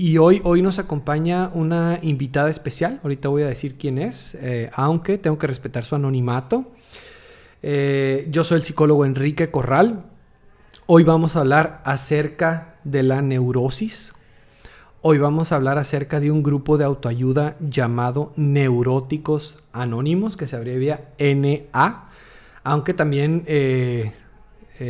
y, 0.00 0.16
hoy, 0.16 0.40
hoy 0.44 0.62
nos 0.62 0.78
acompaña 0.78 1.50
una 1.52 1.98
invitada 2.00 2.48
especial. 2.48 3.00
Ahorita 3.02 3.28
voy 3.28 3.42
a 3.42 3.48
decir 3.48 3.76
quién 3.76 3.98
es, 3.98 4.34
eh, 4.36 4.70
aunque 4.72 5.18
tengo 5.18 5.36
que 5.36 5.46
respetar 5.46 5.84
su 5.84 5.94
anonimato. 5.94 6.72
Eh, 7.62 8.26
yo 8.30 8.42
soy 8.42 8.56
el 8.56 8.64
psicólogo 8.64 9.04
Enrique 9.04 9.50
Corral. 9.50 10.06
Hoy 10.86 11.04
vamos 11.04 11.36
a 11.36 11.40
hablar 11.40 11.82
acerca 11.84 12.76
de 12.82 13.02
la 13.02 13.20
neurosis. 13.20 14.14
Hoy 15.02 15.18
vamos 15.18 15.52
a 15.52 15.56
hablar 15.56 15.76
acerca 15.76 16.18
de 16.18 16.30
un 16.30 16.42
grupo 16.42 16.78
de 16.78 16.84
autoayuda 16.84 17.56
llamado 17.60 18.32
Neuróticos 18.36 19.58
Anónimos, 19.70 20.34
que 20.38 20.46
se 20.46 20.56
abrevia 20.56 21.10
NA, 21.18 22.08
aunque 22.64 22.94
también 22.94 23.44
eh, 23.46 24.12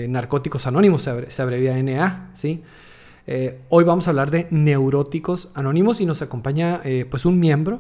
Narcóticos 0.09 0.69
Anónimos 0.69 1.03
se, 1.03 1.43
abrevia 1.43 1.83
NA, 1.83 2.31
¿sí? 2.35 2.63
Eh, 3.33 3.61
hoy 3.69 3.85
vamos 3.85 4.09
a 4.09 4.11
hablar 4.11 4.33
de 4.33 4.49
Neuróticos 4.51 5.51
Anónimos 5.55 6.01
y 6.01 6.05
nos 6.05 6.21
acompaña 6.21 6.81
eh, 6.83 7.07
pues 7.09 7.25
un 7.25 7.39
miembro 7.39 7.79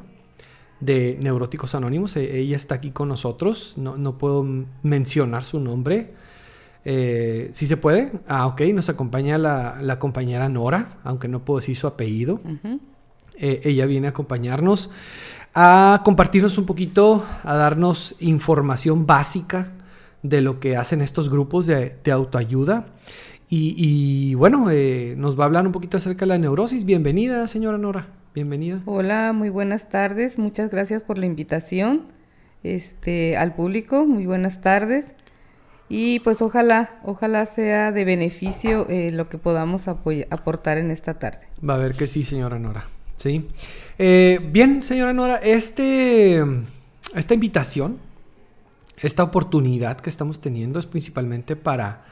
de 0.78 1.18
Neuróticos 1.20 1.74
Anónimos. 1.74 2.14
E, 2.14 2.38
ella 2.38 2.54
está 2.54 2.76
aquí 2.76 2.92
con 2.92 3.08
nosotros. 3.08 3.74
No, 3.76 4.16
puedo 4.16 4.46
mencionar 4.84 5.42
su 5.42 5.58
nombre. 5.58 6.12
Eh, 6.84 7.50
si 7.52 7.66
se 7.66 7.76
puede. 7.76 8.12
Ah, 8.28 8.46
ok. 8.46 8.60
Nos 8.72 8.90
acompaña 8.90 9.38
la, 9.38 9.98
compañera 9.98 10.48
Nora, 10.48 11.00
aunque 11.02 11.26
no 11.26 11.44
puedo 11.44 11.58
decir 11.58 11.76
su 11.76 11.88
apellido. 11.88 12.40
ella 13.36 13.86
viene 13.86 14.06
a 14.06 14.10
acompañarnos 14.10 14.88
a 15.52 16.02
compartirnos 16.04 16.58
un 16.58 16.66
poquito, 16.66 17.26
a 17.42 17.56
darnos 17.56 18.14
información 18.20 19.04
básica 19.04 19.72
de 20.22 20.42
lo 20.42 20.60
que 20.60 20.76
hacen 20.76 21.02
estos 21.02 21.28
grupos 21.28 21.66
de, 21.66 21.96
de 22.04 22.12
autoayuda. 22.12 22.86
Y, 23.52 24.34
bueno, 24.36 24.70
eh, 24.70 25.14
nos 25.16 25.36
va 25.36 25.42
a 25.42 25.46
hablar 25.46 25.66
un 25.66 25.72
poquito 25.72 25.96
acerca 25.96 26.20
de 26.20 26.28
la 26.28 26.38
neurosis. 26.38 26.84
Bienvenida, 26.84 27.48
señora 27.48 27.78
Nora. 27.78 28.06
Bienvenida. 28.32 28.76
Hola, 28.84 29.32
muy 29.32 29.48
buenas 29.48 29.88
tardes. 29.88 30.38
Muchas 30.38 30.70
gracias 30.70 31.02
por 31.02 31.18
la 31.18 31.26
invitación 31.26 32.02
este, 32.62 33.36
al 33.36 33.56
público. 33.56 34.06
Muy 34.06 34.24
buenas 34.24 34.60
tardes. 34.60 35.08
Y 35.88 36.20
pues 36.20 36.42
ojalá, 36.42 37.00
ojalá 37.02 37.44
sea 37.44 37.90
de 37.90 38.04
beneficio 38.04 38.86
eh, 38.88 39.10
lo 39.10 39.28
que 39.28 39.36
podamos 39.36 39.88
aportar 39.88 40.78
en 40.78 40.92
esta 40.92 41.18
tarde. 41.18 41.40
Va 41.68 41.74
a 41.74 41.78
ver 41.78 41.94
que 41.94 42.06
sí, 42.06 42.22
señora 42.22 42.60
Nora. 42.60 42.84
Sí. 43.16 43.48
Eh, 43.98 44.38
bien, 44.52 44.84
señora 44.84 45.12
Nora, 45.12 45.38
este, 45.38 46.40
esta 47.16 47.34
invitación, 47.34 47.98
esta 49.02 49.24
oportunidad 49.24 49.96
que 49.96 50.08
estamos 50.08 50.40
teniendo 50.40 50.78
es 50.78 50.86
principalmente 50.86 51.56
para 51.56 52.04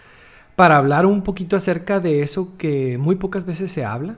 para 0.59 0.77
hablar 0.77 1.06
un 1.06 1.23
poquito 1.23 1.55
acerca 1.55 2.01
de 2.01 2.23
eso 2.23 2.56
que 2.59 2.98
muy 2.98 3.14
pocas 3.14 3.47
veces 3.47 3.70
se 3.70 3.84
habla. 3.84 4.17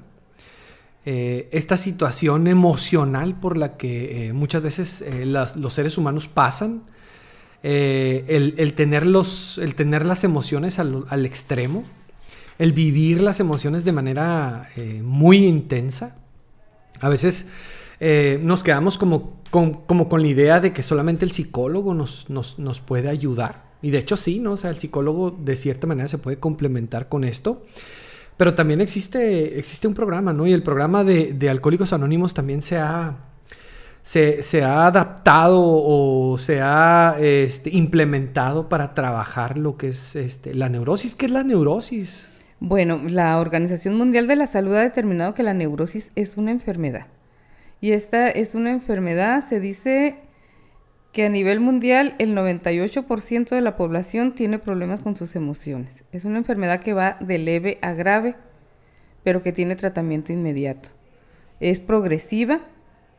Eh, 1.04 1.50
esta 1.52 1.76
situación 1.76 2.46
emocional 2.46 3.38
por 3.38 3.58
la 3.58 3.76
que 3.76 4.28
eh, 4.28 4.32
muchas 4.32 4.62
veces 4.62 5.02
eh, 5.02 5.26
los 5.26 5.74
seres 5.74 5.98
humanos 5.98 6.28
pasan, 6.28 6.84
el, 7.62 8.72
tener 8.74 9.02
el 9.02 9.74
tener 9.74 10.06
las 10.06 10.24
emociones 10.24 10.78
al, 10.78 11.26
extremo, 11.26 11.84
el 12.58 12.72
vivir 12.72 13.20
las 13.20 13.38
emociones 13.38 13.84
de 13.84 13.92
manera 13.92 14.70
muy 15.02 15.44
intensa. 15.44 16.16
A 17.00 17.10
veces 17.10 17.50
nos 18.40 18.62
quedamos 18.62 18.96
como 18.96 19.42
con, 19.50 19.74
como 19.74 20.08
con 20.08 20.22
la 20.22 20.28
idea 20.28 20.58
de 20.58 20.72
que 20.72 20.82
solamente 20.82 21.26
el 21.26 21.32
psicólogo 21.32 21.92
nos, 21.92 22.30
nos, 22.30 22.58
nos 22.58 22.80
puede 22.80 23.10
ayudar. 23.10 23.69
Y 23.82 23.90
de 23.90 23.98
hecho 23.98 24.16
sí, 24.16 24.40
¿no? 24.40 24.52
O 24.52 24.56
sea, 24.56 24.70
el 24.70 24.78
psicólogo 24.78 25.30
de 25.30 25.56
cierta 25.56 25.86
manera 25.86 26.08
se 26.08 26.18
puede 26.18 26.38
complementar 26.38 27.08
con 27.08 27.24
esto. 27.24 27.62
Pero 28.36 28.54
también 28.54 28.80
existe, 28.80 29.58
existe 29.58 29.86
un 29.86 29.94
programa, 29.94 30.32
¿no? 30.32 30.46
Y 30.46 30.52
el 30.52 30.62
programa 30.62 31.04
de, 31.04 31.50
Alcohólicos 31.50 31.92
Anónimos 31.92 32.32
también 32.32 32.62
se 32.62 32.78
ha, 32.78 33.16
se, 34.02 34.64
ha 34.64 34.86
adaptado 34.86 35.60
o 35.62 36.38
se 36.38 36.60
ha 36.62 37.16
este, 37.20 37.68
implementado 37.70 38.68
para 38.68 38.94
trabajar 38.94 39.58
lo 39.58 39.76
que 39.76 39.88
es 39.88 40.16
este, 40.16 40.54
la 40.54 40.68
neurosis. 40.70 41.14
¿Qué 41.14 41.26
es 41.26 41.32
la 41.32 41.42
neurosis? 41.42 42.30
Bueno, 42.60 43.00
la 43.06 43.38
Organización 43.38 43.96
Mundial 43.96 44.26
de 44.26 44.36
la 44.36 44.46
Salud 44.46 44.74
ha 44.74 44.80
determinado 44.80 45.34
que 45.34 45.42
la 45.42 45.54
neurosis 45.54 46.10
es 46.14 46.36
una 46.36 46.50
enfermedad. 46.50 47.08
Y 47.80 47.92
esta 47.92 48.28
es 48.30 48.54
una 48.54 48.70
enfermedad, 48.70 49.42
se 49.46 49.60
dice 49.60 50.18
que 51.12 51.24
a 51.24 51.28
nivel 51.28 51.60
mundial 51.60 52.14
el 52.18 52.36
98% 52.36 53.48
de 53.48 53.60
la 53.60 53.76
población 53.76 54.34
tiene 54.34 54.58
problemas 54.58 55.00
con 55.00 55.16
sus 55.16 55.34
emociones. 55.34 56.04
Es 56.12 56.24
una 56.24 56.38
enfermedad 56.38 56.80
que 56.80 56.92
va 56.92 57.16
de 57.20 57.38
leve 57.38 57.78
a 57.82 57.94
grave, 57.94 58.36
pero 59.24 59.42
que 59.42 59.52
tiene 59.52 59.76
tratamiento 59.76 60.32
inmediato. 60.32 60.90
Es 61.58 61.80
progresiva 61.80 62.60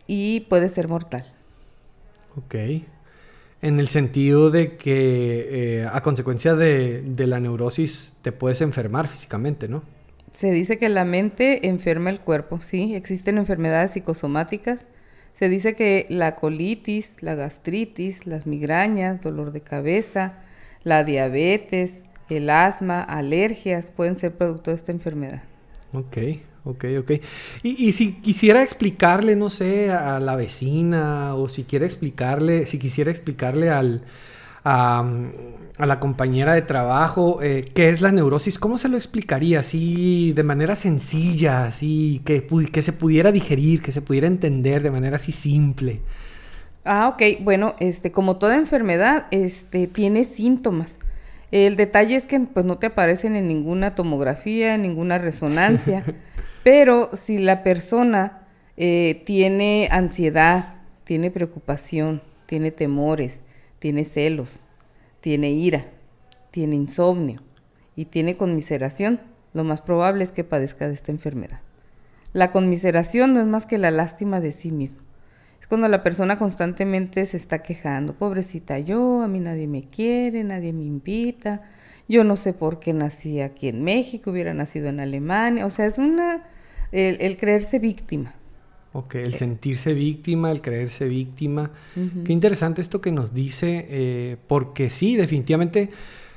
y 0.07 0.41
puede 0.50 0.69
ser 0.69 0.88
mortal. 0.88 1.25
Ok. 2.38 2.56
En 3.62 3.79
el 3.79 3.90
sentido 3.90 4.50
de 4.50 4.78
que 4.78 5.81
eh, 5.81 5.88
a 5.91 6.02
consecuencia 6.02 6.56
de, 6.56 7.02
de 7.02 7.28
la 7.28 7.40
neurosis 7.40 8.13
te 8.22 8.31
puedes 8.31 8.62
enfermar 8.62 9.08
físicamente, 9.08 9.68
¿no? 9.68 9.84
Se 10.31 10.50
dice 10.52 10.79
que 10.79 10.88
la 10.88 11.03
mente 11.03 11.68
enferma 11.68 12.09
el 12.09 12.22
cuerpo, 12.22 12.62
sí. 12.62 12.96
Existen 12.96 13.38
enfermedades 13.38 13.91
psicosomáticas 13.91 14.88
se 15.34 15.50
dice 15.50 15.75
que 15.75 16.06
la 16.09 16.36
colitis, 16.36 17.22
la 17.22 17.36
gastritis, 17.36 18.25
las 18.28 18.46
migrañas, 18.46 19.22
dolor 19.22 19.52
de 19.52 19.62
cabeza, 19.62 20.40
la 20.84 21.03
diabetes, 21.03 22.03
el 22.30 22.50
asma, 22.50 23.02
alergias 23.02 23.91
pueden 23.91 24.16
ser 24.16 24.34
producto 24.34 24.72
de 24.72 24.78
esta 24.78 24.91
enfermedad. 24.91 25.44
Ok, 25.94 26.18
ok, 26.64 26.86
ok. 27.00 27.12
Y, 27.64 27.91
si 27.94 28.14
quisiera 28.14 28.64
explicarle, 28.64 29.36
no 29.36 29.50
sé, 29.50 29.91
a 29.91 30.20
la 30.20 30.36
vecina 30.36 31.36
o 31.36 31.50
si 31.50 31.64
quiere 31.64 31.86
explicarle, 31.86 32.66
si 32.66 32.80
quisiera 32.80 33.12
explicarle 33.12 33.70
al, 33.70 34.03
a, 34.64 35.04
la 35.78 36.00
compañera 36.00 36.54
de 36.54 36.62
trabajo 36.62 37.42
eh, 37.42 37.66
qué 37.74 37.90
es 37.90 38.02
la 38.02 38.12
neurosis, 38.12 38.60
¿cómo 38.60 38.78
se 38.78 38.90
lo 38.90 38.98
explicaría? 38.98 39.62
Así 39.62 40.34
de 40.34 40.44
manera 40.44 40.76
sencilla, 40.76 41.66
así 41.66 42.22
que, 42.24 42.48
que 42.72 42.82
se 42.82 42.94
pudiera 42.94 43.32
digerir, 43.32 43.82
que 43.82 43.92
se 43.92 44.02
pudiera 44.02 44.28
entender 44.28 44.84
de 44.84 44.92
manera 44.92 45.16
así 45.16 45.32
simple. 45.32 46.02
Ah, 46.84 47.10
ok. 47.10 47.42
Bueno, 47.42 47.76
este, 47.80 48.12
como 48.12 48.38
toda 48.38 48.56
enfermedad, 48.56 49.28
este, 49.32 49.88
tiene 49.88 50.26
síntomas. 50.26 50.96
El 51.52 51.76
detalle 51.76 52.16
es 52.16 52.26
que 52.26 52.40
pues, 52.40 52.66
no 52.66 52.78
te 52.78 52.88
aparecen 52.88 53.36
en 53.36 53.48
ninguna 53.48 53.94
tomografía, 53.96 54.76
en 54.76 54.84
ninguna 54.84 55.18
resonancia, 55.18 56.06
pero 56.64 57.10
si 57.14 57.40
la 57.40 57.64
persona 57.64 58.48
eh, 58.78 59.22
tiene 59.26 59.90
ansiedad, 59.92 60.76
tiene 61.04 61.30
preocupación, 61.30 62.22
tiene 62.46 62.72
temores, 62.72 63.41
tiene 63.81 64.06
celos, 64.06 64.59
tiene 65.22 65.50
ira, 65.50 65.88
tiene 66.52 66.75
insomnio 66.75 67.42
y 67.96 68.06
tiene 68.06 68.38
conmiseración, 68.38 69.19
lo 69.56 69.64
más 69.64 69.81
probable 69.81 70.24
es 70.24 70.31
que 70.31 70.44
padezca 70.44 70.88
de 70.88 70.94
esta 70.94 71.12
enfermedad. 71.12 71.62
La 72.31 72.52
conmiseración 72.52 73.34
no 73.34 73.41
es 73.41 73.47
más 73.47 73.66
que 73.66 73.80
la 73.80 73.90
lástima 73.90 74.40
de 74.40 74.52
sí 74.52 74.72
mismo. 74.72 75.00
Es 75.59 75.66
cuando 75.66 75.88
la 75.88 76.03
persona 76.03 76.38
constantemente 76.38 77.25
se 77.25 77.38
está 77.38 77.64
quejando, 77.64 78.14
pobrecita 78.14 78.78
yo, 78.78 79.24
a 79.24 79.28
mí 79.28 79.40
nadie 79.40 79.66
me 79.66 79.81
quiere, 79.81 80.44
nadie 80.44 80.74
me 80.74 80.84
invita, 80.84 81.64
yo 82.08 82.24
no 82.24 82.36
sé 82.36 82.53
por 82.53 82.80
qué 82.80 82.94
nací 82.94 83.41
aquí 83.41 83.68
en 83.68 83.84
México, 83.84 84.30
hubiera 84.30 84.53
nacido 84.53 84.90
en 84.90 85.00
Alemania, 85.00 85.66
o 85.66 85.72
sea, 85.72 85.88
es 85.88 85.97
una, 85.97 86.44
el 86.91 87.36
creerse 87.38 87.80
víctima. 87.80 88.36
Ok, 88.94 89.16
el 89.16 89.35
sentirse 89.35 89.94
víctima, 89.94 90.52
el 90.52 90.62
creerse 90.62 91.07
víctima. 91.07 91.72
Qué 92.25 92.34
interesante 92.34 92.81
esto 92.81 93.00
que 93.00 93.12
nos 93.12 93.34
dice, 93.34 93.88
eh, 93.90 94.38
porque 94.47 94.90
sí, 94.90 95.16
definitivamente 95.16 95.90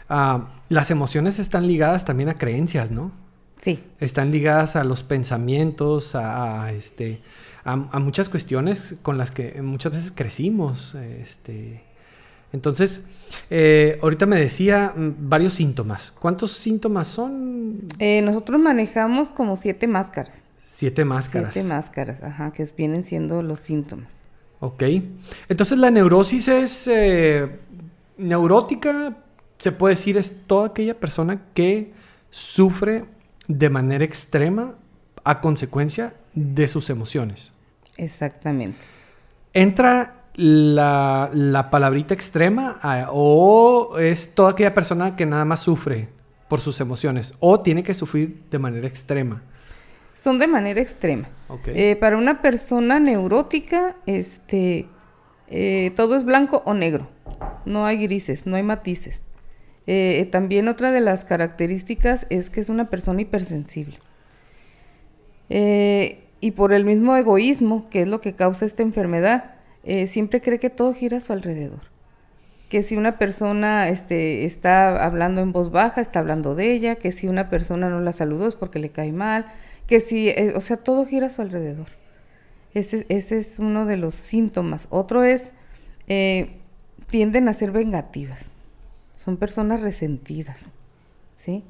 ah, 0.08 0.52
las 0.68 0.92
emociones 0.92 1.40
están 1.40 1.66
ligadas 1.66 2.04
también 2.04 2.28
a 2.28 2.38
creencias, 2.38 2.92
¿no? 2.92 3.10
Sí. 3.60 3.82
Están 3.98 4.30
ligadas 4.30 4.76
a 4.76 4.84
los 4.84 5.02
pensamientos, 5.02 6.14
a, 6.14 6.70
este, 6.72 7.22
a, 7.64 7.76
muchas 7.76 8.28
cuestiones 8.28 8.96
con 9.02 9.18
las 9.18 9.32
que 9.32 9.60
muchas 9.60 9.92
veces 9.92 10.12
crecimos. 10.12 10.94
Este. 10.94 11.82
Entonces, 12.52 13.06
eh, 13.50 13.98
ahorita 14.00 14.26
me 14.26 14.36
decía 14.36 14.92
mm, 14.94 15.28
varios 15.28 15.54
síntomas. 15.54 16.12
¿Cuántos 16.12 16.52
síntomas 16.52 17.08
son? 17.08 17.80
Eh, 17.98 18.22
nosotros 18.22 18.60
manejamos 18.60 19.32
como 19.32 19.56
siete 19.56 19.88
máscaras. 19.88 20.43
Siete 20.76 21.04
máscaras. 21.04 21.54
Siete 21.54 21.68
máscaras, 21.68 22.20
ajá, 22.24 22.52
que 22.52 22.66
vienen 22.76 23.04
siendo 23.04 23.44
los 23.44 23.60
síntomas. 23.60 24.12
Ok. 24.58 24.82
Entonces 25.48 25.78
la 25.78 25.88
neurosis 25.92 26.48
es 26.48 26.88
eh, 26.88 27.60
neurótica, 28.18 29.16
se 29.56 29.70
puede 29.70 29.94
decir, 29.94 30.18
es 30.18 30.48
toda 30.48 30.66
aquella 30.66 30.98
persona 30.98 31.42
que 31.54 31.92
sufre 32.30 33.04
de 33.46 33.70
manera 33.70 34.04
extrema 34.04 34.74
a 35.22 35.40
consecuencia 35.40 36.14
de 36.34 36.66
sus 36.66 36.90
emociones. 36.90 37.52
Exactamente. 37.96 38.78
¿Entra 39.52 40.24
la, 40.34 41.30
la 41.32 41.70
palabrita 41.70 42.14
extrema 42.14 42.80
o 43.12 43.96
es 44.00 44.34
toda 44.34 44.50
aquella 44.50 44.74
persona 44.74 45.14
que 45.14 45.24
nada 45.24 45.44
más 45.44 45.60
sufre 45.60 46.08
por 46.48 46.60
sus 46.60 46.80
emociones 46.80 47.32
o 47.38 47.60
tiene 47.60 47.84
que 47.84 47.94
sufrir 47.94 48.42
de 48.50 48.58
manera 48.58 48.88
extrema? 48.88 49.40
Son 50.24 50.38
de 50.38 50.46
manera 50.46 50.80
extrema. 50.80 51.28
Eh, 51.66 51.96
para 51.96 52.16
una 52.16 52.40
persona 52.40 52.98
neurótica, 52.98 53.94
este, 54.06 54.88
eh, 55.48 55.92
todo 55.94 56.16
es 56.16 56.24
blanco 56.24 56.62
o 56.64 56.72
negro. 56.72 57.10
No 57.66 57.84
hay 57.84 57.98
grises, 57.98 58.46
no 58.46 58.56
hay 58.56 58.62
matices. 58.62 59.20
Eh, 59.86 60.26
también 60.32 60.68
otra 60.68 60.92
de 60.92 61.02
las 61.02 61.26
características 61.26 62.26
es 62.30 62.48
que 62.48 62.62
es 62.62 62.70
una 62.70 62.88
persona 62.88 63.20
hipersensible. 63.20 63.98
y 66.40 66.50
por 66.52 66.72
el 66.72 66.84
mismo 66.84 67.16
egoísmo, 67.16 67.88
que 67.90 68.02
es 68.02 68.08
lo 68.08 68.20
que 68.20 68.34
causa 68.34 68.64
esta 68.64 68.82
enfermedad, 68.82 69.56
siempre 70.06 70.40
cree 70.40 70.58
que 70.58 70.70
todo 70.70 70.94
gira 70.94 71.18
a 71.18 71.20
su 71.20 71.32
alrededor. 71.34 71.80
Que 72.70 72.82
si 72.82 72.96
una 72.96 73.18
persona 73.18 73.88
este, 73.88 74.44
está 74.46 75.04
hablando 75.04 75.42
en 75.42 75.52
voz 75.52 75.70
baja, 75.70 76.00
está 76.00 76.18
hablando 76.18 76.54
de 76.54 76.72
ella, 76.72 76.96
que 76.96 77.12
si 77.12 77.28
una 77.28 77.50
persona 77.50 77.88
no 77.90 78.00
la 78.00 78.12
saludó 78.12 78.48
es 78.48 78.56
porque 78.56 78.78
le 78.78 78.90
cae 78.90 79.12
mal, 79.12 79.52
que 79.86 80.00
si, 80.00 80.28
eh, 80.28 80.52
o 80.56 80.60
sea, 80.60 80.78
todo 80.78 81.06
gira 81.06 81.26
a 81.26 81.30
su 81.30 81.42
alrededor. 81.42 81.86
Ese, 82.72 83.06
ese 83.08 83.38
es 83.38 83.58
uno 83.58 83.86
de 83.86 83.96
los 83.96 84.14
síntomas. 84.14 84.86
Otro 84.90 85.22
es, 85.22 85.52
eh, 86.08 86.56
tienden 87.06 87.48
a 87.48 87.54
ser 87.54 87.70
vengativas. 87.70 88.46
Son 89.16 89.36
personas 89.36 89.80
resentidas, 89.80 90.56
¿sí? 91.36 91.62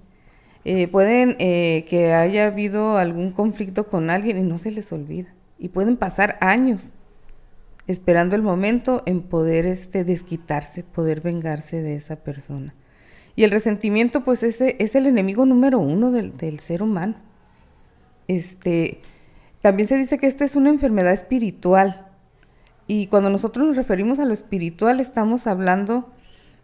Eh, 0.65 0.89
pueden 0.89 1.37
que 1.37 2.15
haya 2.15 2.47
habido 2.47 2.97
algún 2.97 3.33
conflicto 3.33 3.87
con 3.87 4.09
alguien 4.09 4.39
y 4.39 4.43
no 4.43 4.57
se 4.57 4.71
les 4.71 4.91
olvida. 4.93 5.35
Y 5.59 5.69
pueden 5.69 5.99
pasar 5.99 6.39
años 6.41 6.91
esperando 7.87 8.35
el 8.35 8.43
momento 8.43 9.03
en 9.05 9.21
poder 9.21 9.67
este, 9.67 10.05
desquitarse, 10.05 10.83
poder 10.83 11.21
vengarse 11.21 11.83
de 11.83 11.97
esa 11.97 12.17
persona. 12.17 12.75
Y 13.37 13.45
el 13.45 13.51
resentimiento, 13.51 14.25
pues, 14.25 14.43
ese 14.43 14.77
es 14.79 14.95
el 14.95 15.07
enemigo 15.07 15.45
número 15.45 15.81
uno 15.81 16.11
del, 16.13 16.37
del 16.37 16.61
ser 16.61 16.83
humano. 16.83 17.17
Este, 18.29 19.01
también 19.61 19.89
se 19.89 19.97
dice 19.97 20.19
que 20.19 20.27
esta 20.27 20.45
es 20.45 20.57
una 20.57 20.71
enfermedad 20.71 21.13
espiritual. 21.13 22.09
Y 22.87 23.07
cuando 23.07 23.31
nosotros 23.31 23.67
nos 23.67 23.77
referimos 23.77 24.19
a 24.19 24.25
lo 24.25 24.35
espiritual, 24.35 25.01
estamos 25.01 25.47
hablando 25.47 26.13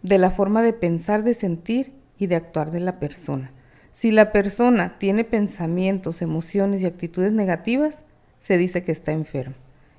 de 0.03 0.19
la 0.19 0.31
forma 0.31 0.63
de 0.63 0.73
pensar, 0.73 1.25
de 1.25 1.35
sentir 1.35 1.93
y 2.19 2.27
de 2.27 2.37
actuar 2.37 2.71
de 2.71 2.81
la 2.81 2.99
persona. 2.99 3.53
Si 3.93 4.11
la 4.11 4.33
persona 4.33 4.99
tiene 4.99 5.25
pensamientos, 5.25 6.23
emociones 6.23 6.83
y 6.83 6.87
actitudes 6.87 7.33
negativas, 7.33 7.99
se 8.41 8.59
dice 8.59 8.83
que 8.83 8.93
está 8.93 9.13
enfermo. 9.13 9.55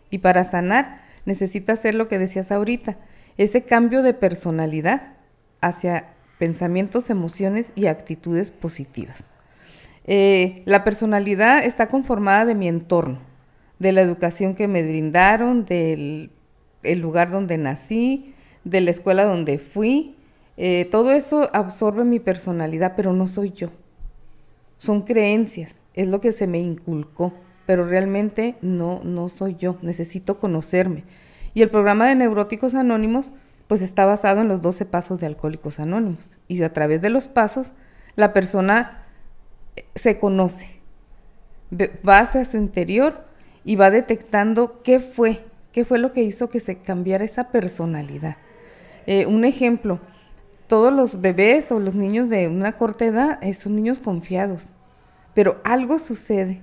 Y 0.09 0.19
para 0.19 0.43
sanar 0.43 1.01
necesita 1.25 1.73
hacer 1.73 1.95
lo 1.95 2.07
que 2.07 2.19
decías 2.19 2.51
ahorita, 2.51 2.97
ese 3.37 3.63
cambio 3.63 4.01
de 4.01 4.13
personalidad 4.13 5.13
hacia 5.61 6.13
pensamientos, 6.39 7.09
emociones 7.09 7.71
y 7.75 7.85
actitudes 7.85 8.51
positivas. 8.51 9.23
Eh, 10.05 10.63
la 10.65 10.83
personalidad 10.83 11.63
está 11.63 11.87
conformada 11.87 12.45
de 12.45 12.55
mi 12.55 12.67
entorno, 12.67 13.19
de 13.79 13.91
la 13.91 14.01
educación 14.01 14.55
que 14.55 14.67
me 14.67 14.83
brindaron, 14.83 15.65
del 15.65 16.31
lugar 16.83 17.31
donde 17.31 17.57
nací, 17.57 18.33
de 18.63 18.81
la 18.81 18.91
escuela 18.91 19.23
donde 19.25 19.59
fui. 19.59 20.15
Eh, 20.57 20.87
todo 20.91 21.11
eso 21.11 21.49
absorbe 21.53 22.03
mi 22.03 22.19
personalidad, 22.19 22.93
pero 22.95 23.13
no 23.13 23.27
soy 23.27 23.51
yo. 23.51 23.69
Son 24.77 25.03
creencias, 25.03 25.75
es 25.93 26.07
lo 26.07 26.21
que 26.21 26.31
se 26.31 26.47
me 26.47 26.59
inculcó, 26.59 27.33
pero 27.65 27.85
realmente 27.85 28.55
no, 28.61 29.01
no 29.03 29.29
soy 29.29 29.55
yo. 29.55 29.77
Necesito 29.81 30.39
conocerme. 30.39 31.03
Y 31.53 31.61
el 31.61 31.69
programa 31.69 32.07
de 32.07 32.15
Neuróticos 32.15 32.75
Anónimos, 32.75 33.31
pues 33.67 33.81
está 33.81 34.05
basado 34.05 34.41
en 34.41 34.47
los 34.47 34.61
12 34.61 34.85
pasos 34.85 35.19
de 35.19 35.27
Alcohólicos 35.27 35.79
Anónimos. 35.79 36.29
Y 36.47 36.61
a 36.63 36.73
través 36.73 37.01
de 37.01 37.09
los 37.09 37.27
pasos, 37.27 37.67
la 38.15 38.33
persona 38.33 39.00
se 39.95 40.19
conoce, 40.19 40.81
va 42.07 42.19
hacia 42.19 42.45
su 42.45 42.57
interior 42.57 43.25
y 43.63 43.75
va 43.75 43.89
detectando 43.91 44.81
qué 44.83 44.99
fue, 44.99 45.45
qué 45.71 45.85
fue 45.85 45.99
lo 45.99 46.11
que 46.11 46.23
hizo 46.23 46.49
que 46.49 46.59
se 46.59 46.77
cambiara 46.77 47.25
esa 47.25 47.49
personalidad. 47.49 48.37
Eh, 49.05 49.25
un 49.25 49.45
ejemplo, 49.45 49.99
todos 50.67 50.93
los 50.93 51.21
bebés 51.21 51.71
o 51.71 51.79
los 51.79 51.95
niños 51.95 52.29
de 52.29 52.47
una 52.47 52.73
corta 52.73 53.05
edad 53.05 53.39
eh, 53.41 53.53
son 53.53 53.75
niños 53.75 53.99
confiados, 53.99 54.67
pero 55.33 55.59
algo 55.63 55.99
sucede 55.99 56.61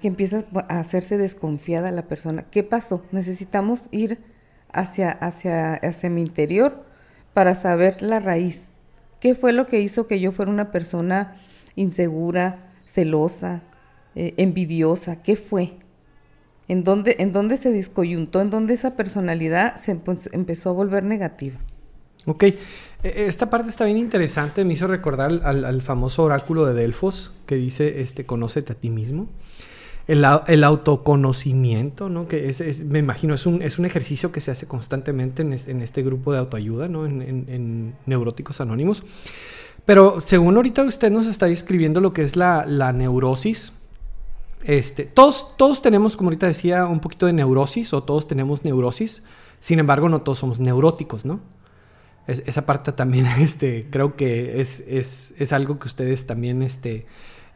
que 0.00 0.08
empieza 0.08 0.44
a 0.68 0.80
hacerse 0.80 1.16
desconfiada 1.16 1.92
la 1.92 2.02
persona. 2.02 2.44
¿Qué 2.50 2.64
pasó? 2.64 3.04
Necesitamos 3.12 3.88
ir 3.92 4.18
hacia, 4.72 5.12
hacia, 5.12 5.74
hacia 5.74 6.10
mi 6.10 6.22
interior 6.22 6.84
para 7.34 7.54
saber 7.54 8.02
la 8.02 8.18
raíz. 8.18 8.62
¿Qué 9.20 9.36
fue 9.36 9.52
lo 9.52 9.66
que 9.66 9.80
hizo 9.80 10.08
que 10.08 10.18
yo 10.18 10.32
fuera 10.32 10.50
una 10.50 10.72
persona 10.72 11.40
insegura, 11.76 12.72
celosa, 12.86 13.62
eh, 14.14 14.34
envidiosa? 14.36 15.22
¿Qué 15.22 15.36
fue? 15.36 15.74
¿En 16.68 16.84
dónde, 16.84 17.16
¿En 17.18 17.32
dónde 17.32 17.56
se 17.56 17.72
discoyuntó? 17.72 18.40
¿En 18.40 18.50
dónde 18.50 18.74
esa 18.74 18.96
personalidad 18.96 19.76
se 19.76 19.98
empezó 20.32 20.70
a 20.70 20.72
volver 20.72 21.04
negativa? 21.04 21.58
Ok, 22.26 22.44
e, 22.44 22.56
esta 23.02 23.50
parte 23.50 23.68
está 23.68 23.84
bien 23.84 23.98
interesante, 23.98 24.64
me 24.64 24.74
hizo 24.74 24.86
recordar 24.86 25.40
al, 25.44 25.82
famoso 25.82 26.22
oráculo 26.22 26.66
de 26.66 26.74
Delfos 26.74 27.32
que 27.46 27.56
dice, 27.56 28.00
este, 28.00 28.24
conócete 28.26 28.72
a 28.72 28.76
ti 28.76 28.90
mismo. 28.90 29.28
El, 30.08 30.24
autoconocimiento, 30.64 32.08
¿no? 32.08 32.26
Que 32.26 32.48
es, 32.48 32.80
me 32.80 32.98
imagino, 32.98 33.34
es 33.34 33.46
un, 33.46 33.62
es 33.62 33.78
un 33.78 33.86
ejercicio 33.86 34.32
que 34.32 34.40
se 34.40 34.50
hace 34.50 34.66
constantemente 34.66 35.42
en 35.42 35.52
este, 35.52 36.02
grupo 36.02 36.32
de 36.32 36.38
autoayuda, 36.38 36.88
¿no? 36.88 37.06
En, 37.06 37.22
en 37.22 37.94
Neuróticos 38.06 38.60
Anónimos. 38.60 39.04
Pero 39.84 40.20
según 40.20 40.56
ahorita 40.56 40.84
usted 40.84 41.10
nos 41.10 41.26
está 41.26 41.46
describiendo 41.46 42.00
lo 42.00 42.12
que 42.12 42.22
es 42.22 42.36
la, 42.36 42.92
neurosis. 42.92 43.72
Este, 44.64 45.04
todos, 45.04 45.56
todos 45.56 45.82
tenemos, 45.82 46.16
como 46.16 46.28
ahorita 46.28 46.46
decía, 46.46 46.86
un 46.86 47.00
poquito 47.00 47.26
de 47.26 47.32
neurosis 47.32 47.92
o 47.92 48.02
todos 48.04 48.28
tenemos 48.28 48.64
neurosis. 48.64 49.22
Sin 49.58 49.78
embargo, 49.78 50.08
no 50.08 50.22
todos 50.22 50.38
somos 50.38 50.60
neuróticos, 50.60 51.24
¿no? 51.24 51.40
esa 52.26 52.66
parte 52.66 52.92
también, 52.92 53.26
este, 53.40 53.86
creo 53.90 54.16
que 54.16 54.60
es, 54.60 55.52
algo 55.52 55.78
que 55.78 55.86
ustedes 55.86 56.26
también, 56.26 56.62
este, 56.62 57.06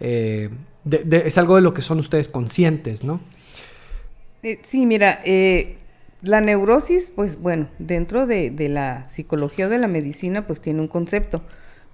eh, 0.01 0.51
es 1.11 1.39
algo 1.39 1.57
de 1.57 1.63
lo 1.63 1.75
que 1.75 1.83
son 1.83 1.99
ustedes 1.99 2.29
conscientes, 2.29 3.05
¿no? 3.05 3.21
Eh, 4.43 4.61
sí, 4.63 4.87
mira, 4.87 5.21
eh, 5.25 5.77
la 6.23 6.41
neurosis, 6.41 7.13
pues 7.15 7.41
bueno, 7.41 7.69
dentro 7.79 8.27
de, 8.27 8.51
de 8.51 8.69
la 8.69 9.09
psicología 9.09 9.67
o 9.67 9.69
de 9.69 9.79
la 9.79 9.89
medicina, 9.89 10.47
pues 10.47 10.61
tiene 10.61 10.81
un 10.81 10.89
concepto. 10.89 11.43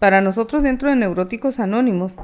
Para 0.03 0.21
nosotros 0.21 0.65
dentro 0.65 0.89
de 0.89 0.97
Neuróticos 0.97 1.61
Anónimos, 1.61 2.17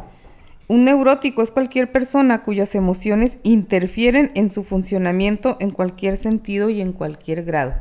un 0.66 0.84
neurótico 0.84 1.42
es 1.42 1.52
cualquier 1.52 1.92
persona 1.92 2.42
cuyas 2.42 2.74
emociones 2.74 3.38
interfieren 3.44 4.32
en 4.34 4.50
su 4.50 4.64
funcionamiento 4.64 5.56
en 5.60 5.70
cualquier 5.70 6.16
sentido 6.16 6.70
y 6.70 6.80
en 6.80 6.92
cualquier 6.92 7.44
grado, 7.44 7.74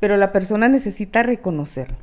pero 0.00 0.16
la 0.16 0.32
persona 0.32 0.70
necesita 0.70 1.22
reconocerlo. 1.22 1.98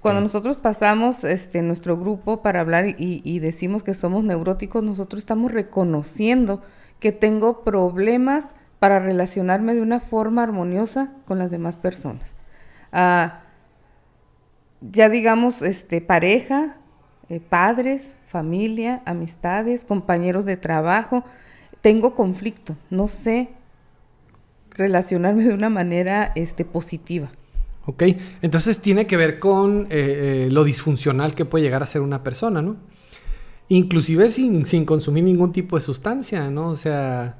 Cuando 0.00 0.20
nosotros 0.20 0.56
pasamos 0.56 1.22
este, 1.22 1.62
nuestro 1.62 1.96
grupo 1.96 2.42
para 2.42 2.58
hablar 2.58 2.86
y, 2.88 2.96
y, 2.98 3.38
decimos 3.38 3.84
que 3.84 3.94
somos 3.94 4.24
neuróticos, 4.24 4.82
nosotros 4.82 5.20
estamos 5.20 5.52
reconociendo 5.52 6.60
que 6.98 7.12
tengo 7.12 7.62
problemas 7.62 8.46
para 8.80 8.98
relacionarme 8.98 9.74
de 9.74 9.80
una 9.80 10.00
forma 10.00 10.42
armoniosa 10.42 11.12
con 11.24 11.38
las 11.38 11.52
demás 11.52 11.76
personas. 11.76 12.32
Ah, 12.90 13.42
ya 14.80 15.08
digamos, 15.08 15.62
este, 15.62 16.00
pareja, 16.00 16.76
eh, 17.28 17.40
padres, 17.40 18.14
familia, 18.26 19.02
amistades, 19.06 19.84
compañeros 19.84 20.44
de 20.44 20.56
trabajo, 20.56 21.24
tengo 21.80 22.14
conflicto, 22.14 22.76
no 22.90 23.08
sé 23.08 23.50
relacionarme 24.70 25.44
de 25.44 25.54
una 25.54 25.70
manera 25.70 26.32
este, 26.34 26.64
positiva. 26.64 27.28
Ok, 27.86 28.02
entonces 28.42 28.80
tiene 28.80 29.06
que 29.06 29.16
ver 29.16 29.38
con 29.38 29.82
eh, 29.84 30.46
eh, 30.46 30.48
lo 30.50 30.64
disfuncional 30.64 31.34
que 31.34 31.44
puede 31.44 31.64
llegar 31.64 31.82
a 31.82 31.86
ser 31.86 32.02
una 32.02 32.22
persona, 32.22 32.60
¿no? 32.60 32.76
Inclusive 33.68 34.28
sin, 34.28 34.66
sin 34.66 34.84
consumir 34.84 35.24
ningún 35.24 35.52
tipo 35.52 35.76
de 35.76 35.80
sustancia, 35.80 36.50
¿no? 36.50 36.68
O 36.68 36.76
sea, 36.76 37.38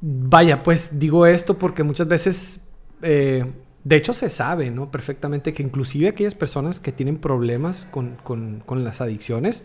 vaya, 0.00 0.62
pues 0.62 0.98
digo 0.98 1.26
esto 1.26 1.58
porque 1.58 1.82
muchas 1.82 2.08
veces 2.08 2.60
de 3.84 3.96
hecho, 3.96 4.14
se 4.14 4.28
sabe, 4.28 4.70
¿no? 4.70 4.90
Perfectamente 4.90 5.52
que 5.52 5.62
inclusive 5.62 6.08
aquellas 6.08 6.36
personas 6.36 6.78
que 6.78 6.92
tienen 6.92 7.18
problemas 7.18 7.88
con, 7.90 8.84
las 8.84 9.00
adicciones, 9.00 9.64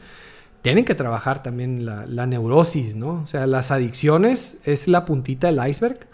tienen 0.64 0.86
que 0.86 0.96
trabajar 0.96 1.44
también 1.44 1.86
la, 1.86 2.26
neurosis, 2.26 2.96
¿no? 2.96 3.22
O 3.22 3.28
sea, 3.28 3.46
las 3.46 3.70
adicciones 3.70 4.60
es 4.66 4.88
la 4.88 5.06
puntita 5.06 5.52
del 5.52 5.68
iceberg 5.68 6.08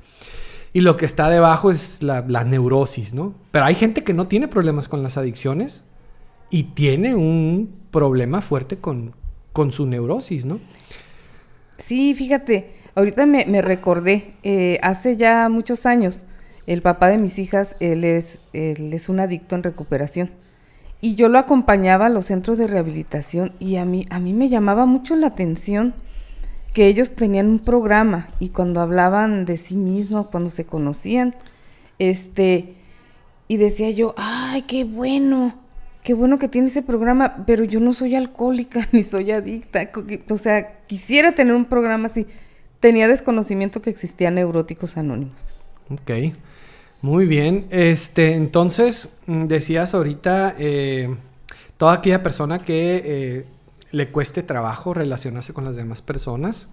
y 0.74 0.82
lo 0.82 0.98
que 0.98 1.06
está 1.06 1.30
debajo 1.30 1.72
es 1.72 2.04
la, 2.04 2.22
neurosis, 2.44 3.14
¿no? 3.14 3.36
Pero 3.52 3.66
hay 3.66 3.76
gente 3.76 4.04
que 4.04 4.14
no 4.14 4.28
tiene 4.28 4.50
problemas 4.50 4.90
con 4.90 5.02
las 5.02 5.18
adicciones 5.18 5.86
y 6.50 6.64
tiene 6.64 7.16
un 7.16 7.74
problema 7.90 8.42
fuerte 8.42 8.78
con, 8.78 9.16
su 9.72 9.86
neurosis, 9.86 10.44
¿no? 10.44 10.60
Sí, 11.78 12.14
fíjate, 12.16 12.74
ahorita 12.96 13.26
me, 13.26 13.62
recordé, 13.62 14.34
eh, 14.44 14.78
hace 14.84 15.16
ya 15.16 15.48
muchos 15.48 15.86
años, 15.86 16.26
el 16.68 16.82
papá 16.82 17.08
de 17.08 17.18
mis 17.18 17.40
hijas, 17.40 17.76
él 17.80 18.04
es, 18.04 18.40
él 18.54 18.94
es 18.94 19.10
un 19.10 19.20
adicto 19.20 19.56
en 19.56 19.64
recuperación. 19.64 20.32
y 21.02 21.16
yo 21.16 21.28
lo 21.28 21.38
acompañaba 21.38 22.06
a 22.06 22.10
los 22.10 22.26
centros 22.26 22.58
de 22.58 22.68
rehabilitación 22.68 23.52
y 23.60 23.76
a 23.76 23.86
mí, 23.86 24.06
a 24.10 24.20
mí 24.20 24.34
me 24.34 24.48
llamaba 24.48 24.86
mucho 24.86 25.16
la 25.18 25.28
atención 25.28 25.94
que 26.74 26.88
ellos 26.88 27.12
tenían 27.12 27.48
un 27.48 27.60
programa 27.60 28.30
y 28.40 28.50
cuando 28.50 28.82
hablaban 28.82 29.46
de 29.46 29.58
sí 29.58 29.76
mismos, 29.76 30.28
cuando 30.28 30.50
se 30.50 30.66
conocían, 30.66 31.36
este, 32.00 32.76
y 33.48 33.58
decía 33.58 33.92
yo, 33.92 34.16
ay, 34.18 34.64
qué 34.64 34.84
bueno, 34.84 35.54
qué 36.04 36.14
bueno 36.14 36.40
que 36.40 36.48
tiene 36.48 36.68
ese 36.68 36.82
programa, 36.82 37.44
pero 37.46 37.64
yo 37.64 37.80
no 37.80 37.94
soy 37.94 38.16
alcohólica 38.16 38.88
ni 38.92 39.04
soy 39.04 39.32
adicta, 39.32 39.92
o 40.30 40.38
sea, 40.38 40.80
quisiera 40.88 41.34
tener 41.34 41.54
un 41.54 41.66
programa 41.66 42.08
así. 42.08 42.26
Tenía 42.80 43.08
desconocimiento 43.08 43.82
que 43.82 43.90
existían 43.90 44.36
neuróticos 44.36 44.98
anónimos. 44.98 45.40
Ok. 45.90 46.34
Muy 47.04 47.26
bien, 47.26 47.68
este, 47.70 48.34
entonces 48.34 49.20
mm, 49.28 49.48
decías 49.48 49.94
ahorita, 49.94 50.56
eh, 50.58 51.14
toda 51.76 51.96
aquella 51.96 52.24
persona 52.24 52.60
que 52.60 53.02
eh, 53.04 53.46
le 53.92 54.10
cueste 54.10 54.42
trabajo 54.42 54.94
relacionarse 54.94 55.52
con 55.52 55.66
las 55.66 55.76
demás 55.76 56.02
personas, 56.02 56.70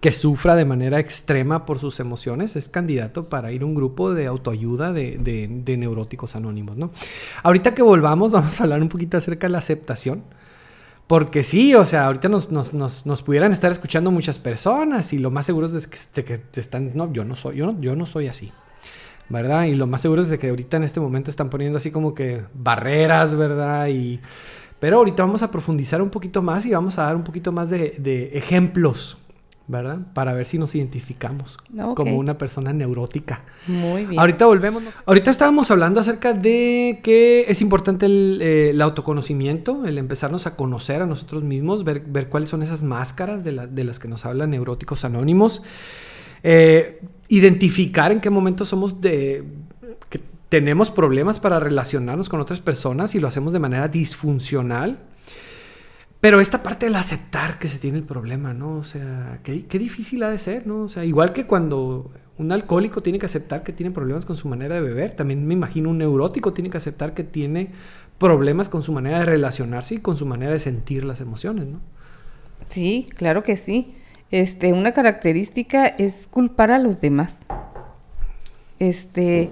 que 0.00 0.10
sufra 0.10 0.54
de 0.54 0.64
manera 0.64 0.98
extrema 0.98 1.66
por 1.66 1.80
sus 1.80 2.00
emociones, 2.00 2.56
es 2.56 2.70
candidato 2.70 3.28
para 3.28 3.52
ir 3.52 3.60
a 3.60 3.66
un 3.66 3.74
grupo 3.74 4.14
de 4.14 4.24
autoayuda 4.24 4.94
de, 4.94 5.18
de, 5.18 5.76
neuróticos 5.76 6.34
anónimos, 6.34 6.78
¿no? 6.78 6.90
Ahorita 7.42 7.74
que 7.74 7.82
volvamos, 7.82 8.32
vamos 8.32 8.58
a 8.58 8.62
hablar 8.62 8.80
un 8.80 8.88
poquito 8.88 9.18
acerca 9.18 9.48
de 9.48 9.52
la 9.52 9.58
aceptación. 9.58 10.22
Porque 11.06 11.42
sí, 11.42 11.74
o 11.74 11.84
sea, 11.84 12.06
ahorita 12.06 12.30
nos, 12.30 12.50
nos, 12.50 12.72
nos, 12.72 13.04
nos, 13.04 13.20
pudieran 13.20 13.52
estar 13.52 13.70
escuchando 13.70 14.10
muchas 14.10 14.38
personas 14.38 15.12
y 15.12 15.18
lo 15.18 15.30
más 15.30 15.44
seguro 15.44 15.66
es 15.66 15.86
que, 15.86 16.24
que 16.24 16.40
están, 16.58 16.92
no, 16.94 17.12
yo 17.12 17.22
no 17.24 17.36
soy, 17.36 17.56
yo 17.56 17.66
no, 17.66 17.78
yo 17.82 17.94
no 17.94 18.06
soy 18.06 18.28
así. 18.28 18.50
¿Verdad? 19.32 19.64
Y 19.64 19.74
lo 19.74 19.86
más 19.86 20.02
seguro 20.02 20.22
es 20.22 20.28
de 20.28 20.38
que 20.38 20.50
ahorita 20.50 20.76
en 20.76 20.84
este 20.84 21.00
momento 21.00 21.30
están 21.30 21.48
poniendo 21.48 21.78
así 21.78 21.90
como 21.90 22.14
que 22.14 22.42
barreras, 22.54 23.34
¿verdad? 23.34 23.88
Y... 23.88 24.20
Pero 24.78 24.98
ahorita 24.98 25.22
vamos 25.22 25.42
a 25.42 25.50
profundizar 25.50 26.02
un 26.02 26.10
poquito 26.10 26.42
más 26.42 26.66
y 26.66 26.70
vamos 26.70 26.98
a 26.98 27.04
dar 27.04 27.16
un 27.16 27.24
poquito 27.24 27.50
más 27.50 27.70
de, 27.70 28.30
ejemplos, 28.34 29.16
¿verdad? 29.68 30.00
Para 30.12 30.34
ver 30.34 30.44
si 30.44 30.58
nos 30.58 30.74
identificamos 30.74 31.56
como 31.94 32.16
una 32.16 32.36
persona 32.36 32.72
neurótica. 32.72 33.42
Muy 33.68 34.04
bien. 34.04 34.20
Ahorita 34.20 34.44
volvemos. 34.44 34.82
Ahorita 35.06 35.30
estábamos 35.30 35.70
hablando 35.70 36.00
acerca 36.00 36.34
de 36.34 37.00
que 37.02 37.46
es 37.48 37.62
importante 37.62 38.06
el, 38.06 38.38
eh, 38.42 38.76
autoconocimiento, 38.82 39.86
el 39.86 39.98
empezarnos 39.98 40.46
a 40.46 40.56
conocer 40.56 41.00
a 41.00 41.06
nosotros 41.06 41.44
mismos, 41.44 41.84
ver, 41.84 42.00
ver 42.00 42.28
cuáles 42.28 42.50
son 42.50 42.62
esas 42.62 42.82
máscaras 42.82 43.44
de, 43.44 43.68
de 43.68 43.84
las 43.84 43.98
que 44.00 44.08
nos 44.08 44.26
hablan 44.26 44.50
neuróticos 44.50 45.04
anónimos. 45.04 45.62
Eh, 46.42 47.00
identificar 47.28 48.12
en 48.12 48.20
qué 48.20 48.30
momento 48.30 48.64
somos 48.64 49.00
de 49.00 49.44
que 50.10 50.20
tenemos 50.48 50.90
problemas 50.90 51.38
para 51.38 51.60
relacionarnos 51.60 52.28
con 52.28 52.40
otras 52.40 52.60
personas 52.60 53.14
y 53.14 53.20
lo 53.20 53.28
hacemos 53.28 53.52
de 53.52 53.58
manera 53.58 53.88
disfuncional. 53.88 54.98
Pero 56.20 56.40
esta 56.40 56.62
parte 56.62 56.86
del 56.86 56.94
aceptar 56.94 57.58
que 57.58 57.68
se 57.68 57.78
tiene 57.78 57.98
el 57.98 58.04
problema, 58.04 58.54
¿no? 58.54 58.76
O 58.76 58.84
sea, 58.84 59.40
qué, 59.42 59.66
qué, 59.66 59.78
difícil 59.78 60.22
ha 60.22 60.30
de 60.30 60.38
ser, 60.38 60.66
¿no? 60.66 60.82
O 60.82 60.88
sea, 60.88 61.04
igual 61.04 61.32
que 61.32 61.46
cuando 61.46 62.12
un 62.38 62.52
alcohólico 62.52 63.02
tiene 63.02 63.18
que 63.18 63.26
aceptar 63.26 63.62
que 63.62 63.72
tiene 63.72 63.90
problemas 63.90 64.24
con 64.24 64.36
su 64.36 64.46
manera 64.48 64.76
de 64.76 64.82
beber, 64.82 65.12
también 65.12 65.46
me 65.46 65.54
imagino 65.54 65.90
un 65.90 65.98
neurótico 65.98 66.52
tiene 66.52 66.70
que 66.70 66.78
aceptar 66.78 67.14
que 67.14 67.24
tiene 67.24 67.70
problemas 68.18 68.68
con 68.68 68.82
su 68.82 68.92
manera 68.92 69.18
de 69.18 69.26
relacionarse 69.26 69.96
y 69.96 69.98
con 69.98 70.16
su 70.16 70.26
manera 70.26 70.52
de 70.52 70.60
sentir 70.60 71.04
las 71.04 71.20
emociones, 71.20 71.66
¿no? 71.66 71.80
Sí, 72.68 73.06
claro 73.16 73.42
que 73.42 73.56
sí. 73.56 73.94
Este, 74.32 74.72
una 74.72 74.92
característica 74.92 75.86
es 75.86 76.26
culpar 76.26 76.70
a 76.70 76.78
los 76.78 77.00
demás. 77.00 77.36
Este, 78.78 79.50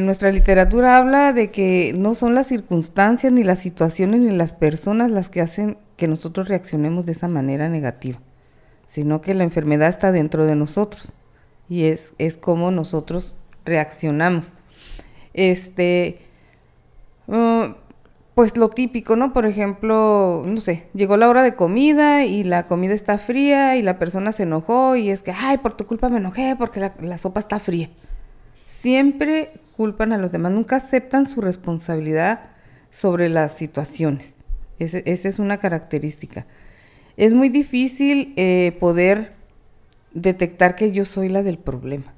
nuestra 0.00 0.32
literatura 0.32 0.96
habla 0.96 1.32
de 1.32 1.50
que 1.50 1.92
no 1.94 2.14
son 2.14 2.34
las 2.34 2.46
circunstancias, 2.46 3.32
ni 3.32 3.44
las 3.44 3.58
situaciones, 3.58 4.20
ni 4.20 4.30
las 4.30 4.54
personas 4.54 5.10
las 5.10 5.28
que 5.28 5.40
hacen 5.42 5.76
que 5.96 6.08
nosotros 6.08 6.48
reaccionemos 6.48 7.04
de 7.04 7.12
esa 7.12 7.28
manera 7.28 7.68
negativa, 7.68 8.18
sino 8.88 9.20
que 9.20 9.34
la 9.34 9.44
enfermedad 9.44 9.88
está 9.88 10.12
dentro 10.12 10.46
de 10.46 10.54
nosotros 10.54 11.12
y 11.68 11.84
es, 11.84 12.14
es 12.18 12.36
como 12.36 12.70
nosotros 12.70 13.36
reaccionamos. 13.64 14.50
Este, 15.34 16.18
uh, 17.26 17.74
pues 18.34 18.56
lo 18.56 18.68
típico, 18.68 19.16
¿no? 19.16 19.32
Por 19.32 19.46
ejemplo, 19.46 20.42
no 20.46 20.60
sé, 20.60 20.86
llegó 20.94 21.16
la 21.16 21.28
hora 21.28 21.42
de 21.42 21.54
comida 21.54 22.24
y 22.24 22.44
la 22.44 22.66
comida 22.66 22.94
está 22.94 23.18
fría 23.18 23.76
y 23.76 23.82
la 23.82 23.98
persona 23.98 24.32
se 24.32 24.44
enojó 24.44 24.96
y 24.96 25.10
es 25.10 25.22
que, 25.22 25.32
ay, 25.32 25.58
por 25.58 25.74
tu 25.74 25.86
culpa 25.86 26.08
me 26.08 26.18
enojé 26.18 26.54
porque 26.56 26.80
la, 27.00 27.18
sopa 27.18 27.40
está 27.40 27.58
fría. 27.58 27.90
Siempre 28.66 29.52
culpan 29.76 30.12
a 30.12 30.18
los 30.18 30.32
demás, 30.32 30.52
nunca 30.52 30.76
aceptan 30.76 31.28
su 31.28 31.40
responsabilidad 31.40 32.40
sobre 32.90 33.28
las 33.28 33.56
situaciones. 33.56 34.34
esa 34.78 35.28
es 35.28 35.38
una 35.38 35.58
característica. 35.58 36.46
Es 37.16 37.34
muy 37.34 37.48
difícil 37.48 38.32
eh, 38.36 38.76
poder 38.78 39.32
detectar 40.12 40.76
que 40.76 40.92
yo 40.92 41.04
soy 41.04 41.28
la 41.28 41.42
del 41.42 41.58
problema, 41.58 42.14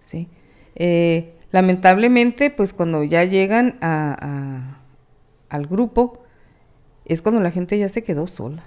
¿sí? 0.00 0.28
Eh, 0.74 1.32
lamentablemente, 1.52 2.50
pues 2.50 2.72
cuando 2.72 3.04
ya 3.04 3.24
llegan 3.24 3.76
a 3.80 4.83
al 5.54 5.66
grupo, 5.66 6.22
es 7.04 7.22
cuando 7.22 7.40
la 7.40 7.50
gente 7.50 7.78
ya 7.78 7.88
se 7.88 8.02
quedó 8.02 8.26
sola. 8.26 8.64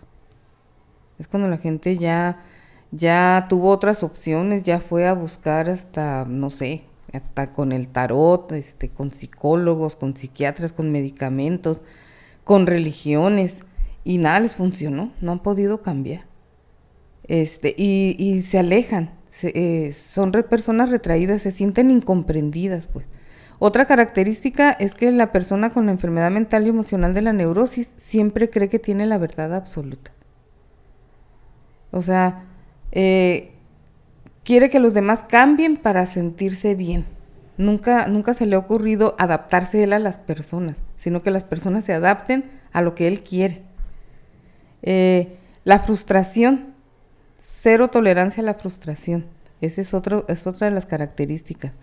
Es 1.19 1.27
cuando 1.27 1.49
la 1.49 1.57
gente 1.57 1.97
ya, 1.97 2.43
ya 2.91 3.47
tuvo 3.49 3.69
otras 3.71 4.03
opciones, 4.03 4.63
ya 4.63 4.79
fue 4.79 5.07
a 5.07 5.13
buscar 5.13 5.69
hasta, 5.69 6.25
no 6.25 6.49
sé, 6.49 6.83
hasta 7.11 7.51
con 7.51 7.71
el 7.71 7.87
tarot, 7.89 8.51
este, 8.53 8.89
con 8.89 9.11
psicólogos, 9.11 9.95
con 9.95 10.15
psiquiatras, 10.15 10.71
con 10.71 10.91
medicamentos, 10.91 11.81
con 12.43 12.67
religiones, 12.67 13.57
y 14.03 14.19
nada 14.19 14.39
les 14.39 14.55
funcionó, 14.55 15.11
no 15.19 15.33
han 15.33 15.39
podido 15.39 15.81
cambiar. 15.81 16.25
Este, 17.23 17.75
y, 17.77 18.15
y 18.17 18.43
se 18.43 18.59
alejan, 18.59 19.11
eh, 19.43 19.91
son 19.91 20.31
personas 20.31 20.89
retraídas, 20.89 21.41
se 21.41 21.51
sienten 21.51 21.91
incomprendidas, 21.91 22.87
pues. 22.87 23.05
Otra 23.59 23.85
característica 23.85 24.71
es 24.71 24.93
que 24.93 25.11
la 25.11 25.31
persona 25.31 25.71
con 25.71 25.87
la 25.87 25.91
enfermedad 25.91 26.29
mental 26.29 26.65
y 26.65 26.69
emocional 26.69 27.13
de 27.13 27.23
la 27.23 27.33
neurosis 27.33 27.91
siempre 27.97 28.49
cree 28.49 28.69
que 28.69 28.79
tiene 28.79 29.05
la 29.05 29.17
verdad 29.17 29.55
absoluta. 29.55 30.11
O 31.91 32.01
sea, 32.01 32.45
eh, 32.91 33.51
quiere 34.43 34.69
que 34.69 34.79
los 34.79 34.93
demás 34.93 35.25
cambien 35.27 35.77
para 35.77 36.05
sentirse 36.05 36.75
bien. 36.75 37.05
Nunca, 37.57 38.07
nunca 38.07 38.35
se 38.35 38.45
le 38.45 38.55
ha 38.55 38.59
ocurrido 38.59 39.15
adaptarse 39.17 39.83
él 39.83 39.93
a 39.93 39.99
las 39.99 40.19
personas, 40.19 40.75
sino 40.95 41.23
que 41.23 41.31
las 41.31 41.43
personas 41.43 41.85
se 41.85 41.93
adapten 41.93 42.51
a 42.71 42.81
lo 42.81 42.93
que 42.93 43.07
él 43.07 43.23
quiere. 43.23 43.63
Eh, 44.83 45.37
la 45.63 45.79
frustración, 45.79 46.75
cero 47.39 47.87
tolerancia 47.87 48.43
a 48.43 48.45
la 48.45 48.53
frustración. 48.53 49.25
Esa 49.59 49.81
es, 49.81 49.95
otro, 49.95 50.25
es 50.27 50.45
otra 50.45 50.67
de 50.67 50.75
las 50.75 50.85
características. 50.85 51.73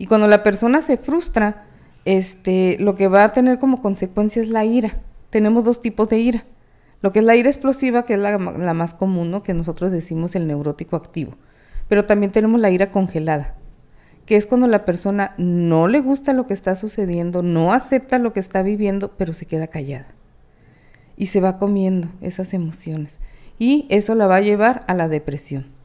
Y 0.00 0.06
cuando 0.06 0.28
la 0.28 0.42
persona 0.42 0.80
se 0.80 0.96
frustra, 0.96 1.66
este, 2.06 2.78
lo 2.80 2.94
que 2.94 3.06
va 3.06 3.22
a 3.22 3.32
tener 3.32 3.58
como 3.58 3.82
consecuencia 3.82 4.40
es 4.40 4.48
la 4.48 4.64
ira. 4.64 4.96
Tenemos 5.28 5.62
dos 5.62 5.82
tipos 5.82 6.08
de 6.08 6.18
ira. 6.18 6.44
Lo 7.02 7.12
que 7.12 7.18
es 7.18 7.24
la 7.26 7.36
ira 7.36 7.50
explosiva, 7.50 8.06
que 8.06 8.14
es 8.14 8.18
la, 8.18 8.38
más 8.38 8.94
común, 8.94 9.30
¿no? 9.30 9.42
que 9.42 9.52
nosotros 9.52 9.92
decimos 9.92 10.34
el 10.34 10.46
neurótico 10.46 10.96
activo. 10.96 11.34
Pero 11.86 12.06
también 12.06 12.32
tenemos 12.32 12.62
la 12.62 12.70
ira 12.70 12.90
congelada, 12.90 13.56
que 14.24 14.36
es 14.36 14.46
cuando 14.46 14.68
la 14.68 14.86
persona 14.86 15.34
no 15.36 15.86
le 15.86 16.00
gusta 16.00 16.32
lo 16.32 16.46
que 16.46 16.54
está 16.54 16.76
sucediendo, 16.76 17.42
no 17.42 17.74
acepta 17.74 18.18
lo 18.18 18.32
que 18.32 18.40
está 18.40 18.62
viviendo, 18.62 19.18
pero 19.18 19.34
se 19.34 19.44
queda 19.44 19.66
callada. 19.66 20.06
Y 21.18 21.26
se 21.26 21.42
va 21.42 21.58
comiendo 21.58 22.08
esas 22.22 22.54
emociones. 22.54 23.16
Y 23.58 23.84
eso 23.90 24.14
la 24.14 24.26
va 24.26 24.36
a 24.36 24.40
llevar 24.40 24.82
a 24.88 24.94
la 24.94 25.08
depresión. 25.08 25.78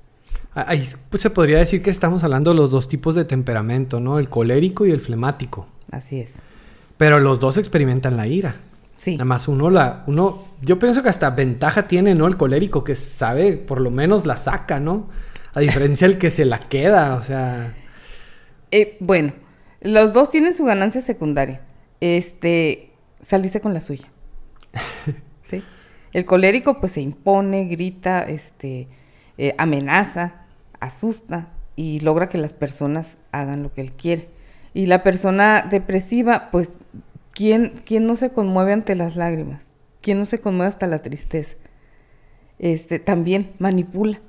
Ahí 0.55 0.87
pues, 1.09 1.21
se 1.21 1.29
podría 1.29 1.59
decir 1.59 1.81
que 1.81 1.89
estamos 1.89 2.23
hablando 2.23 2.51
de 2.51 2.55
los 2.55 2.71
dos 2.71 2.87
tipos 2.87 3.13
de 3.13 3.25
temperamento, 3.25 3.99
¿no? 3.99 4.19
El 4.19 4.29
colérico 4.29 4.85
y 4.85 4.91
el 4.91 5.01
flemático. 5.01 5.67
Así 5.91 6.21
es. 6.21 6.33
Pero 6.97 7.19
los 7.19 7.41
dos 7.41 7.57
experimentan 7.57 8.15
la 8.15 8.25
ira. 8.25 8.55
Sí. 8.95 9.17
Nada 9.17 9.25
más 9.25 9.49
uno 9.49 9.69
la, 9.69 10.05
uno, 10.07 10.45
yo 10.61 10.79
pienso 10.79 11.03
que 11.03 11.09
hasta 11.09 11.29
ventaja 11.31 11.89
tiene, 11.89 12.15
¿no? 12.15 12.25
El 12.27 12.37
colérico, 12.37 12.85
que 12.85 12.95
sabe, 12.95 13.57
por 13.57 13.81
lo 13.81 13.91
menos 13.91 14.25
la 14.25 14.37
saca, 14.37 14.79
¿no? 14.79 15.09
A 15.53 15.59
diferencia 15.59 16.07
del 16.07 16.17
que 16.17 16.29
se 16.31 16.45
la 16.45 16.59
queda, 16.59 17.15
o 17.15 17.21
sea. 17.21 17.75
Eh, 18.71 18.95
bueno, 19.01 19.33
los 19.81 20.13
dos 20.13 20.29
tienen 20.29 20.53
su 20.53 20.63
ganancia 20.63 21.01
secundaria. 21.01 21.61
Este, 21.99 22.93
salirse 23.21 23.59
con 23.59 23.73
la 23.73 23.81
suya. 23.81 24.07
¿Sí? 25.43 25.61
El 26.13 26.23
colérico, 26.23 26.79
pues 26.79 26.93
se 26.93 27.01
impone, 27.01 27.65
grita, 27.65 28.23
este, 28.23 28.87
eh, 29.37 29.53
amenaza, 29.57 30.44
asusta 30.85 31.49
y 31.75 31.99
logra 31.99 32.29
que 32.29 32.37
las 32.37 32.53
personas 32.53 33.17
hagan 33.31 33.63
lo 33.63 33.73
que 33.73 33.81
él 33.81 33.91
quiere. 33.91 34.29
Y 34.73 34.87
la 34.87 35.03
persona 35.03 35.65
depresiva, 35.69 36.49
pues, 36.51 36.69
¿quién, 37.31 37.73
quién 37.85 38.07
no 38.07 38.15
se 38.15 38.31
conmueve 38.31 38.73
ante 38.73 38.95
las 38.95 39.15
lágrimas? 39.15 39.61
¿Quién 40.01 40.19
no 40.19 40.25
se 40.25 40.39
conmueve 40.39 40.69
hasta 40.69 40.87
la 40.87 40.99
tristeza? 40.99 41.55
Este, 42.59 42.99
también 42.99 43.51
manipula 43.59 44.19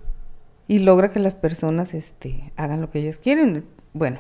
y 0.69 0.81
logra 0.81 1.11
que 1.11 1.21
las 1.21 1.35
personas 1.35 1.95
este, 1.95 2.53
hagan 2.57 2.81
lo 2.81 2.91
que 2.91 3.01
ellas 3.01 3.19
quieren. 3.19 3.65
Bueno, 3.93 4.19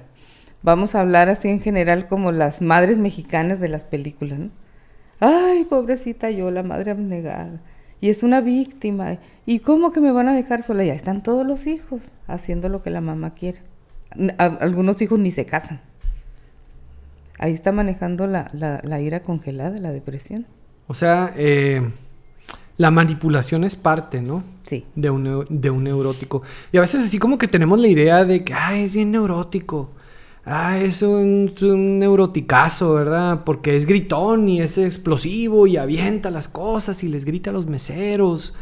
vamos 0.62 0.94
a 0.94 1.00
hablar 1.00 1.28
así 1.28 1.48
en 1.48 1.60
general 1.60 2.08
como 2.08 2.32
las 2.32 2.62
madres 2.62 2.98
mexicanas 2.98 3.60
de 3.60 3.68
las 3.68 3.84
películas, 3.84 4.40
ay, 5.20 5.64
pobrecita 5.64 6.30
yo, 6.30 6.50
la 6.50 6.62
madre 6.62 6.90
abnegada. 6.92 7.60
Y 8.06 8.08
es 8.08 8.22
una 8.22 8.40
víctima. 8.40 9.18
¿Y 9.46 9.58
cómo 9.58 9.90
que 9.90 10.00
me 10.00 10.12
van 10.12 10.28
a 10.28 10.32
dejar 10.32 10.62
sola? 10.62 10.84
Ya 10.84 10.94
están 10.94 11.24
todos 11.24 11.44
los 11.44 11.66
hijos 11.66 12.02
haciendo 12.28 12.68
lo 12.68 12.80
que 12.80 12.90
la 12.90 13.00
mamá 13.00 13.34
quiere. 13.34 13.58
algunos 14.38 15.02
hijos 15.02 15.18
ni 15.18 15.32
se 15.32 15.44
casan. 15.44 15.80
Ahí 17.36 17.52
está 17.52 17.72
manejando 17.72 18.28
la, 18.28 18.48
la, 18.52 19.00
ira 19.00 19.24
congelada, 19.24 19.80
la 19.80 19.90
depresión. 19.90 20.46
O 20.86 20.94
sea, 20.94 21.34
eh, 21.36 21.82
la 22.76 22.92
manipulación 22.92 23.64
es 23.64 23.74
parte, 23.74 24.22
¿no? 24.22 24.44
Sí. 24.62 24.86
De 24.94 25.10
un, 25.10 25.44
de 25.50 25.70
un 25.70 25.82
neurótico. 25.82 26.42
Y 26.70 26.76
a 26.76 26.82
veces 26.82 27.02
así 27.02 27.18
como 27.18 27.38
que 27.38 27.48
tenemos 27.48 27.80
la 27.80 27.88
idea 27.88 28.24
de 28.24 28.44
que, 28.44 28.54
ah, 28.54 28.78
es 28.78 28.92
bien 28.92 29.10
neurótico. 29.10 29.90
Ah, 30.48 30.78
es 30.78 31.02
un, 31.02 31.52
un, 31.60 31.98
neuroticazo, 31.98 32.94
¿verdad? 32.94 33.42
Porque 33.44 33.74
es 33.74 33.84
gritón 33.84 34.48
y 34.48 34.60
es 34.60 34.78
explosivo 34.78 35.66
y 35.66 35.76
avienta 35.76 36.30
las 36.30 36.46
cosas 36.46 37.02
y 37.02 37.08
les 37.08 37.24
grita 37.24 37.50
a 37.50 37.52
los 37.52 37.66
meseros 37.66 38.54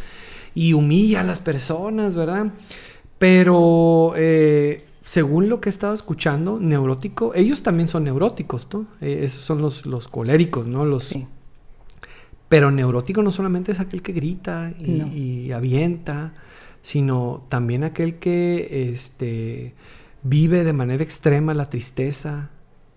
y 0.55 0.73
humilla 0.73 1.21
a 1.21 1.25
las 1.25 1.41
personas, 1.41 2.14
¿verdad? 2.14 2.55
Pero 3.19 4.14
eh, 4.17 4.87
según 5.05 5.50
lo 5.50 5.61
que 5.61 5.69
he 5.69 5.71
estado 5.71 5.95
escuchando, 5.95 6.59
neurótico, 6.59 7.35
ellos 7.35 7.62
también 7.62 7.88
son 7.88 8.05
neuróticos, 8.05 8.67
¿no? 8.73 8.87
Eh, 9.03 9.21
esos 9.23 9.43
son 9.43 9.61
los, 9.61 9.85
los 9.85 10.09
coléricos, 10.09 10.67
¿no? 10.67 10.87
Los, 10.87 11.05
sí. 11.05 11.26
Pero 12.49 12.71
neurótico 12.71 13.23
no 13.23 13.31
solamente 13.31 13.73
es 13.73 13.81
aquel 13.81 14.00
que 14.00 14.12
grita 14.12 14.73
y, 14.79 15.50
avienta, 15.53 16.35
sino 16.83 17.45
también 17.49 17.85
aquel 17.85 18.19
que 18.19 18.91
este, 18.93 19.75
vive 20.25 20.64
de 20.64 20.73
manera 20.73 21.04
extrema 21.04 21.54
la 21.54 21.71
tristeza, 21.71 22.50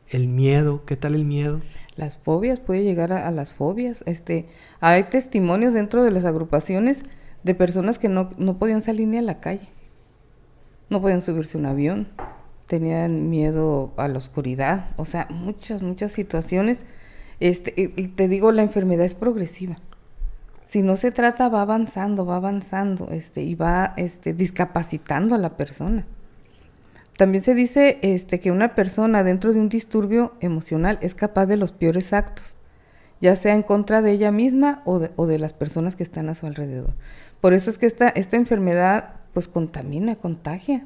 el 0.10 0.27
miedo. 0.27 0.84
¿Qué 0.86 0.96
tal 0.96 1.13
el 1.13 1.25
miedo? 1.25 1.62
Las 1.96 2.17
fobias, 2.17 2.60
puede 2.60 2.84
llegar 2.84 3.13
a, 3.13 3.29
las 3.29 3.53
fobias. 3.53 4.03
Este, 4.07 4.48
hay 4.79 5.03
testimonios 5.03 5.74
dentro 5.74 6.03
de 6.03 6.12
las 6.12 6.25
agrupaciones 6.25 7.03
de 7.43 7.53
personas 7.53 8.00
que 8.00 8.10
no, 8.10 8.29
no 8.38 8.57
podían 8.57 8.81
salir 8.81 9.07
ni 9.07 9.17
a 9.17 9.22
la 9.22 9.39
calle. 9.39 9.67
No 10.89 11.01
podían 11.01 11.22
subirse 11.22 11.57
un 11.57 11.67
avión. 11.67 12.07
Tenían 12.65 13.29
miedo 13.29 13.93
a 13.98 14.07
la 14.07 14.17
oscuridad. 14.17 14.89
O 14.98 15.05
sea, 15.05 15.27
muchas, 15.29 15.84
muchas 15.84 16.12
situaciones 16.12 16.86
este, 17.39 17.89
te 18.15 18.27
digo, 18.27 18.51
la 18.51 18.63
enfermedad 18.63 19.05
es 19.05 19.15
progresiva. 19.15 19.77
Si 20.65 20.81
no 20.81 20.96
se 20.96 21.12
trata, 21.12 21.50
va 21.50 21.62
avanzando, 21.62 22.25
va 22.25 22.38
avanzando, 22.38 23.10
este, 23.12 23.43
y 23.43 23.55
va 23.55 23.93
este, 23.96 24.34
discapacitando 24.34 25.36
a 25.36 25.38
la 25.38 25.55
persona. 25.55 26.05
También 27.17 27.43
se 27.43 27.55
dice 27.55 28.00
este, 28.01 28.39
que 28.39 28.51
una 28.51 28.75
persona 28.75 29.24
dentro 29.24 29.53
de 29.53 29.59
un 29.59 29.69
disturbio 29.69 30.33
emocional 30.39 31.00
es 31.01 31.15
capaz 31.15 31.47
de 31.47 31.57
los 31.57 31.71
peores 31.71 32.13
actos, 32.13 32.55
ya 33.19 33.36
sea 33.36 33.55
en 33.55 33.63
contra 33.63 34.01
de 34.01 34.12
ella 34.12 34.31
misma 34.31 34.81
o 34.86 35.00
de, 35.00 35.39
las 35.39 35.53
personas 35.53 35.95
que 35.95 36.03
están 36.03 36.29
a 36.29 36.36
su 36.36 36.45
alrededor. 36.45 36.93
Por 37.41 37.53
eso 37.53 37.69
es 37.69 37.77
que 37.77 37.88
esta, 37.88 38.09
esta 38.09 38.36
enfermedad 38.36 39.15
pues 39.33 39.47
contamina, 39.47 40.15
contagia, 40.15 40.86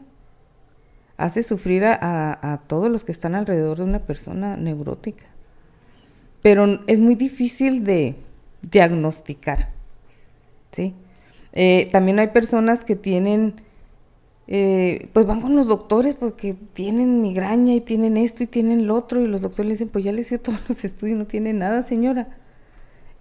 hace 1.18 1.44
sufrir 1.44 1.84
a 1.86 2.62
todos 2.68 2.90
los 2.90 3.06
que 3.06 3.12
están 3.12 3.36
alrededor 3.36 3.78
de 3.78 3.84
una 3.84 4.00
persona 4.00 4.58
neurótica 4.58 5.26
pero 6.42 6.80
es 6.88 7.00
muy 7.00 7.16
difícil 7.16 7.84
de 7.84 8.16
diagnosticar. 8.62 9.70
¿sí? 10.72 10.94
Eh, 11.54 11.88
también 11.92 12.20
hay 12.20 12.28
personas 12.28 12.84
que 12.84 12.96
tienen, 12.96 13.62
eh, 14.48 15.10
pues 15.14 15.26
van 15.26 15.42
con 15.42 15.56
los 15.56 15.68
doctores 15.68 16.16
porque 16.16 16.56
tienen 16.74 17.22
migraña 17.22 17.74
y 17.74 17.82
tienen 17.82 18.18
esto 18.18 18.44
y 18.44 18.48
tienen 18.48 18.88
lo 18.88 18.96
otro 18.96 19.22
y 19.22 19.28
los 19.28 19.42
doctores 19.42 19.68
le 19.68 19.74
dicen, 19.74 19.90
pues 19.90 20.04
ya 20.04 20.12
les 20.12 20.28
hice 20.28 20.38
todos 20.40 20.60
los 20.68 20.84
estudios, 20.84 21.18
no 21.18 21.26
tiene 21.26 21.54
nada, 21.54 21.82
señora. 21.84 22.28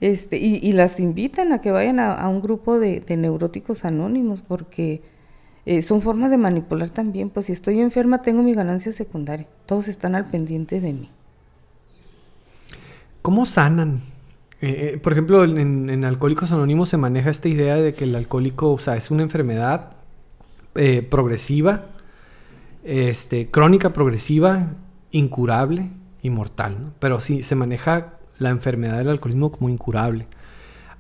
Este, 0.01 0.39
y, 0.39 0.73
las 0.73 0.99
invitan 0.99 1.53
a 1.53 1.61
que 1.61 1.73
vayan 1.73 2.01
a, 2.01 2.27
un 2.27 2.41
grupo 2.41 2.79
de, 2.79 3.05
neuróticos 3.19 3.85
anónimos 3.85 4.41
porque 4.41 5.03
eh, 5.67 5.83
son 5.83 6.01
formas 6.01 6.31
de 6.31 6.39
manipular 6.39 6.89
también. 6.89 7.29
Pues 7.29 7.47
si 7.47 7.53
estoy 7.53 7.81
enferma 7.81 8.23
tengo 8.23 8.43
mi 8.43 8.55
ganancia 8.55 8.93
secundaria. 8.93 9.47
Todos 9.67 9.89
están 9.89 10.15
al 10.15 10.31
pendiente 10.31 10.81
de 10.81 10.95
mí. 10.95 11.11
¿Cómo 13.21 13.45
sanan? 13.45 14.01
Eh, 14.63 14.93
eh, 14.95 14.99
por 14.99 15.13
ejemplo, 15.13 15.45
en, 15.45 16.05
Alcohólicos 16.05 16.53
Anónimos 16.53 16.89
se 16.89 16.97
maneja 16.97 17.31
esta 17.31 17.49
idea 17.49 17.77
de 17.77 17.93
que 17.95 18.05
el 18.05 18.15
alcohólico, 18.15 18.73
o 18.73 18.79
sea, 18.79 18.97
es 18.97 19.11
una 19.11 19.23
enfermedad 19.23 19.93
eh, 20.75 21.03
progresiva, 21.03 21.87
este, 22.85 23.51
crónica 23.51 23.93
progresiva, 23.93 24.75
incurable 25.11 25.91
y 26.23 26.31
mortal, 26.31 26.77
¿no? 26.81 26.93
Pero 26.99 27.21
sí, 27.21 27.43
se 27.43 27.55
maneja 27.55 28.15
la 28.39 28.51
enfermedad 28.51 28.99
del 28.99 29.09
alcoholismo 29.09 29.53
como 29.53 29.69
incurable. 29.69 30.27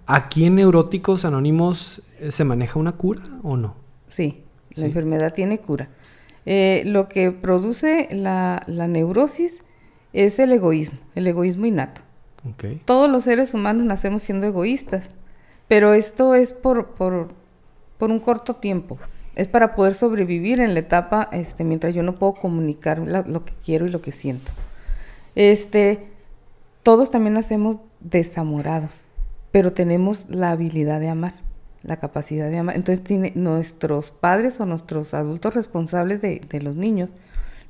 ¿Aquí 0.07 0.45
en 0.45 0.57
Neuróticos 0.57 1.25
Anónimos 1.25 2.03
se 2.29 2.45
maneja 2.45 2.79
una 2.79 2.93
cura 2.93 3.23
o 3.43 3.57
no? 3.57 3.77
Sí, 4.09 4.43
la 4.75 4.87
enfermedad 4.87 5.33
tiene 5.33 5.59
cura. 5.59 5.89
lo 6.45 7.09
que 7.09 7.31
produce 7.31 8.09
la 8.11 8.65
neurosis 8.67 9.63
es 10.13 10.39
el 10.39 10.53
egoísmo, 10.53 10.99
el 11.15 11.27
egoísmo 11.29 11.67
innato. 11.67 12.03
Todos 12.85 13.11
los 13.11 13.25
seres 13.25 13.55
humanos 13.55 13.85
nacemos 13.85 14.23
siendo 14.23 14.47
egoístas, 14.47 15.11
pero 15.69 15.93
esto 15.93 16.35
es 16.35 16.53
por, 16.53 16.89
por, 16.89 17.33
por, 17.99 18.11
un 18.11 18.19
corto 18.19 18.57
tiempo. 18.57 18.99
Es 19.41 19.49
para 19.49 19.75
poder 19.75 19.95
sobrevivir 19.95 20.61
en 20.61 20.75
la 20.75 20.81
etapa 20.81 21.31
este, 21.33 21.65
mientras 21.65 21.95
yo 21.95 22.03
no 22.03 22.17
puedo 22.17 22.35
comunicar 22.35 22.99
lo 22.99 23.45
que 23.47 23.55
quiero 23.65 23.87
y 23.87 23.89
lo 23.89 24.03
que 24.03 24.13
siento. 24.13 24.53
Este, 25.35 26.09
todos 26.83 27.11
también 27.11 27.33
nacemos 27.33 27.79
desamorados, 28.01 29.07
pero 29.51 29.73
tenemos 29.73 30.27
la 30.29 30.51
habilidad 30.51 31.01
de 31.01 31.09
amar, 31.09 31.33
la 31.83 31.97
capacidad 31.97 32.51
de 32.51 32.59
amar. 32.59 32.77
Entonces 32.77 33.03
tiene, 33.03 33.33
nuestros 33.35 34.11
padres 34.11 34.61
o 34.61 34.67
nuestros 34.67 35.15
adultos 35.15 35.55
responsables 35.55 36.21
de, 36.21 36.43
de 36.47 36.61
los 36.61 36.77
niños 36.77 37.09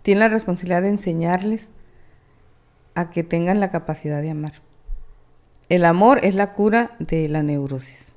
tienen 0.02 0.24
la 0.24 0.28
responsabilidad 0.28 0.82
de 0.82 0.88
enseñarles 0.88 1.68
a 2.96 3.10
que 3.10 3.22
tengan 3.22 3.60
la 3.60 3.70
capacidad 3.70 4.20
de 4.20 4.30
amar. 4.30 4.54
El 5.68 5.84
amor 5.84 6.18
es 6.24 6.34
la 6.34 6.52
cura 6.52 6.96
de 6.98 7.28
la 7.28 7.44
neurosis. 7.44 8.08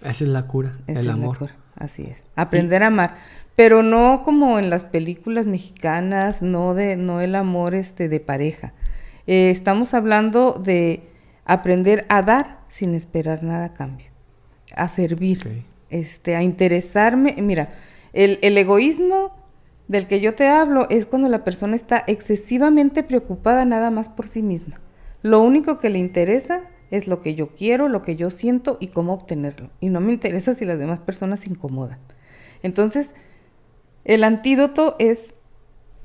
Esa 0.00 0.24
es 0.24 0.30
la 0.30 0.46
cura, 0.46 0.78
el 0.86 1.10
amor. 1.10 1.59
Así 1.80 2.02
es. 2.04 2.22
Aprender 2.36 2.82
a 2.82 2.88
amar, 2.88 3.16
pero 3.56 3.82
no 3.82 4.22
como 4.22 4.58
en 4.58 4.68
las 4.68 4.84
películas 4.84 5.46
mexicanas, 5.46 6.42
no 6.42 6.74
de 6.74 6.96
no 6.96 7.22
el 7.22 7.34
amor 7.34 7.74
este 7.74 8.10
de 8.10 8.20
pareja. 8.20 8.74
Eh, 9.26 9.48
estamos 9.50 9.94
hablando 9.94 10.52
de 10.52 11.02
aprender 11.46 12.04
a 12.10 12.20
dar 12.20 12.60
sin 12.68 12.94
esperar 12.94 13.42
nada 13.42 13.64
a 13.64 13.72
cambio, 13.72 14.08
a 14.76 14.88
servir, 14.88 15.64
este, 15.88 16.36
a 16.36 16.42
interesarme. 16.42 17.34
Mira, 17.40 17.70
el, 18.12 18.38
el 18.42 18.58
egoísmo 18.58 19.34
del 19.88 20.06
que 20.06 20.20
yo 20.20 20.34
te 20.34 20.48
hablo 20.48 20.86
es 20.90 21.06
cuando 21.06 21.30
la 21.30 21.44
persona 21.44 21.76
está 21.76 22.04
excesivamente 22.06 23.02
preocupada 23.02 23.64
nada 23.64 23.90
más 23.90 24.10
por 24.10 24.28
sí 24.28 24.42
misma. 24.42 24.80
Lo 25.22 25.40
único 25.40 25.78
que 25.78 25.88
le 25.88 25.98
interesa 25.98 26.60
es 26.90 27.06
lo 27.06 27.20
que 27.20 27.34
yo 27.34 27.48
quiero, 27.54 27.88
lo 27.88 28.02
que 28.02 28.16
yo 28.16 28.30
siento 28.30 28.76
y 28.80 28.88
cómo 28.88 29.12
obtenerlo. 29.14 29.70
Y 29.80 29.88
no 29.88 30.00
me 30.00 30.12
interesa 30.12 30.54
si 30.54 30.64
las 30.64 30.78
demás 30.78 31.00
personas 31.00 31.40
se 31.40 31.50
incomodan. 31.50 31.98
Entonces, 32.62 33.10
el 34.04 34.24
antídoto 34.24 34.96
es 34.98 35.34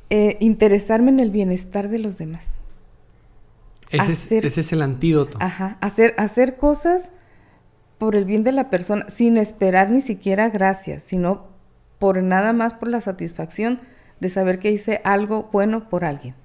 eh, 0.09 0.37
interesarme 0.39 1.09
en 1.11 1.19
el 1.19 1.31
bienestar 1.31 1.89
de 1.89 1.99
los 1.99 2.17
demás. 2.17 2.43
Ese, 3.91 4.37
es, 4.37 4.71
el 4.73 4.81
antídoto. 4.81 5.37
Ajá, 5.39 5.77
hacer, 5.81 6.13
hacer 6.17 6.57
cosas 6.57 7.11
por 7.97 8.15
el 8.15 8.25
bien 8.25 8.43
de 8.43 8.51
la 8.51 8.69
persona, 8.69 9.09
sin 9.09 9.37
esperar 9.37 9.89
ni 9.89 10.01
siquiera 10.01 10.49
gracias, 10.49 11.03
sino 11.03 11.47
por 11.99 12.21
nada 12.21 12.51
más 12.51 12.73
por 12.73 12.89
la 12.89 13.01
satisfacción 13.01 13.79
de 14.19 14.29
saber 14.29 14.59
que 14.59 14.71
hice 14.71 15.01
algo 15.03 15.49
bueno 15.51 15.87
por 15.89 16.03
alguien. 16.03 16.35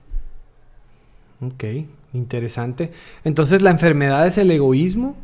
Ok, 1.40 1.64
interesante. 2.12 2.92
Entonces 3.25 3.62
la 3.62 3.70
enfermedad 3.70 4.27
es 4.27 4.38
el 4.38 4.51
egoísmo 4.51 5.16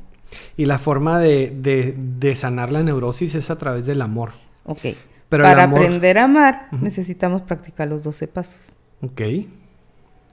y 0.57 0.67
la 0.67 0.79
forma 0.79 1.21
de, 1.21 2.33
sanar 2.37 2.73
la 2.73 2.83
neurosis 2.83 3.35
es 3.35 3.51
a 3.51 3.59
través 3.59 3.87
del 3.87 4.03
amor. 4.03 4.33
Ok. 4.65 4.81
Pero 5.29 5.45
Para 5.45 5.65
aprender 5.65 6.19
a 6.19 6.25
amar 6.25 6.69
necesitamos 6.71 7.43
practicar 7.43 7.89
los 7.89 8.05
12 8.05 8.29
pasos. 8.29 8.73
Ok, 9.03 9.23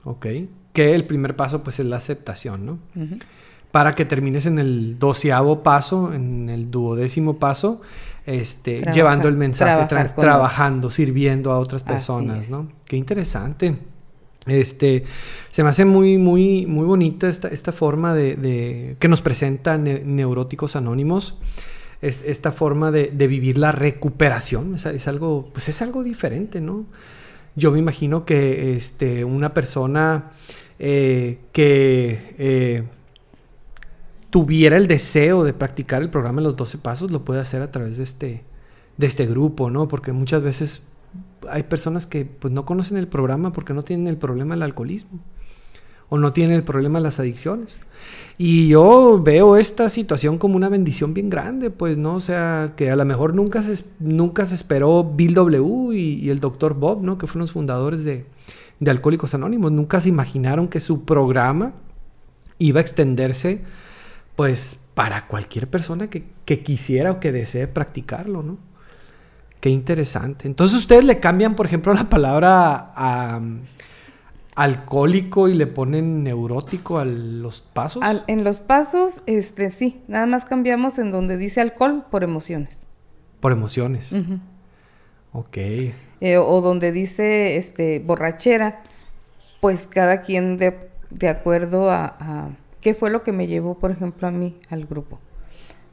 ok. 0.04 0.26
Que 0.72 0.94
el 0.94 1.04
primer 1.04 1.36
paso 1.36 1.62
pues 1.62 1.80
es 1.80 1.86
la 1.86 1.96
aceptación, 1.96 2.66
¿no? 2.66 2.78
Para 3.70 3.96
que 3.96 4.04
termines 4.04 4.46
en 4.46 4.58
el 4.60 4.98
doceavo 5.00 5.64
paso, 5.64 6.12
en 6.12 6.48
el 6.48 6.70
duodécimo 6.70 7.38
paso, 7.38 7.80
este, 8.24 8.82
llevando 8.92 9.26
el 9.28 9.36
mensaje, 9.36 9.86
trabajando, 10.14 10.90
sirviendo 10.90 11.50
a 11.50 11.58
otras 11.58 11.82
personas, 11.82 12.48
¿no? 12.48 12.68
Qué 12.86 12.96
interesante. 12.96 13.76
Este, 14.46 15.04
se 15.50 15.62
me 15.62 15.70
hace 15.70 15.84
muy, 15.84 16.18
muy, 16.18 16.66
muy 16.66 16.84
bonita 16.84 17.28
esta, 17.28 17.48
esta 17.48 17.72
forma 17.72 18.14
de, 18.14 18.96
que 18.98 19.08
nos 19.08 19.22
presenta 19.22 19.78
Neuróticos 19.78 20.76
Anónimos. 20.76 21.38
esta 22.02 22.52
forma 22.52 22.90
de, 22.90 23.26
vivir 23.26 23.56
la 23.56 23.72
recuperación 23.72 24.74
es, 24.74 25.08
algo, 25.08 25.50
pues 25.52 25.68
es 25.68 25.80
algo 25.80 26.02
diferente, 26.02 26.60
¿no? 26.60 26.86
Yo 27.56 27.70
me 27.70 27.78
imagino 27.78 28.24
que 28.24 28.76
este, 28.76 29.24
una 29.24 29.54
persona 29.54 30.32
eh, 30.78 31.38
que 31.52 32.34
eh, 32.38 32.82
tuviera 34.28 34.76
el 34.76 34.88
deseo 34.88 35.44
de 35.44 35.52
practicar 35.52 36.02
el 36.02 36.10
programa 36.10 36.40
de 36.40 36.48
los 36.48 36.56
12 36.56 36.78
pasos, 36.78 37.10
lo 37.12 37.24
puede 37.24 37.40
hacer 37.40 37.62
a 37.62 37.70
través 37.70 37.96
de 37.96 38.04
este, 38.04 38.42
de 38.96 39.06
este 39.06 39.26
grupo, 39.26 39.70
¿no? 39.70 39.86
Porque 39.86 40.12
muchas 40.12 40.42
veces 40.42 40.82
hay 41.50 41.64
personas 41.64 42.06
que 42.06 42.24
pues 42.24 42.52
no 42.52 42.64
conocen 42.64 42.96
el 42.96 43.08
programa 43.08 43.52
porque 43.52 43.74
no 43.74 43.82
tienen 43.82 44.06
el 44.06 44.16
problema 44.16 44.54
del 44.54 44.62
alcoholismo 44.62 45.20
o 46.08 46.18
no 46.18 46.32
tienen 46.32 46.56
el 46.56 46.62
problema 46.62 46.98
de 46.98 47.02
las 47.02 47.18
adicciones. 47.18 47.78
Y 48.36 48.68
yo 48.68 49.20
veo 49.22 49.56
esta 49.56 49.88
situación 49.88 50.38
como 50.38 50.56
una 50.56 50.68
bendición 50.68 51.14
bien 51.14 51.30
grande, 51.30 51.70
pues, 51.70 51.98
¿no? 51.98 52.16
O 52.16 52.20
sea, 52.20 52.72
que 52.76 52.90
a 52.90 52.96
lo 52.96 53.04
mejor 53.04 53.34
nunca 53.34 53.62
se, 53.62 53.84
nunca 54.00 54.44
se 54.44 54.54
esperó 54.54 55.04
Bill 55.04 55.34
W. 55.34 55.96
Y, 55.96 56.30
el 56.30 56.40
doctor 56.40 56.74
Bob, 56.74 57.02
¿no? 57.02 57.16
Que 57.16 57.26
fueron 57.26 57.42
los 57.42 57.52
fundadores 57.52 58.04
de, 58.04 58.26
de 58.80 58.90
Alcohólicos 58.90 59.34
Anónimos. 59.34 59.72
Nunca 59.72 60.00
se 60.00 60.08
imaginaron 60.08 60.68
que 60.68 60.80
su 60.80 61.04
programa 61.04 61.72
iba 62.58 62.80
a 62.80 62.82
extenderse, 62.82 63.62
pues, 64.36 64.80
para 64.94 65.26
cualquier 65.26 65.68
persona 65.68 66.10
que, 66.10 66.24
que 66.44 66.62
quisiera 66.62 67.12
o 67.12 67.20
que 67.20 67.32
desee 67.32 67.66
practicarlo, 67.68 68.42
¿no? 68.42 68.58
Qué 69.60 69.70
interesante. 69.70 70.46
Entonces 70.46 70.78
ustedes 70.78 71.04
le 71.04 71.20
cambian, 71.20 71.54
por 71.54 71.66
ejemplo, 71.66 71.94
la 71.94 72.08
palabra 72.08 72.92
a, 72.94 73.40
alcohólico 74.54 75.48
y 75.48 75.54
le 75.54 75.66
ponen 75.66 76.22
neurótico 76.22 76.98
a 76.98 77.04
los 77.04 77.60
pasos. 77.60 78.02
en 78.26 78.44
los 78.44 78.60
pasos, 78.60 79.22
este, 79.26 79.70
sí, 79.70 80.02
nada 80.06 80.26
más 80.26 80.44
cambiamos 80.44 80.98
en 80.98 81.10
donde 81.10 81.36
dice 81.36 81.60
alcohol 81.60 82.04
por 82.10 82.24
emociones. 82.24 82.86
Por 83.40 83.52
emociones. 83.52 84.14
Ok. 85.32 85.56
Eh, 85.56 86.38
o 86.38 86.60
donde 86.60 86.92
dice 86.92 87.56
este 87.56 87.98
borrachera, 87.98 88.82
pues 89.60 89.86
cada 89.86 90.22
quien 90.22 90.56
de, 90.56 90.90
de 91.10 91.28
acuerdo 91.28 91.90
a, 91.90 92.16
a, 92.18 92.50
qué 92.80 92.94
fue 92.94 93.10
lo 93.10 93.22
que 93.22 93.32
me 93.32 93.46
llevó, 93.46 93.78
por 93.78 93.90
ejemplo, 93.90 94.28
a 94.28 94.30
mí 94.30 94.58
al 94.70 94.86
grupo 94.86 95.18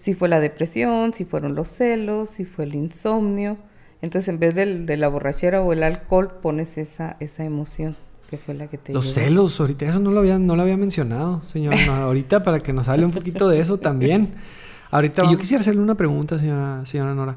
si 0.01 0.15
fue 0.15 0.27
la 0.29 0.39
depresión, 0.39 1.13
si 1.13 1.25
fueron 1.25 1.53
los 1.53 1.67
celos, 1.67 2.29
si 2.29 2.43
fue 2.43 2.65
el 2.65 2.73
insomnio. 2.73 3.57
Entonces, 4.01 4.29
en 4.29 4.39
vez 4.39 4.55
de 4.55 4.97
la 4.97 5.07
borrachera 5.09 5.61
o 5.61 5.73
el 5.73 5.83
alcohol, 5.83 6.39
pones 6.41 6.79
esa, 6.79 7.17
esa 7.19 7.45
emoción 7.45 7.95
que 8.27 8.37
fue 8.37 8.55
la 8.55 8.65
que 8.65 8.79
te 8.79 8.93
Los 8.93 9.13
celos, 9.13 9.59
ahorita 9.59 9.85
eso 9.85 9.99
no 9.99 10.09
lo 10.09 10.21
había, 10.21 10.39
no 10.39 10.55
lo 10.55 10.63
había 10.63 10.75
mencionado, 10.75 11.43
señora. 11.51 11.77
ahorita 12.03 12.43
para 12.43 12.61
que 12.61 12.73
nos 12.73 12.87
hable 12.87 13.05
un 13.05 13.11
poquito 13.11 13.47
de 13.47 13.59
eso 13.59 13.77
también. 13.77 14.33
Ahorita 14.89 15.29
yo 15.29 15.37
quisiera 15.37 15.61
hacerle 15.61 15.81
una 15.81 15.95
pregunta, 15.95 16.39
señora, 16.39 16.83
señora 16.87 17.13
Nora. 17.13 17.35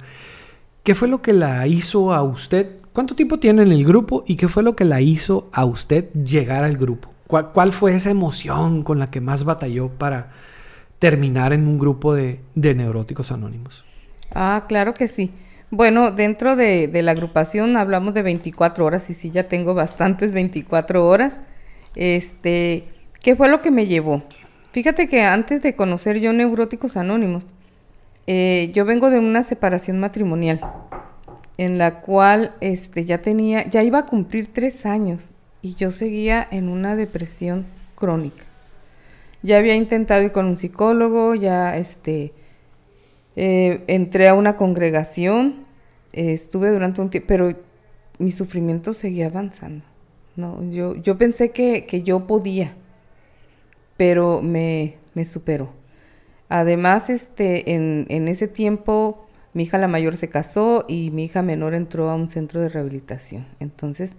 ¿Qué 0.83 0.95
fue 0.95 1.07
lo 1.07 1.21
que 1.21 1.35
la 1.35 1.67
hizo 1.67 2.15
a 2.15 2.23
usted? 2.23 2.77
¿Cuánto 2.95 3.15
tiempo 3.15 3.39
tiene 3.39 3.63
en 3.63 3.73
el 3.73 3.85
grupo 3.85 4.25
y 4.27 4.37
qué 4.37 4.49
fue 4.49 4.63
lo 4.63 4.75
que 4.75 4.85
la 4.85 5.03
hizo 5.03 5.51
a 5.53 5.67
usted 5.67 6.11
llegar 6.13 6.65
al 6.65 6.79
grupo? 6.79 7.11
cuál 7.27 7.73
fue 7.73 7.95
esa 7.95 8.11
emoción 8.11 8.85
con 8.85 9.01
la 9.01 9.11
que 9.11 9.21
más 9.21 9.43
batalló 9.43 9.89
para, 9.89 10.31
terminar 11.05 11.53
en 11.53 11.67
un 11.67 11.79
grupo 11.79 12.15
de, 12.15 12.41
neuróticos 12.55 13.31
anónimos. 13.31 13.85
Ah, 14.35 14.65
claro 14.67 14.95
que 14.95 15.07
sí. 15.07 15.33
Bueno, 15.71 16.13
dentro 16.13 16.57
de, 16.57 16.89
la 17.03 17.11
agrupación 17.11 17.77
hablamos 17.77 18.15
de 18.15 18.23
24 18.23 18.87
horas 18.87 19.11
y 19.11 19.13
sí, 19.13 19.31
ya 19.31 19.47
tengo 19.47 19.75
bastantes 19.75 20.33
24 20.33 21.07
horas. 21.07 21.37
Este, 21.95 22.85
¿qué 23.21 23.37
fue 23.37 23.51
lo 23.51 23.61
que 23.61 23.71
me 23.71 23.87
llevó? 23.87 24.23
Fíjate 24.73 25.07
que 25.07 25.23
antes 25.23 25.61
de 25.61 25.77
conocer 25.77 26.21
yo 26.21 26.33
Neuróticos 26.33 26.97
Anónimos, 26.97 27.47
eh, 28.27 28.71
yo 28.73 28.87
vengo 28.87 29.11
de 29.11 29.19
una 29.19 29.43
separación 29.43 30.01
matrimonial 30.01 30.63
en 31.59 31.77
la 31.77 32.01
cual 32.01 32.55
este, 32.63 33.05
ya 33.05 33.21
tenía, 33.21 33.69
ya 33.69 33.83
iba 33.83 33.99
a 33.99 34.07
cumplir 34.07 34.55
tres 34.55 34.87
años 34.87 35.33
y 35.61 35.75
yo 35.75 35.91
seguía 35.91 36.49
en 36.51 36.71
una 36.71 36.97
depresión 36.97 37.67
crónica. 37.95 38.54
Ya 39.45 39.59
había 39.59 39.75
intentado 39.75 40.23
ir 40.23 40.33
con 40.33 40.47
un 40.47 40.57
psicólogo, 40.57 41.35
ya 41.35 41.77
este, 41.77 42.33
eh, 43.37 43.85
entré 43.89 44.27
a 44.27 44.33
una 44.33 44.57
congregación, 44.57 45.67
estuve 46.15 46.71
durante 46.71 47.03
un 47.03 47.11
tiempo, 47.11 47.27
pero 47.29 47.55
mi 48.19 48.31
sufrimiento 48.31 48.95
seguía 48.95 49.27
avanzando. 49.27 49.85
No, 50.35 50.65
yo, 50.73 50.97
yo 50.97 51.19
pensé 51.19 51.51
que, 51.51 52.03
yo 52.03 52.27
podía, 52.27 52.73
pero 53.99 54.41
me, 54.41 54.95
me 55.13 55.27
superó. 55.27 55.69
Además, 56.49 57.11
este, 57.11 57.75
en, 57.75 58.07
en, 58.09 58.29
ese 58.29 58.49
tiempo, 58.49 59.27
mi 59.53 59.65
hija 59.65 59.77
la 59.77 59.89
mayor 59.89 60.17
se 60.17 60.31
casó 60.31 60.87
y 60.89 61.11
mi 61.11 61.25
hija 61.25 61.43
menor 61.43 61.75
entró 61.75 62.09
a 62.09 62.15
un 62.15 62.31
centro 62.31 62.63
de 62.63 62.71
rehabilitación. 62.71 63.45
Entonces, 63.61 64.13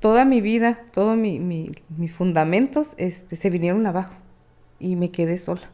toda 0.00 0.24
mi 0.24 0.40
vida, 0.40 0.80
todos 0.92 1.14
mis 1.18 2.14
fundamentos 2.14 2.94
este, 2.96 3.36
se 3.36 3.50
vinieron 3.50 3.86
abajo 3.86 4.14
y 4.82 4.96
me 4.96 5.10
quedé 5.10 5.38
sola. 5.38 5.70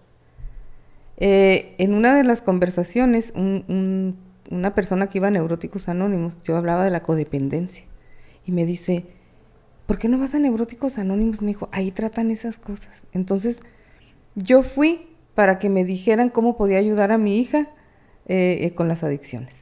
Eh, 1.16 1.74
en 1.78 1.94
una 1.94 2.14
de 2.14 2.22
las 2.22 2.42
conversaciones, 2.42 3.32
una 3.34 4.74
persona 4.74 5.08
que 5.08 5.18
iba 5.18 5.28
a 5.28 5.30
Neuróticos 5.32 5.88
Anónimos, 5.88 6.38
yo 6.44 6.56
hablaba 6.56 6.84
de 6.84 6.90
la 6.90 7.02
codependencia 7.02 7.86
y 8.44 8.52
me 8.52 8.66
dice, 8.66 9.06
¿por 9.86 9.98
qué 9.98 10.08
no 10.08 10.18
vas 10.18 10.34
a 10.34 10.38
Neuróticos 10.38 10.98
Anónimos? 10.98 11.40
Me 11.40 11.48
dijo, 11.48 11.68
ahí 11.72 11.90
tratan 11.90 12.30
esas 12.30 12.58
cosas. 12.58 13.02
Entonces, 13.12 13.58
yo 14.36 14.62
fui 14.62 15.08
para 15.34 15.58
que 15.58 15.70
me 15.70 15.84
dijeran 15.84 16.28
cómo 16.28 16.56
podía 16.56 16.78
ayudar 16.78 17.10
a 17.10 17.18
mi 17.18 17.38
hija 17.38 17.70
eh, 18.26 18.58
eh, 18.60 18.74
con 18.74 18.86
las 18.86 19.02
adicciones. 19.02 19.54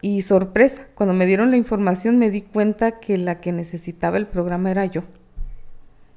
Y 0.00 0.22
sorpresa, 0.22 0.86
cuando 0.94 1.14
me 1.14 1.26
dieron 1.26 1.50
la 1.50 1.56
información 1.56 2.18
me 2.18 2.30
di 2.30 2.42
cuenta 2.42 3.00
que 3.00 3.16
la 3.18 3.40
que 3.40 3.52
necesitaba 3.52 4.16
el 4.18 4.26
programa 4.26 4.70
era 4.70 4.84
yo 4.86 5.04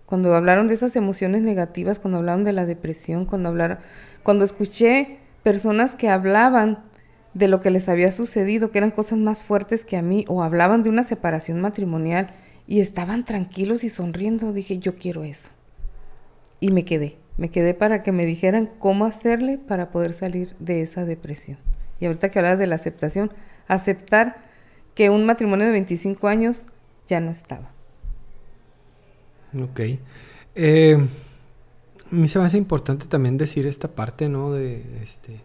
cuando 0.05 0.33
hablaron 0.35 0.67
de 0.67 0.75
esas 0.75 0.95
emociones 0.95 1.41
negativas, 1.41 1.99
cuando 1.99 2.19
hablaron 2.19 2.43
de 2.43 2.53
la 2.53 2.65
depresión, 2.65 3.25
cuando 3.25 3.49
hablaron, 3.49 3.79
cuando 4.23 4.45
escuché 4.45 5.17
personas 5.43 5.95
que 5.95 6.09
hablaban 6.09 6.83
de 7.33 7.47
lo 7.47 7.59
que 7.59 7.69
les 7.69 7.89
había 7.89 8.11
sucedido, 8.11 8.71
que 8.71 8.77
eran 8.77 8.91
cosas 8.91 9.19
más 9.19 9.43
fuertes 9.43 9.83
que 9.83 9.97
a 9.97 10.01
mí, 10.01 10.25
o 10.27 10.41
hablaban 10.41 10.83
de 10.83 10.89
una 10.89 11.03
separación 11.03 11.59
matrimonial 11.59 12.29
y 12.67 12.79
estaban 12.79 13.25
tranquilos 13.25 13.83
y 13.83 13.89
sonriendo, 13.89 14.53
dije, 14.53 14.79
yo 14.79 14.95
quiero 14.95 15.23
eso. 15.23 15.49
Y 16.59 16.71
me 16.71 16.85
quedé, 16.85 17.17
me 17.37 17.49
quedé 17.49 17.73
para 17.73 18.03
que 18.03 18.11
me 18.11 18.25
dijeran 18.25 18.69
cómo 18.79 19.05
hacerle 19.05 19.57
para 19.57 19.91
poder 19.91 20.13
salir 20.13 20.55
de 20.59 20.81
esa 20.81 21.05
depresión. 21.05 21.57
Y 21.99 22.05
ahorita 22.05 22.29
que 22.29 22.39
hablas 22.39 22.57
de 22.57 22.67
la 22.67 22.75
aceptación, 22.75 23.31
aceptar 23.67 24.37
que 24.93 25.09
un 25.09 25.25
matrimonio 25.25 25.65
de 25.65 25.73
25 25.73 26.27
años 26.27 26.67
ya 27.07 27.19
no 27.19 27.31
estaba. 27.31 27.74
Ok. 29.63 29.81
Eh, 30.55 30.97
a 32.11 32.15
mí 32.15 32.27
se 32.27 32.39
me 32.39 32.45
hace 32.45 32.57
importante 32.57 33.05
también 33.05 33.37
decir 33.37 33.65
esta 33.65 33.89
parte, 33.89 34.29
¿no? 34.29 34.51
De 34.51 34.83
este. 35.03 35.41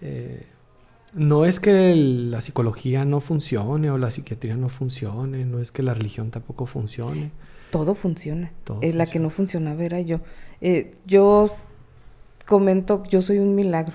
Eh, 0.00 0.46
no 1.14 1.44
es 1.44 1.60
que 1.60 1.94
la 1.94 2.40
psicología 2.40 3.04
no 3.04 3.20
funcione 3.20 3.90
o 3.90 3.98
la 3.98 4.10
psiquiatría 4.10 4.56
no 4.56 4.68
funcione, 4.68 5.44
no 5.44 5.60
es 5.60 5.70
que 5.70 5.82
la 5.82 5.94
religión 5.94 6.30
tampoco 6.30 6.66
funcione. 6.66 7.30
Todo 7.70 7.94
funciona. 7.94 8.50
Es 8.80 8.94
la 8.94 9.06
que 9.06 9.18
no 9.18 9.30
funcionaba 9.30 9.82
era 9.84 10.00
yo. 10.00 10.20
Eh, 10.60 10.94
yo 11.06 11.46
comento, 12.46 13.02
yo 13.10 13.22
soy 13.22 13.38
un 13.38 13.54
milagro. 13.54 13.94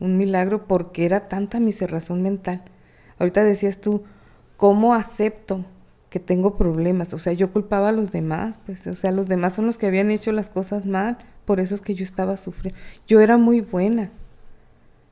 Un 0.00 0.16
milagro 0.16 0.66
porque 0.66 1.04
era 1.04 1.28
tanta 1.28 1.60
mi 1.60 1.72
cerrazón 1.72 2.22
mental. 2.22 2.64
Ahorita 3.18 3.44
decías 3.44 3.80
tú, 3.80 4.02
¿cómo 4.56 4.94
acepto 4.94 5.64
que 6.12 6.20
tengo 6.20 6.58
problemas. 6.58 7.14
O 7.14 7.18
sea, 7.18 7.32
yo 7.32 7.52
culpaba 7.52 7.88
a 7.88 7.92
los 7.92 8.12
demás, 8.12 8.60
pues, 8.66 8.86
o 8.86 8.94
sea, 8.94 9.12
los 9.12 9.28
demás 9.28 9.54
son 9.54 9.64
los 9.64 9.78
que 9.78 9.86
habían 9.86 10.10
hecho 10.10 10.30
las 10.30 10.50
cosas 10.50 10.84
mal, 10.84 11.16
por 11.46 11.58
eso 11.58 11.74
es 11.74 11.80
que 11.80 11.94
yo 11.94 12.04
estaba 12.04 12.36
sufriendo. 12.36 12.78
Yo 13.08 13.20
era 13.20 13.38
muy 13.38 13.62
buena. 13.62 14.10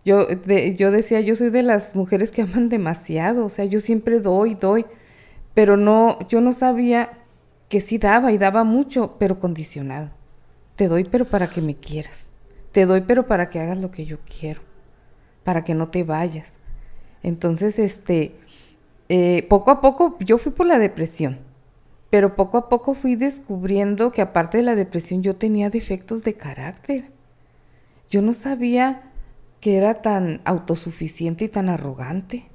Yo, 0.04 0.28
yo 0.28 0.90
decía, 0.90 1.20
yo 1.22 1.34
soy 1.36 1.48
de 1.48 1.62
las 1.62 1.96
mujeres 1.96 2.30
que 2.30 2.42
aman 2.42 2.68
demasiado, 2.68 3.46
o 3.46 3.48
sea, 3.48 3.64
yo 3.64 3.80
siempre 3.80 4.20
doy, 4.20 4.54
doy, 4.54 4.84
pero 5.54 5.78
no, 5.78 6.18
yo 6.28 6.42
no 6.42 6.52
sabía 6.52 7.10
que 7.70 7.80
sí 7.80 7.96
daba 7.96 8.30
y 8.32 8.36
daba 8.36 8.62
mucho, 8.64 9.16
pero 9.18 9.40
condicionado. 9.40 10.10
Te 10.76 10.86
doy, 10.86 11.04
pero 11.04 11.24
para 11.24 11.46
que 11.46 11.62
me 11.62 11.76
quieras. 11.76 12.26
Te 12.72 12.84
doy, 12.84 13.00
pero 13.00 13.26
para 13.26 13.48
que 13.48 13.58
hagas 13.58 13.78
lo 13.78 13.90
que 13.90 14.04
yo 14.04 14.18
quiero, 14.38 14.60
para 15.44 15.64
que 15.64 15.74
no 15.74 15.88
te 15.88 16.04
vayas. 16.04 16.52
Entonces, 17.22 17.78
este, 17.78 18.34
eh, 19.12 19.44
poco 19.48 19.72
a 19.72 19.80
poco 19.80 20.16
yo 20.20 20.38
fui 20.38 20.52
por 20.52 20.66
la 20.66 20.78
depresión, 20.78 21.40
pero 22.10 22.36
poco 22.36 22.58
a 22.58 22.68
poco 22.68 22.94
fui 22.94 23.16
descubriendo 23.16 24.12
que 24.12 24.22
aparte 24.22 24.58
de 24.58 24.62
la 24.62 24.76
depresión 24.76 25.24
yo 25.24 25.34
tenía 25.34 25.68
defectos 25.68 26.22
de 26.22 26.34
carácter. 26.34 27.10
Yo 28.08 28.22
no 28.22 28.34
sabía 28.34 29.10
que 29.58 29.76
era 29.76 29.94
tan 30.00 30.40
autosuficiente 30.44 31.46
y 31.46 31.48
tan 31.48 31.68
arrogante. 31.68 32.46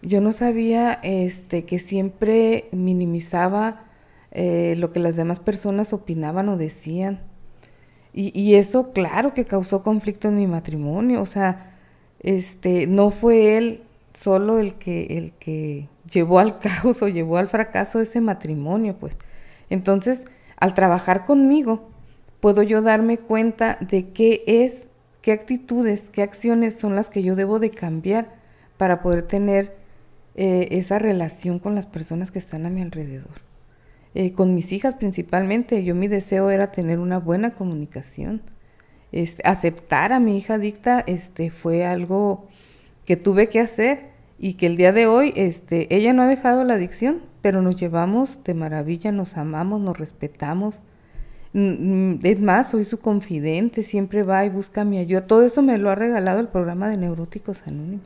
Yo 0.00 0.20
no 0.20 0.30
sabía 0.30 1.00
este, 1.02 1.64
que 1.64 1.80
siempre 1.80 2.68
minimizaba 2.70 3.86
eh, 4.30 4.76
lo 4.78 4.92
que 4.92 5.00
las 5.00 5.16
demás 5.16 5.40
personas 5.40 5.92
opinaban 5.92 6.48
o 6.48 6.56
decían. 6.56 7.18
Y, 8.12 8.30
y, 8.40 8.54
eso, 8.54 8.92
claro, 8.92 9.34
que 9.34 9.44
causó 9.44 9.82
conflicto 9.82 10.28
en 10.28 10.36
mi 10.36 10.46
matrimonio. 10.46 11.20
O 11.20 11.26
sea, 11.26 11.74
este, 12.20 12.86
no 12.86 13.10
fue 13.10 13.56
él 13.56 13.82
solo 14.16 14.58
el 14.58 14.74
que, 14.74 15.18
el 15.18 15.32
que 15.32 15.88
llevó 16.10 16.38
al 16.38 16.58
caos 16.60 17.02
o 17.02 17.08
llevó 17.08 17.36
al 17.36 17.48
fracaso 17.48 18.00
ese 18.00 18.20
matrimonio, 18.20 18.96
pues. 18.98 19.16
Entonces, 19.68 20.24
al 20.56 20.74
trabajar 20.74 21.24
conmigo, 21.24 21.90
puedo 22.40 22.62
yo 22.62 22.82
darme 22.82 23.18
cuenta 23.18 23.78
de 23.80 24.08
qué 24.10 24.42
es, 24.46 24.86
qué 25.20 25.32
actitudes, 25.32 26.08
qué 26.10 26.22
acciones 26.22 26.78
son 26.78 26.94
las 26.94 27.10
que 27.10 27.22
yo 27.22 27.34
debo 27.34 27.58
de 27.58 27.70
cambiar 27.70 28.34
para 28.78 29.02
poder 29.02 29.22
tener 29.22 29.76
eh, 30.34 30.68
esa 30.70 30.98
relación 30.98 31.58
con 31.58 31.74
las 31.74 31.86
personas 31.86 32.30
que 32.30 32.38
están 32.38 32.66
a 32.66 32.70
mi 32.70 32.82
alrededor. 32.82 33.42
Eh, 34.14 34.32
con 34.32 34.54
mis 34.54 34.72
hijas 34.72 34.94
principalmente, 34.94 35.84
yo 35.84 35.94
mi 35.94 36.08
deseo 36.08 36.50
era 36.50 36.72
tener 36.72 37.00
una 37.00 37.18
buena 37.18 37.50
comunicación. 37.50 38.42
Este, 39.12 39.42
aceptar 39.46 40.12
a 40.12 40.20
mi 40.20 40.38
hija 40.38 40.54
adicta 40.54 41.04
este, 41.06 41.50
fue 41.50 41.84
algo 41.84 42.48
que 43.06 43.16
tuve 43.16 43.48
que 43.48 43.60
hacer 43.60 44.10
y 44.38 44.54
que 44.54 44.66
el 44.66 44.76
día 44.76 44.92
de 44.92 45.06
hoy 45.06 45.32
este, 45.36 45.94
ella 45.94 46.12
no 46.12 46.22
ha 46.22 46.26
dejado 46.26 46.64
la 46.64 46.74
adicción, 46.74 47.22
pero 47.40 47.62
nos 47.62 47.76
llevamos 47.76 48.42
de 48.44 48.54
maravilla, 48.54 49.12
nos 49.12 49.36
amamos, 49.36 49.80
nos 49.80 49.96
respetamos. 49.96 50.80
Mm, 51.52 52.14
mm, 52.14 52.20
es 52.24 52.40
más, 52.40 52.70
soy 52.70 52.84
su 52.84 52.98
confidente, 52.98 53.82
siempre 53.82 54.22
va 54.24 54.44
y 54.44 54.50
busca 54.50 54.84
mi 54.84 54.98
ayuda. 54.98 55.26
Todo 55.26 55.44
eso 55.44 55.62
me 55.62 55.78
lo 55.78 55.88
ha 55.88 55.94
regalado 55.94 56.40
el 56.40 56.48
programa 56.48 56.88
de 56.88 56.98
Neuróticos 56.98 57.66
Anónimos. 57.66 58.04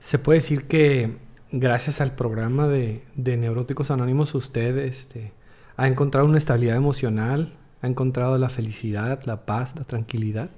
Se 0.00 0.18
puede 0.18 0.38
decir 0.38 0.64
que 0.64 1.16
gracias 1.52 2.00
al 2.00 2.14
programa 2.14 2.66
de, 2.66 3.02
Neuróticos 3.16 3.90
Anónimos 3.90 4.34
usted 4.34 4.78
este, 4.78 5.32
ha 5.76 5.86
encontrado 5.86 6.26
una 6.26 6.38
estabilidad 6.38 6.76
emocional, 6.76 7.54
ha 7.82 7.86
encontrado 7.86 8.36
la 8.38 8.48
felicidad, 8.48 9.22
la 9.24 9.46
paz, 9.46 9.74
la 9.76 9.84
tranquilidad. 9.84 10.50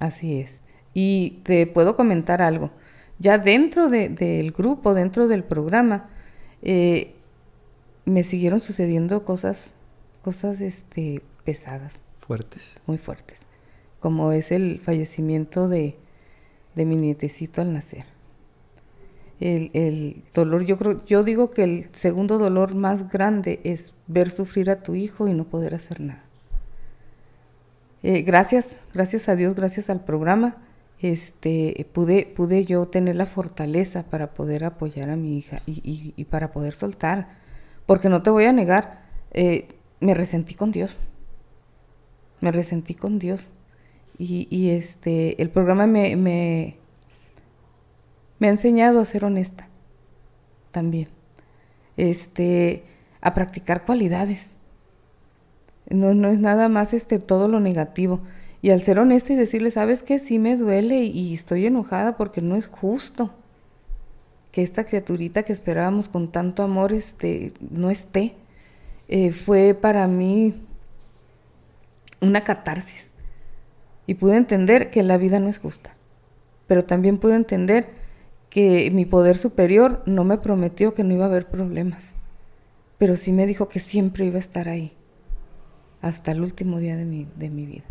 Así 0.00 0.40
es. 0.40 0.63
Y 0.94 1.40
te 1.42 1.66
puedo 1.66 1.96
comentar 1.96 2.40
algo. 2.40 2.70
Ya 3.18 3.38
dentro 3.38 3.88
del 3.88 4.52
grupo, 4.52 4.94
dentro 4.94 5.28
del 5.28 5.44
programa, 5.44 6.08
eh, 6.62 7.14
me 8.04 8.22
siguieron 8.22 8.60
sucediendo 8.60 9.24
cosas, 9.24 9.74
cosas 10.22 10.60
este, 10.60 11.22
pesadas. 11.44 11.94
Fuertes. 12.26 12.62
Muy 12.86 12.98
fuertes. 12.98 13.38
Como 14.00 14.32
es 14.32 14.52
el 14.52 14.80
fallecimiento 14.80 15.68
de, 15.68 15.96
de 16.74 16.84
mi 16.84 16.96
nietecito 16.96 17.60
al 17.60 17.72
nacer. 17.72 18.04
El, 19.40 19.70
el, 19.74 20.22
dolor, 20.32 20.64
yo 20.64 20.78
creo, 20.78 21.04
yo 21.06 21.22
digo 21.22 21.50
que 21.50 21.64
el 21.64 21.94
segundo 21.94 22.38
dolor 22.38 22.74
más 22.74 23.10
grande 23.10 23.60
es 23.64 23.94
ver 24.06 24.30
sufrir 24.30 24.70
a 24.70 24.82
tu 24.82 24.94
hijo 24.94 25.28
y 25.28 25.34
no 25.34 25.44
poder 25.44 25.74
hacer 25.74 26.00
nada. 26.00 26.22
Eh, 28.02 28.22
gracias, 28.22 28.76
gracias 28.92 29.28
a 29.28 29.36
Dios, 29.36 29.54
gracias 29.54 29.90
al 29.90 30.04
programa, 30.04 30.56
este, 31.00 31.86
pude, 31.92 32.26
pude 32.26 32.64
yo 32.64 32.86
tener 32.86 33.16
la 33.16 33.26
fortaleza 33.26 34.04
para 34.04 34.32
poder 34.32 34.64
apoyar 34.64 35.10
a 35.10 35.16
mi 35.16 35.36
hija 35.36 35.60
y, 35.66 36.24
para 36.30 36.52
poder 36.52 36.74
soltar. 36.74 37.42
Porque 37.86 38.08
no 38.08 38.22
te 38.22 38.30
voy 38.30 38.44
a 38.44 38.52
negar, 38.52 39.02
eh, 39.32 39.68
me 40.00 40.14
resentí 40.14 40.54
con 40.54 40.72
Dios. 40.72 41.00
Me 42.40 42.52
resentí 42.52 42.94
con 42.94 43.18
Dios. 43.18 43.48
Y, 44.16 44.70
este, 44.70 45.42
el 45.42 45.50
programa 45.50 45.86
me, 45.86 46.14
me, 46.16 46.76
me, 48.38 48.46
ha 48.46 48.50
enseñado 48.50 49.00
a 49.00 49.04
ser 49.04 49.24
honesta 49.24 49.68
también. 50.70 51.08
Este, 51.96 52.84
a 53.20 53.34
practicar 53.34 53.84
cualidades. 53.84 54.46
No, 55.90 56.14
no 56.14 56.28
es 56.28 56.38
nada 56.38 56.68
más 56.68 56.94
este, 56.94 57.18
todo 57.18 57.48
lo 57.48 57.60
negativo. 57.60 58.20
Y 58.64 58.70
al 58.70 58.80
ser 58.80 58.98
honesta 58.98 59.30
y 59.30 59.36
decirle, 59.36 59.70
sabes 59.70 60.02
que 60.02 60.18
sí 60.18 60.38
me 60.38 60.56
duele 60.56 61.02
y 61.02 61.34
estoy 61.34 61.66
enojada 61.66 62.16
porque 62.16 62.40
no 62.40 62.56
es 62.56 62.66
justo 62.66 63.30
que 64.52 64.62
esta 64.62 64.84
criaturita 64.84 65.42
que 65.42 65.52
esperábamos 65.52 66.08
con 66.08 66.32
tanto 66.32 66.62
amor 66.62 66.94
este, 66.94 67.52
no 67.60 67.90
esté, 67.90 68.36
eh, 69.08 69.32
fue 69.32 69.74
para 69.74 70.06
mí 70.06 70.54
una 72.22 72.42
catarsis. 72.42 73.10
Y 74.06 74.14
pude 74.14 74.38
entender 74.38 74.88
que 74.88 75.02
la 75.02 75.18
vida 75.18 75.40
no 75.40 75.50
es 75.50 75.58
justa. 75.58 75.94
Pero 76.66 76.86
también 76.86 77.18
pude 77.18 77.34
entender 77.34 77.90
que 78.48 78.90
mi 78.92 79.04
poder 79.04 79.36
superior 79.36 80.02
no 80.06 80.24
me 80.24 80.38
prometió 80.38 80.94
que 80.94 81.04
no 81.04 81.12
iba 81.12 81.26
a 81.26 81.28
haber 81.28 81.48
problemas. 81.50 82.02
Pero 82.96 83.18
sí 83.18 83.30
me 83.30 83.46
dijo 83.46 83.68
que 83.68 83.80
siempre 83.80 84.24
iba 84.24 84.36
a 84.36 84.40
estar 84.40 84.70
ahí. 84.70 84.94
Hasta 86.00 86.32
el 86.32 86.40
último 86.40 86.78
día 86.78 86.96
de 86.96 87.04
mi, 87.04 87.28
de 87.36 87.50
mi 87.50 87.66
vida. 87.66 87.84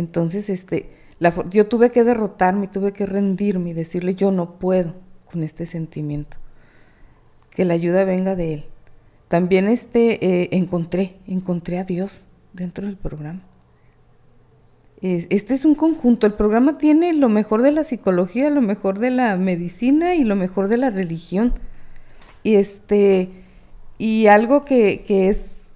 Entonces, 0.00 0.48
este, 0.48 0.90
yo 1.50 1.68
tuve 1.68 1.90
que 1.90 2.02
derrotarme, 2.02 2.66
tuve 2.66 2.92
que 2.92 3.06
rendirme 3.06 3.70
y 3.70 3.74
decirle, 3.74 4.14
yo 4.14 4.32
no 4.32 4.58
puedo 4.58 4.94
con 5.30 5.42
este 5.42 5.66
sentimiento. 5.66 6.38
Que 7.50 7.64
la 7.64 7.74
ayuda 7.74 8.04
venga 8.04 8.34
de 8.34 8.54
Él. 8.54 8.64
También 9.28 9.68
este, 9.68 10.24
eh, 10.24 10.48
encontré, 10.52 11.16
encontré 11.26 11.78
a 11.78 11.84
Dios 11.84 12.24
dentro 12.52 12.86
del 12.86 12.96
programa. 12.96 13.42
este 15.02 15.54
es 15.54 15.64
un 15.64 15.74
conjunto. 15.74 16.26
El 16.26 16.34
programa 16.34 16.78
tiene 16.78 17.12
lo 17.12 17.28
mejor 17.28 17.62
de 17.62 17.72
la 17.72 17.84
psicología, 17.84 18.50
lo 18.50 18.62
mejor 18.62 18.98
de 18.98 19.10
la 19.10 19.36
medicina 19.36 20.14
y 20.14 20.24
lo 20.24 20.34
mejor 20.34 20.68
de 20.68 20.78
la 20.78 20.90
religión. 20.90 21.52
Y 22.42 22.54
este, 22.54 23.30
y 23.98 24.26
algo 24.28 24.64
que, 24.64 25.04
que 25.06 25.28
es, 25.28 25.72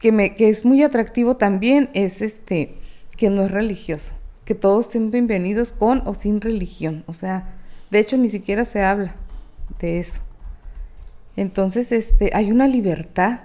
que 0.00 0.10
me, 0.10 0.34
que 0.34 0.48
es 0.48 0.64
muy 0.64 0.82
atractivo 0.82 1.36
también 1.36 1.90
es 1.92 2.22
este, 2.22 2.74
que 3.16 3.30
no 3.30 3.42
es 3.42 3.50
religioso, 3.50 4.12
que 4.44 4.54
todos 4.54 4.86
estén 4.86 5.10
bienvenidos 5.10 5.72
con 5.72 6.02
o 6.06 6.14
sin 6.14 6.40
religión. 6.40 7.04
O 7.06 7.14
sea, 7.14 7.56
de 7.90 7.98
hecho 7.98 8.16
ni 8.16 8.28
siquiera 8.28 8.64
se 8.64 8.82
habla 8.82 9.14
de 9.78 10.00
eso. 10.00 10.20
Entonces, 11.36 11.92
este, 11.92 12.30
hay 12.34 12.50
una 12.50 12.66
libertad 12.66 13.40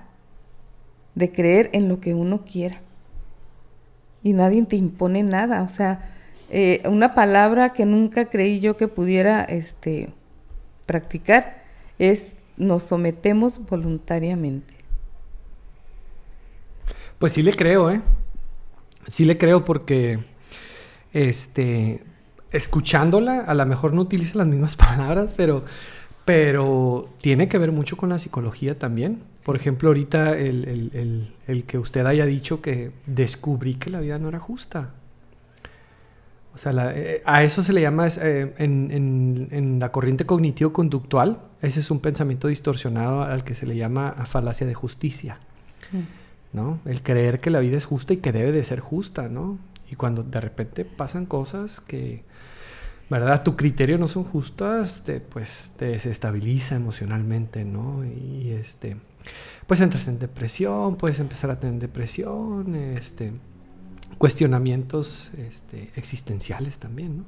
de 1.16 1.32
creer 1.32 1.70
en 1.74 1.88
lo 1.90 2.00
que 2.00 2.14
uno 2.14 2.44
quiera. 2.46 2.82
Y 4.24 4.34
nadie 4.34 4.64
te 4.64 4.76
impone 4.76 5.24
nada. 5.24 5.64
O 5.64 5.68
sea, 5.68 6.10
eh, 6.50 6.82
una 6.86 7.16
palabra 7.16 7.74
que 7.74 7.86
nunca 7.86 8.26
creí 8.26 8.60
yo 8.60 8.78
que 8.78 8.88
pudiera 8.88 9.44
este, 9.44 10.10
practicar 10.86 11.64
es 12.00 12.34
nos 12.58 12.84
sometemos 12.84 13.66
voluntariamente. 13.66 14.74
Pues 17.20 17.34
sí 17.34 17.42
le 17.42 17.54
creo, 17.54 17.90
¿eh? 17.92 18.02
Sí 19.08 19.26
le 19.26 19.38
creo 19.38 19.66
porque, 19.66 20.20
este, 21.14 22.04
escuchándola, 22.52 23.42
a 23.42 23.54
lo 23.54 23.66
mejor 23.66 23.94
no 23.94 24.02
utiliza 24.02 24.38
las 24.38 24.48
mismas 24.48 24.76
palabras, 24.78 25.34
pero, 25.36 25.64
pero 26.26 27.10
tiene 27.22 27.48
que 27.48 27.58
ver 27.58 27.72
mucho 27.72 27.98
con 27.98 28.10
la 28.10 28.20
psicología 28.20 28.78
también. 28.78 29.24
Por 29.46 29.56
ejemplo, 29.56 29.90
ahorita 29.90 30.38
el, 30.38 31.34
que 31.68 31.78
usted 31.78 32.06
haya 32.06 32.26
dicho 32.26 32.62
que 32.62 32.92
descubrí 33.06 33.76
que 33.76 33.90
la 33.90 34.00
vida 34.00 34.20
no 34.20 34.30
era 34.30 34.40
justa. 34.40 34.92
O 36.54 36.58
sea, 36.58 36.74
eh, 36.94 37.22
a 37.26 37.44
eso 37.44 37.64
se 37.64 37.72
le 37.72 37.80
llama 37.80 38.08
eh, 38.08 38.54
en, 38.58 39.78
la 39.80 39.92
corriente 39.92 40.26
cognitivo-conductual. 40.26 41.40
Ese 41.62 41.80
es 41.80 41.90
un 41.92 42.02
pensamiento 42.02 42.50
distorsionado 42.50 43.24
al 43.24 43.44
que 43.44 43.56
se 43.56 43.66
le 43.66 43.78
llama 43.78 44.12
falacia 44.26 44.68
de 44.68 44.74
justicia. 44.74 45.40
Mm. 45.92 46.21
¿No? 46.54 46.80
El 46.86 47.02
creer 47.02 47.40
que 47.40 47.50
la 47.50 47.60
vida 47.60 47.78
es 47.78 47.86
justa 47.86 48.14
y 48.14 48.18
que 48.18 48.32
debe 48.32 48.52
de 48.52 48.64
ser 48.64 48.80
justa, 48.80 49.30
¿no? 49.30 49.58
Y 49.90 49.96
cuando 49.96 50.24
de 50.24 50.40
repente 50.40 50.86
pasan 50.86 51.26
cosas 51.26 51.80
que, 51.80 52.24
¿verdad? 53.10 53.44
Tu 53.44 53.56
criterio 53.56 53.98
no 53.98 54.08
son 54.08 54.24
justas, 54.24 55.04
te, 55.04 55.20
pues 55.20 55.74
te 55.78 55.86
desestabiliza 55.86 56.76
emocionalmente, 56.76 57.66
¿no? 57.66 58.06
Y 58.06 58.52
este, 58.52 58.98
pues 59.68 59.82
entras 59.82 60.08
en 60.08 60.20
depresión, 60.20 60.96
puedes 60.96 61.20
empezar 61.20 61.52
a 61.52 61.60
tener 61.60 61.80
depresión, 61.80 62.76
este, 62.76 63.34
cuestionamientos 64.18 65.32
este, 65.38 65.92
existenciales 65.96 66.78
también, 66.78 67.18
¿no? 67.18 67.26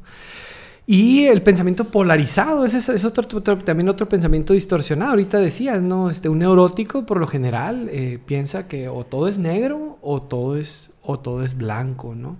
Y 0.85 1.25
el 1.25 1.41
pensamiento 1.41 1.85
polarizado, 1.85 2.65
ese 2.65 2.77
es, 2.77 3.05
otro, 3.05 3.41
también 3.41 3.87
otro 3.87 4.09
pensamiento 4.09 4.51
distorsionado. 4.53 5.11
Ahorita 5.11 5.37
decías, 5.37 5.81
¿no? 5.81 6.09
Este, 6.09 6.27
un 6.27 6.39
neurótico 6.39 7.05
por 7.05 7.19
lo 7.19 7.27
general 7.27 7.87
eh, 7.89 8.19
piensa 8.25 8.67
que 8.67 8.89
o 8.89 9.05
todo 9.05 9.29
es 9.29 9.37
negro 9.37 9.97
o 10.01 10.21
todo 10.21 10.57
es, 10.57 10.91
o 11.01 11.19
todo 11.19 11.43
es 11.43 11.55
blanco, 11.55 12.15
¿no? 12.15 12.35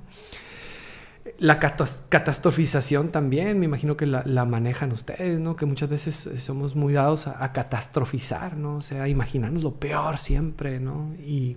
La 1.40 1.58
catastrofización 1.58 3.08
también, 3.10 3.60
me 3.60 3.66
imagino 3.66 3.96
que 3.96 4.06
la, 4.06 4.46
manejan 4.46 4.92
ustedes, 4.92 5.40
¿no? 5.40 5.56
Que 5.56 5.66
muchas 5.66 5.90
veces 5.90 6.30
somos 6.40 6.76
muy 6.76 6.94
dados 6.94 7.28
a, 7.28 7.52
catastrofizar, 7.54 8.58
¿no? 8.58 8.78
O 8.78 8.82
sea, 8.82 9.04
a 9.04 9.08
imaginarnos 9.08 9.64
lo 9.64 9.74
peor 9.74 10.18
siempre, 10.18 10.82
¿no? 10.82 11.14
Y, 11.16 11.56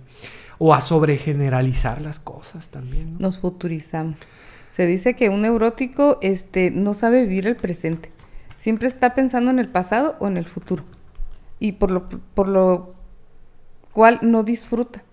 o 0.57 0.73
a 0.73 0.79
sobregeneralizar 0.79 2.01
las 2.01 2.19
cosas 2.19 2.69
también. 2.69 3.17
Nos 3.19 3.39
futurizamos. 3.39 4.19
Se 4.77 4.85
dice 4.85 5.15
que 5.15 5.29
un 5.29 5.41
neurótico 5.41 6.19
este, 6.21 6.69
no 6.69 6.93
sabe 6.93 7.23
vivir 7.23 7.47
el 7.47 7.55
presente. 7.55 8.11
Siempre 8.57 8.87
está 8.87 9.15
pensando 9.15 9.49
en 9.49 9.57
el 9.57 9.69
pasado 9.69 10.15
o 10.19 10.27
en 10.27 10.37
el 10.37 10.45
futuro. 10.45 10.83
Y 11.59 11.71
por 11.71 11.89
lo, 11.89 12.07
por 12.07 12.47
lo 12.47 12.93
cual 13.91 14.19
no 14.21 14.43
disfruta. 14.43 15.03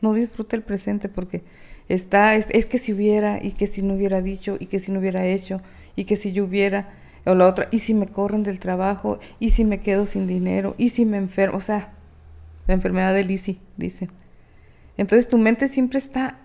No 0.00 0.12
disfruta 0.12 0.56
el 0.56 0.62
presente 0.62 1.08
porque 1.08 1.44
está, 1.88 2.34
es, 2.34 2.66
que 2.66 2.78
si 2.78 2.92
hubiera, 2.92 3.38
y 3.40 3.52
que 3.52 3.68
si 3.68 3.82
no 3.82 3.94
hubiera 3.94 4.22
dicho, 4.22 4.56
y 4.58 4.66
que 4.66 4.80
si 4.80 4.90
no 4.90 4.98
hubiera 4.98 5.24
hecho, 5.24 5.60
y 5.94 6.02
que 6.02 6.16
si 6.16 6.32
yo 6.32 6.44
hubiera, 6.44 6.92
o 7.24 7.36
la 7.36 7.46
otra, 7.46 7.68
y 7.70 7.78
si 7.78 7.94
me 7.94 8.08
corren 8.08 8.42
del 8.42 8.58
trabajo, 8.58 9.20
y 9.38 9.50
si 9.50 9.64
me 9.64 9.78
quedo 9.78 10.04
sin 10.04 10.26
dinero, 10.26 10.74
y 10.78 10.88
si 10.88 11.06
me 11.06 11.18
enfermo, 11.18 11.58
o 11.58 11.60
sea, 11.60 11.92
la 12.66 12.74
enfermedad 12.74 13.14
de 13.14 13.22
Lisi, 13.22 13.60
dicen. 13.76 14.10
Entonces 14.96 15.28
tu 15.28 15.38
mente 15.38 15.68
siempre 15.68 16.00
está 16.00 16.40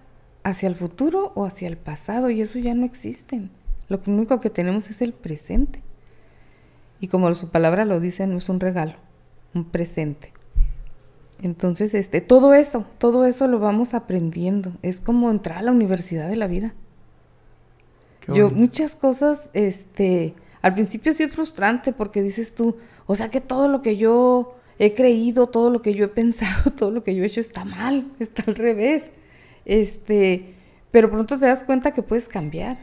hacia 0.49 0.69
el 0.69 0.75
futuro 0.75 1.33
o 1.35 1.45
hacia 1.45 1.67
el 1.67 1.77
pasado 1.77 2.29
y 2.29 2.41
eso 2.41 2.57
ya 2.57 2.73
no 2.73 2.85
existen. 2.85 3.51
Lo 3.89 3.99
único 4.07 4.39
que 4.39 4.49
tenemos 4.49 4.89
es 4.89 5.01
el 5.01 5.13
presente. 5.13 5.81
Y 6.99 7.09
como 7.09 7.33
su 7.33 7.49
palabra 7.49 7.83
lo 7.85 7.99
dice, 7.99 8.25
no 8.27 8.37
es 8.37 8.47
un 8.47 8.59
regalo, 8.59 8.93
un 9.53 9.65
presente. 9.65 10.33
Entonces, 11.41 11.93
este, 11.93 12.21
todo 12.21 12.53
eso, 12.53 12.85
todo 12.97 13.25
eso 13.25 13.47
lo 13.47 13.59
vamos 13.59 13.93
aprendiendo. 13.93 14.71
Es 14.81 15.01
como 15.01 15.29
entrar 15.29 15.57
a 15.57 15.61
la 15.63 15.71
universidad 15.71 16.29
de 16.29 16.37
la 16.37 16.47
vida. 16.47 16.73
Yo, 18.33 18.49
muchas 18.49 18.95
cosas, 18.95 19.49
este, 19.53 20.33
al 20.61 20.73
principio 20.73 21.13
sí 21.13 21.23
es 21.23 21.31
frustrante 21.31 21.93
porque 21.93 22.21
dices 22.21 22.53
tú, 22.55 22.75
o 23.05 23.15
sea 23.15 23.29
que 23.29 23.39
todo 23.39 23.69
lo 23.69 23.81
que 23.81 23.95
yo 23.95 24.55
he 24.79 24.93
creído, 24.93 25.47
todo 25.47 25.69
lo 25.69 25.81
que 25.81 25.93
yo 25.93 26.05
he 26.05 26.09
pensado, 26.09 26.71
todo 26.75 26.91
lo 26.91 27.03
que 27.03 27.15
yo 27.15 27.23
he 27.23 27.27
hecho 27.27 27.41
está 27.41 27.63
mal, 27.65 28.11
está 28.19 28.43
al 28.47 28.55
revés. 28.55 29.11
Este, 29.67 30.53
pero 30.91 31.11
pronto 31.11 31.37
te 31.37 31.45
das 31.45 31.61
cuenta 31.63 31.91
que 31.91 32.01
puedes 32.01 32.29
cambiar. 32.29 32.77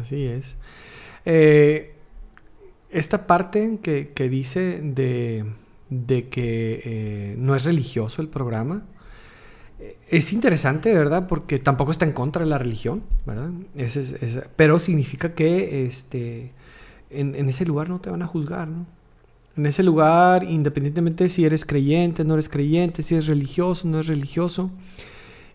Así 0.00 0.24
es. 0.24 0.56
Eh, 1.26 1.94
esta 2.90 3.26
parte 3.26 3.78
que, 3.82 4.08
que 4.14 4.30
dice 4.30 4.80
de, 4.82 5.44
de 5.90 6.28
que 6.28 6.82
eh, 6.84 7.34
no 7.36 7.54
es 7.54 7.64
religioso 7.64 8.22
el 8.22 8.28
programa, 8.28 8.84
eh, 9.80 9.98
es 10.08 10.32
interesante, 10.32 10.94
¿verdad? 10.94 11.28
Porque 11.28 11.58
tampoco 11.58 11.92
está 11.92 12.06
en 12.06 12.12
contra 12.12 12.44
de 12.44 12.48
la 12.48 12.56
religión, 12.56 13.02
¿verdad? 13.26 13.50
pero 14.56 14.78
significa 14.78 15.34
que 15.34 15.84
este, 15.84 16.52
en, 17.10 17.34
en, 17.34 17.50
ese 17.50 17.66
lugar 17.66 17.90
no 17.90 18.00
te 18.00 18.08
van 18.08 18.22
a 18.22 18.26
juzgar, 18.26 18.66
¿no? 18.66 18.86
En 19.56 19.66
ese 19.66 19.82
lugar, 19.82 20.44
independientemente 20.44 21.28
si 21.28 21.44
eres 21.44 21.66
creyente, 21.66 22.24
no 22.24 22.34
eres 22.34 22.48
creyente, 22.48 23.02
si 23.02 23.14
eres 23.14 23.26
religioso, 23.26 23.86
no 23.86 24.00
es 24.00 24.06
religioso, 24.06 24.70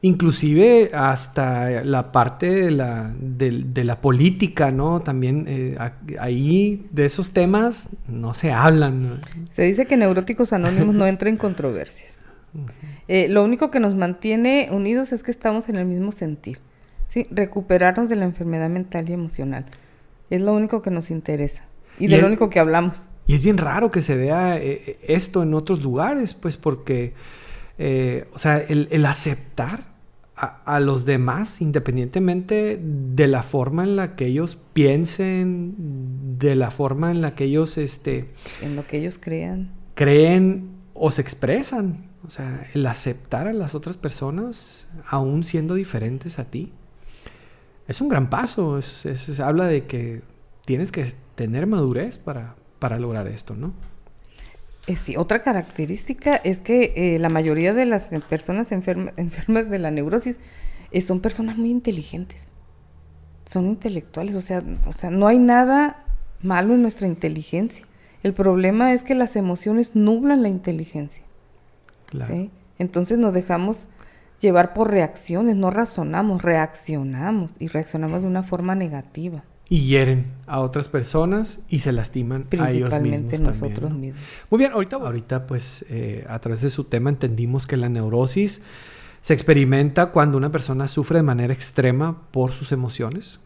inclusive 0.01 0.91
hasta 0.93 1.83
la 1.83 2.11
parte 2.11 2.53
de 2.53 2.71
la, 2.71 3.11
de, 3.19 3.83
la 3.83 3.99
política, 3.99 4.69
¿no? 4.69 5.01
También 5.01 5.45
eh, 5.47 5.77
ahí 6.19 6.87
de 6.91 7.05
esos 7.05 7.31
temas 7.31 7.89
no 8.07 8.35
se 8.35 8.51
hablan. 8.51 9.19
Se 9.49 9.63
dice 9.63 9.87
que 9.87 9.97
Neuróticos 9.97 10.53
Anónimos 10.53 10.93
no 10.93 11.07
entra 11.07 11.29
en 11.29 11.37
controversias. 11.37 12.13
Eh, 13.07 13.27
lo 13.29 13.43
único 13.43 13.71
que 13.71 13.79
nos 13.79 13.95
mantiene 13.95 14.69
unidos 14.71 15.11
es 15.11 15.23
que 15.23 15.31
estamos 15.31 15.69
en 15.69 15.75
el 15.75 15.85
mismo 15.85 16.11
sentir, 16.11 16.59
¿sí? 17.07 17.23
Recuperarnos 17.31 18.09
de 18.09 18.15
la 18.15 18.25
enfermedad 18.25 18.69
mental 18.69 19.09
y 19.09 19.13
emocional. 19.13 19.65
Es 20.29 20.41
lo 20.41 20.53
único 20.53 20.81
que 20.81 20.91
nos 20.91 21.09
interesa 21.09 21.63
y, 21.99 22.07
de 22.07 22.19
lo 22.19 22.27
único 22.27 22.49
que 22.49 22.59
hablamos. 22.59 23.01
Y 23.27 23.35
es 23.35 23.41
bien 23.41 23.57
raro 23.57 23.91
que 23.91 24.01
se 24.01 24.15
vea 24.15 24.57
eh, 24.57 24.97
esto 25.03 25.43
en 25.43 25.53
otros 25.53 25.83
lugares, 25.83 26.33
pues 26.33 26.57
porque 26.57 27.13
eh, 27.77 28.27
o 28.33 28.39
sea, 28.39 28.57
el, 28.57 29.05
aceptar 29.05 29.95
a, 30.35 30.79
los 30.79 31.05
demás, 31.05 31.61
independientemente 31.61 32.79
de 32.79 33.27
la 33.27 33.41
forma 33.41 33.83
en 33.83 33.95
la 33.95 34.15
que 34.15 34.27
ellos 34.27 34.55
piensen, 34.73 35.73
de 36.37 36.55
la 36.55 36.69
forma 36.69 37.09
en 37.09 37.21
la 37.21 37.33
que 37.33 37.45
ellos, 37.45 37.79
este... 37.79 38.29
En 38.61 38.75
lo 38.75 38.85
que 38.85 38.99
ellos 38.99 39.17
crean. 39.19 39.71
Creen 39.95 40.69
o 40.93 41.09
se 41.09 41.21
expresan. 41.21 42.05
O 42.27 42.29
sea, 42.29 42.67
el 42.75 42.85
aceptar 42.85 43.47
a 43.47 43.53
las 43.53 43.73
otras 43.73 43.97
personas, 43.97 44.87
aún 45.07 45.43
siendo 45.43 45.73
diferentes 45.73 46.37
a 46.37 46.45
ti, 46.45 46.71
es 47.87 47.99
un 47.99 48.09
gran 48.09 48.29
paso. 48.29 48.77
Es, 48.77 49.39
habla 49.39 49.65
de 49.65 49.85
que 49.85 50.21
tienes 50.65 50.91
que 50.91 51.11
tener 51.33 51.65
madurez 51.65 52.19
para, 52.19 52.55
para 52.79 52.99
lograr 52.99 53.27
esto, 53.27 53.55
¿no? 53.55 53.73
Eh, 54.87 54.95
sí, 54.95 55.17
otra 55.17 55.41
característica 55.41 56.37
es 56.37 56.59
que 56.59 56.93
eh, 56.95 57.19
la 57.19 57.29
mayoría 57.29 57.73
de 57.73 57.85
las 57.85 58.09
personas 58.29 58.71
enfermas 58.71 59.69
de 59.69 59.79
la 59.79 59.91
neurosis 59.91 60.37
eh, 60.91 61.01
son 61.01 61.19
personas 61.19 61.57
muy 61.57 61.69
inteligentes, 61.69 62.43
son 63.45 63.67
intelectuales, 63.67 64.35
o 64.35 64.41
sea, 64.41 64.63
o 64.85 64.93
sea, 64.93 65.09
no 65.09 65.27
hay 65.27 65.39
nada 65.39 66.05
malo 66.41 66.73
en 66.73 66.81
nuestra 66.81 67.07
inteligencia. 67.07 67.85
El 68.23 68.33
problema 68.33 68.93
es 68.93 69.03
que 69.03 69.13
las 69.13 69.35
emociones 69.35 69.91
nublan 69.93 70.41
la 70.41 70.49
inteligencia. 70.49 71.23
Claro. 72.05 72.49
Entonces 72.79 73.17
nos 73.17 73.33
dejamos 73.33 73.87
llevar 74.39 74.73
por 74.73 74.89
reacciones, 74.89 75.57
no 75.57 75.69
razonamos, 75.69 76.41
reaccionamos 76.41 77.53
y 77.59 77.67
reaccionamos 77.67 78.21
de 78.21 78.29
una 78.29 78.43
forma 78.43 78.75
negativa 78.75 79.43
y 79.69 79.87
hieren 79.87 80.25
a 80.45 80.59
otras 80.59 80.87
personas 80.87 81.59
y 81.69 81.79
se 81.79 81.91
lastiman 81.91 82.47
a 82.59 82.71
ellos 82.71 83.01
mismos 83.01 83.39
nosotros 83.41 83.91
mismos. 83.91 84.21
Muy 84.49 84.59
bien, 84.59 84.71
ahorita, 84.71 84.95
ahorita 84.95 85.47
pues 85.47 85.85
eh, 85.89 86.25
a 86.27 86.39
través 86.39 86.61
de 86.61 86.69
su 86.69 86.85
tema 86.85 87.09
entendimos 87.09 87.67
que 87.67 87.75
la 87.75 87.89
neurosis 87.89 88.61
se 89.21 89.33
experimenta 89.33 90.11
cuando 90.11 90.37
una 90.37 90.51
persona 90.51 90.87
sufre 90.87 91.17
de 91.17 91.23
manera 91.23 91.53
extrema 91.53 92.21
por 92.31 92.53
sus 92.53 92.71
emociones. 92.71 93.39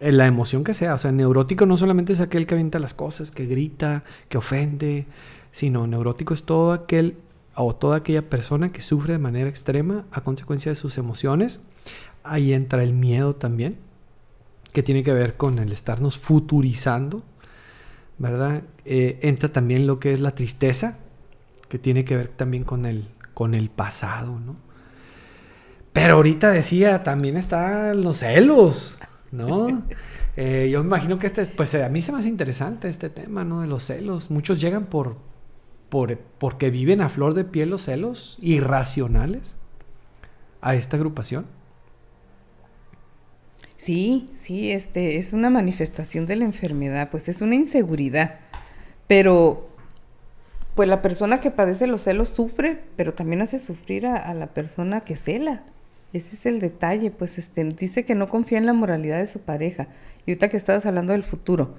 En 0.00 0.08
eh, 0.08 0.12
la 0.12 0.26
emoción 0.26 0.64
que 0.64 0.74
sea, 0.74 0.94
o 0.94 0.98
sea, 0.98 1.12
neurótico 1.12 1.66
no 1.66 1.76
solamente 1.76 2.12
es 2.12 2.20
aquel 2.20 2.46
que 2.46 2.54
avienta 2.54 2.80
las 2.80 2.94
cosas, 2.94 3.30
que 3.30 3.46
grita, 3.46 4.02
que 4.28 4.38
ofende, 4.38 5.06
sino 5.52 5.86
neurótico 5.86 6.34
es 6.34 6.42
todo 6.42 6.72
aquel 6.72 7.16
o 7.54 7.76
toda 7.76 7.98
aquella 7.98 8.28
persona 8.28 8.72
que 8.72 8.80
sufre 8.80 9.12
de 9.12 9.20
manera 9.20 9.48
extrema 9.48 10.04
a 10.10 10.22
consecuencia 10.22 10.72
de 10.72 10.76
sus 10.76 10.98
emociones. 10.98 11.60
Ahí 12.24 12.52
entra 12.52 12.82
el 12.82 12.92
miedo 12.92 13.36
también 13.36 13.76
que 14.74 14.82
tiene 14.82 15.04
que 15.04 15.12
ver 15.12 15.36
con 15.36 15.60
el 15.60 15.72
estarnos 15.72 16.18
futurizando, 16.18 17.22
¿verdad? 18.18 18.64
Eh, 18.84 19.20
entra 19.22 19.52
también 19.52 19.86
lo 19.86 20.00
que 20.00 20.12
es 20.12 20.20
la 20.20 20.32
tristeza, 20.32 20.98
que 21.68 21.78
tiene 21.78 22.04
que 22.04 22.16
ver 22.16 22.26
también 22.26 22.64
con 22.64 22.84
el, 22.84 23.06
con 23.34 23.54
el 23.54 23.70
pasado, 23.70 24.40
¿no? 24.40 24.56
Pero 25.92 26.16
ahorita 26.16 26.50
decía, 26.50 27.04
también 27.04 27.36
están 27.36 28.02
los 28.02 28.18
celos, 28.18 28.98
¿no? 29.30 29.84
Eh, 30.36 30.68
yo 30.68 30.80
me 30.80 30.88
imagino 30.88 31.16
que 31.16 31.28
este, 31.28 31.46
pues 31.46 31.72
a 31.76 31.88
mí 31.88 32.02
se 32.02 32.10
me 32.10 32.18
hace 32.18 32.26
interesante 32.26 32.88
este 32.88 33.08
tema, 33.08 33.44
¿no? 33.44 33.60
De 33.60 33.68
los 33.68 33.84
celos. 33.84 34.32
Muchos 34.32 34.60
llegan 34.60 34.86
por, 34.86 35.16
por, 35.88 36.18
porque 36.18 36.70
viven 36.70 37.00
a 37.00 37.08
flor 37.08 37.34
de 37.34 37.44
piel 37.44 37.70
los 37.70 37.84
celos 37.84 38.36
irracionales 38.42 39.56
a 40.60 40.74
esta 40.74 40.96
agrupación. 40.96 41.46
Sí, 43.84 44.30
sí, 44.34 44.72
este 44.72 45.18
es 45.18 45.34
una 45.34 45.50
manifestación 45.50 46.24
de 46.24 46.36
la 46.36 46.46
enfermedad, 46.46 47.10
pues 47.10 47.28
es 47.28 47.42
una 47.42 47.54
inseguridad. 47.54 48.36
Pero, 49.08 49.68
pues 50.74 50.88
la 50.88 51.02
persona 51.02 51.38
que 51.40 51.50
padece 51.50 51.86
los 51.86 52.00
celos 52.00 52.30
sufre, 52.30 52.80
pero 52.96 53.12
también 53.12 53.42
hace 53.42 53.58
sufrir 53.58 54.06
a, 54.06 54.32
la 54.32 54.46
persona 54.46 55.02
que 55.02 55.16
cela. 55.16 55.64
Ese 56.14 56.34
es 56.34 56.46
el 56.46 56.60
detalle, 56.60 57.10
pues 57.10 57.36
este, 57.36 57.62
dice 57.62 58.06
que 58.06 58.14
no 58.14 58.26
confía 58.26 58.56
en 58.56 58.64
la 58.64 58.72
moralidad 58.72 59.18
de 59.18 59.26
su 59.26 59.40
pareja. 59.40 59.88
Y 60.24 60.30
ahorita 60.30 60.48
que 60.48 60.56
estabas 60.56 60.86
hablando 60.86 61.12
del 61.12 61.22
futuro, 61.22 61.74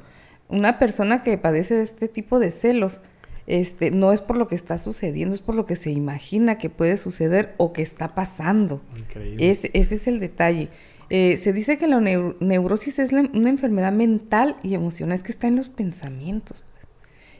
una 0.48 0.78
persona 0.78 1.24
que 1.24 1.39
padece 1.39 1.74
de 1.74 1.82
este 1.82 2.08
tipo 2.08 2.38
de 2.38 2.52
celos, 2.52 3.02
este, 3.48 3.89
no 3.89 4.13
es 4.13 4.22
por 4.22 4.38
lo 4.38 4.48
que 4.48 4.54
está 4.54 4.78
sucediendo, 4.78 5.34
es 5.34 5.41
por 5.41 5.56
lo 5.56 5.65
que 5.65 5.76
se 5.76 5.89
imagina 5.89 6.60
que 6.60 6.70
puede 6.70 6.98
suceder 6.98 7.56
o 7.58 7.74
que 7.74 7.82
está 7.82 8.13
pasando. 8.13 8.84
Increíble. 8.96 9.50
ese 9.50 9.72
es 9.74 10.06
el 10.06 10.20
detalle. 10.20 10.70
Eh, 11.10 11.38
se 11.38 11.54
dice 11.54 11.78
que 11.78 11.88
la 11.88 12.00
neurosis 12.00 13.00
es 13.00 13.12
una 13.12 13.50
enfermedad 13.50 13.91
mental 13.91 14.58
y 14.63 14.74
emocional, 14.74 15.18
es 15.18 15.24
que 15.24 15.32
está 15.32 15.48
en 15.48 15.56
los 15.56 15.70
pensamientos. 15.70 16.63
Pues. 16.74 16.88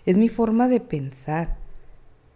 Es 0.06 0.18
mi 0.18 0.30
forma 0.30 0.68
de 0.68 0.80
pensar 0.80 1.58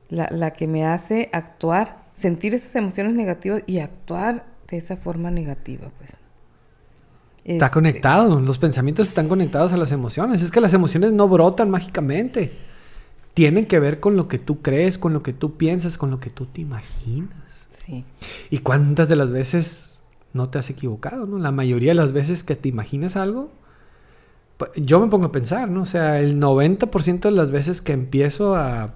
la, 0.10 0.52
que 0.52 0.68
me 0.68 0.86
hace 0.86 1.30
actuar, 1.34 2.06
sentir 2.14 2.56
esas 2.56 2.76
emociones 2.76 3.14
negativas 3.14 3.62
y 3.68 3.80
actuar 3.80 4.46
de 4.68 4.78
esa 4.78 4.98
forma 4.98 5.30
negativa, 5.30 5.92
pues. 5.98 6.12
Está 7.46 7.66
este, 7.66 7.74
conectado, 7.74 8.40
los 8.40 8.58
pensamientos 8.58 9.08
están 9.08 9.28
conectados 9.28 9.72
a 9.72 9.78
las 9.78 9.92
emociones. 9.92 10.42
Es 10.42 10.52
que 10.52 10.62
las 10.62 10.74
emociones 10.74 11.14
no 11.14 11.28
brotan 11.28 11.70
mágicamente. 11.70 12.52
Tienen 13.34 13.66
que 13.66 13.80
ver 13.80 14.00
con 14.00 14.16
lo 14.16 14.28
que 14.28 14.40
tú 14.40 14.62
crees, 14.62 14.98
con 14.98 15.14
lo 15.14 15.24
que 15.24 15.34
tú 15.34 15.58
piensas, 15.58 15.98
con 15.98 16.12
lo 16.12 16.20
que 16.20 16.30
tú 16.30 16.48
te 16.48 16.62
imaginas. 16.62 17.68
Sí. 17.70 18.04
¿Y 18.50 18.60
cuántas 18.60 19.10
de 19.10 19.16
las 19.16 19.32
veces 19.32 19.99
no 20.34 20.50
te 20.50 20.60
has 20.60 20.70
equivocado, 20.70 21.26
¿no? 21.26 21.38
La 21.40 21.52
mayoría 21.52 21.92
de 21.92 21.96
las 21.96 22.12
veces 22.12 22.44
que 22.44 22.56
te 22.56 22.70
imaginas 22.70 23.16
algo, 23.16 23.52
yo 24.76 25.00
me 25.00 25.08
pongo 25.08 25.28
a 25.28 25.32
pensar, 25.32 25.70
¿no? 25.70 25.84
O 25.84 25.86
sea, 25.86 26.20
el 26.20 26.40
90% 26.40 27.22
de 27.22 27.32
las 27.32 27.52
veces 27.52 27.82
que 27.82 27.94
empiezo 27.94 28.56
a, 28.56 28.96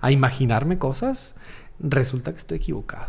a, 0.00 0.10
imaginarme 0.10 0.78
cosas, 0.78 1.36
resulta 1.78 2.32
que 2.32 2.38
estoy 2.38 2.58
equivocado. 2.58 3.08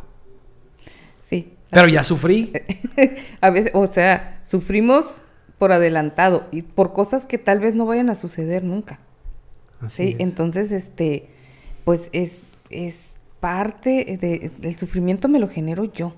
Sí. 1.21 1.53
Pero 1.69 1.87
ya 1.87 2.03
sufrí. 2.03 2.53
a 3.41 3.49
veces, 3.49 3.71
o 3.73 3.87
sea, 3.87 4.39
sufrimos 4.43 5.15
por 5.57 5.71
adelantado 5.71 6.47
y 6.51 6.61
por 6.61 6.93
cosas 6.93 7.25
que 7.25 7.37
tal 7.37 7.59
vez 7.59 7.73
no 7.75 7.85
vayan 7.85 8.09
a 8.09 8.15
suceder 8.15 8.63
nunca. 8.63 8.99
Así 9.81 10.09
sí, 10.09 10.15
entonces, 10.19 10.71
este, 10.71 11.29
pues 11.83 12.09
es, 12.11 12.41
es 12.69 13.15
parte 13.39 14.17
de, 14.19 14.51
del 14.57 14.75
sufrimiento 14.77 15.27
me 15.27 15.39
lo 15.39 15.47
genero 15.47 15.85
yo. 15.85 16.13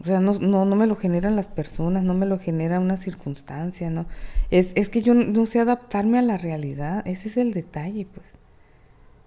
O 0.00 0.04
sea, 0.04 0.20
no, 0.20 0.34
no, 0.38 0.64
no 0.64 0.76
me 0.76 0.86
lo 0.86 0.96
generan 0.96 1.36
las 1.36 1.48
personas, 1.48 2.02
no 2.04 2.14
me 2.14 2.26
lo 2.26 2.38
genera 2.38 2.80
una 2.80 2.96
circunstancia, 2.96 3.90
¿no? 3.90 4.06
Es, 4.50 4.72
es 4.74 4.88
que 4.88 5.02
yo 5.02 5.14
no 5.14 5.46
sé 5.46 5.60
adaptarme 5.60 6.18
a 6.18 6.22
la 6.22 6.36
realidad, 6.36 7.02
ese 7.06 7.28
es 7.28 7.36
el 7.36 7.52
detalle, 7.52 8.06
pues. 8.12 8.26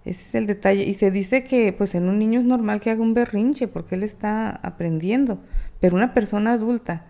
Ese 0.05 0.23
es 0.23 0.35
el 0.35 0.47
detalle. 0.47 0.83
Y 0.83 0.93
se 0.93 1.11
dice 1.11 1.43
que 1.43 1.73
pues 1.73 1.93
en 1.95 2.07
un 2.07 2.19
niño 2.19 2.39
es 2.39 2.45
normal 2.45 2.81
que 2.81 2.89
haga 2.89 3.01
un 3.01 3.13
berrinche 3.13 3.67
porque 3.67 3.95
él 3.95 4.03
está 4.03 4.49
aprendiendo. 4.49 5.39
Pero 5.79 5.95
una 5.95 6.13
persona 6.13 6.53
adulta 6.53 7.05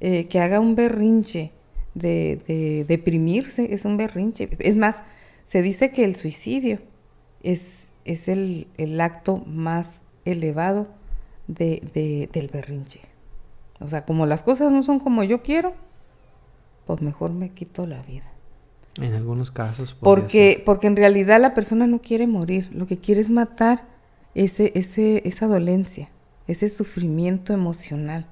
eh, 0.00 0.26
que 0.26 0.40
haga 0.40 0.60
un 0.60 0.74
berrinche 0.74 1.52
de, 1.94 2.40
de, 2.46 2.84
deprimirse 2.86 3.72
es 3.72 3.84
un 3.84 3.96
berrinche. 3.96 4.50
Es 4.58 4.76
más, 4.76 5.02
se 5.46 5.62
dice 5.62 5.90
que 5.90 6.04
el 6.04 6.16
suicidio 6.16 6.78
es, 7.42 7.84
es 8.04 8.28
el, 8.28 8.68
el 8.76 9.00
acto 9.00 9.38
más 9.46 9.98
elevado 10.24 10.88
de, 11.48 11.82
de, 11.94 12.30
del 12.32 12.46
berrinche. 12.46 13.00
O 13.80 13.88
sea, 13.88 14.04
como 14.04 14.26
las 14.26 14.42
cosas 14.42 14.70
no 14.70 14.82
son 14.82 15.00
como 15.00 15.24
yo 15.24 15.42
quiero, 15.42 15.74
pues 16.86 17.00
mejor 17.00 17.32
me 17.32 17.50
quito 17.50 17.86
la 17.86 18.02
vida. 18.02 18.26
En 19.00 19.14
algunos 19.14 19.50
casos. 19.50 19.96
Porque, 19.98 20.62
porque 20.64 20.86
en 20.86 20.96
realidad 20.96 21.40
la 21.40 21.54
persona 21.54 21.86
no 21.86 22.00
quiere 22.00 22.26
morir, 22.26 22.70
lo 22.72 22.86
que 22.86 22.98
quiere 22.98 23.20
es 23.20 23.30
matar 23.30 23.84
ese, 24.34 24.72
ese, 24.74 25.22
esa 25.26 25.46
dolencia, 25.46 26.10
ese 26.46 26.68
sufrimiento 26.68 27.52
emocional. 27.52 28.26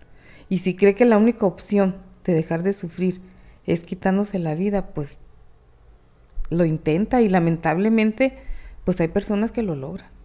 Y 0.49 0.59
si 0.59 0.77
cree 0.77 0.95
que 0.95 1.05
la 1.05 1.19
única 1.19 1.47
opción 1.47 1.97
de 2.25 2.35
dejar 2.35 2.63
de 2.63 2.73
sufrir 2.73 3.21
es 3.67 3.81
quitándose 3.83 4.39
la 4.39 4.55
vida, 4.55 4.87
pues 4.87 5.19
lo 6.51 6.65
intenta 6.65 7.23
y 7.23 7.29
lamentablemente, 7.29 8.39
pues 8.85 9.01
hay 9.01 9.09
personas 9.09 9.53
que 9.53 9.63
lo 9.63 9.75
logran. 9.75 10.16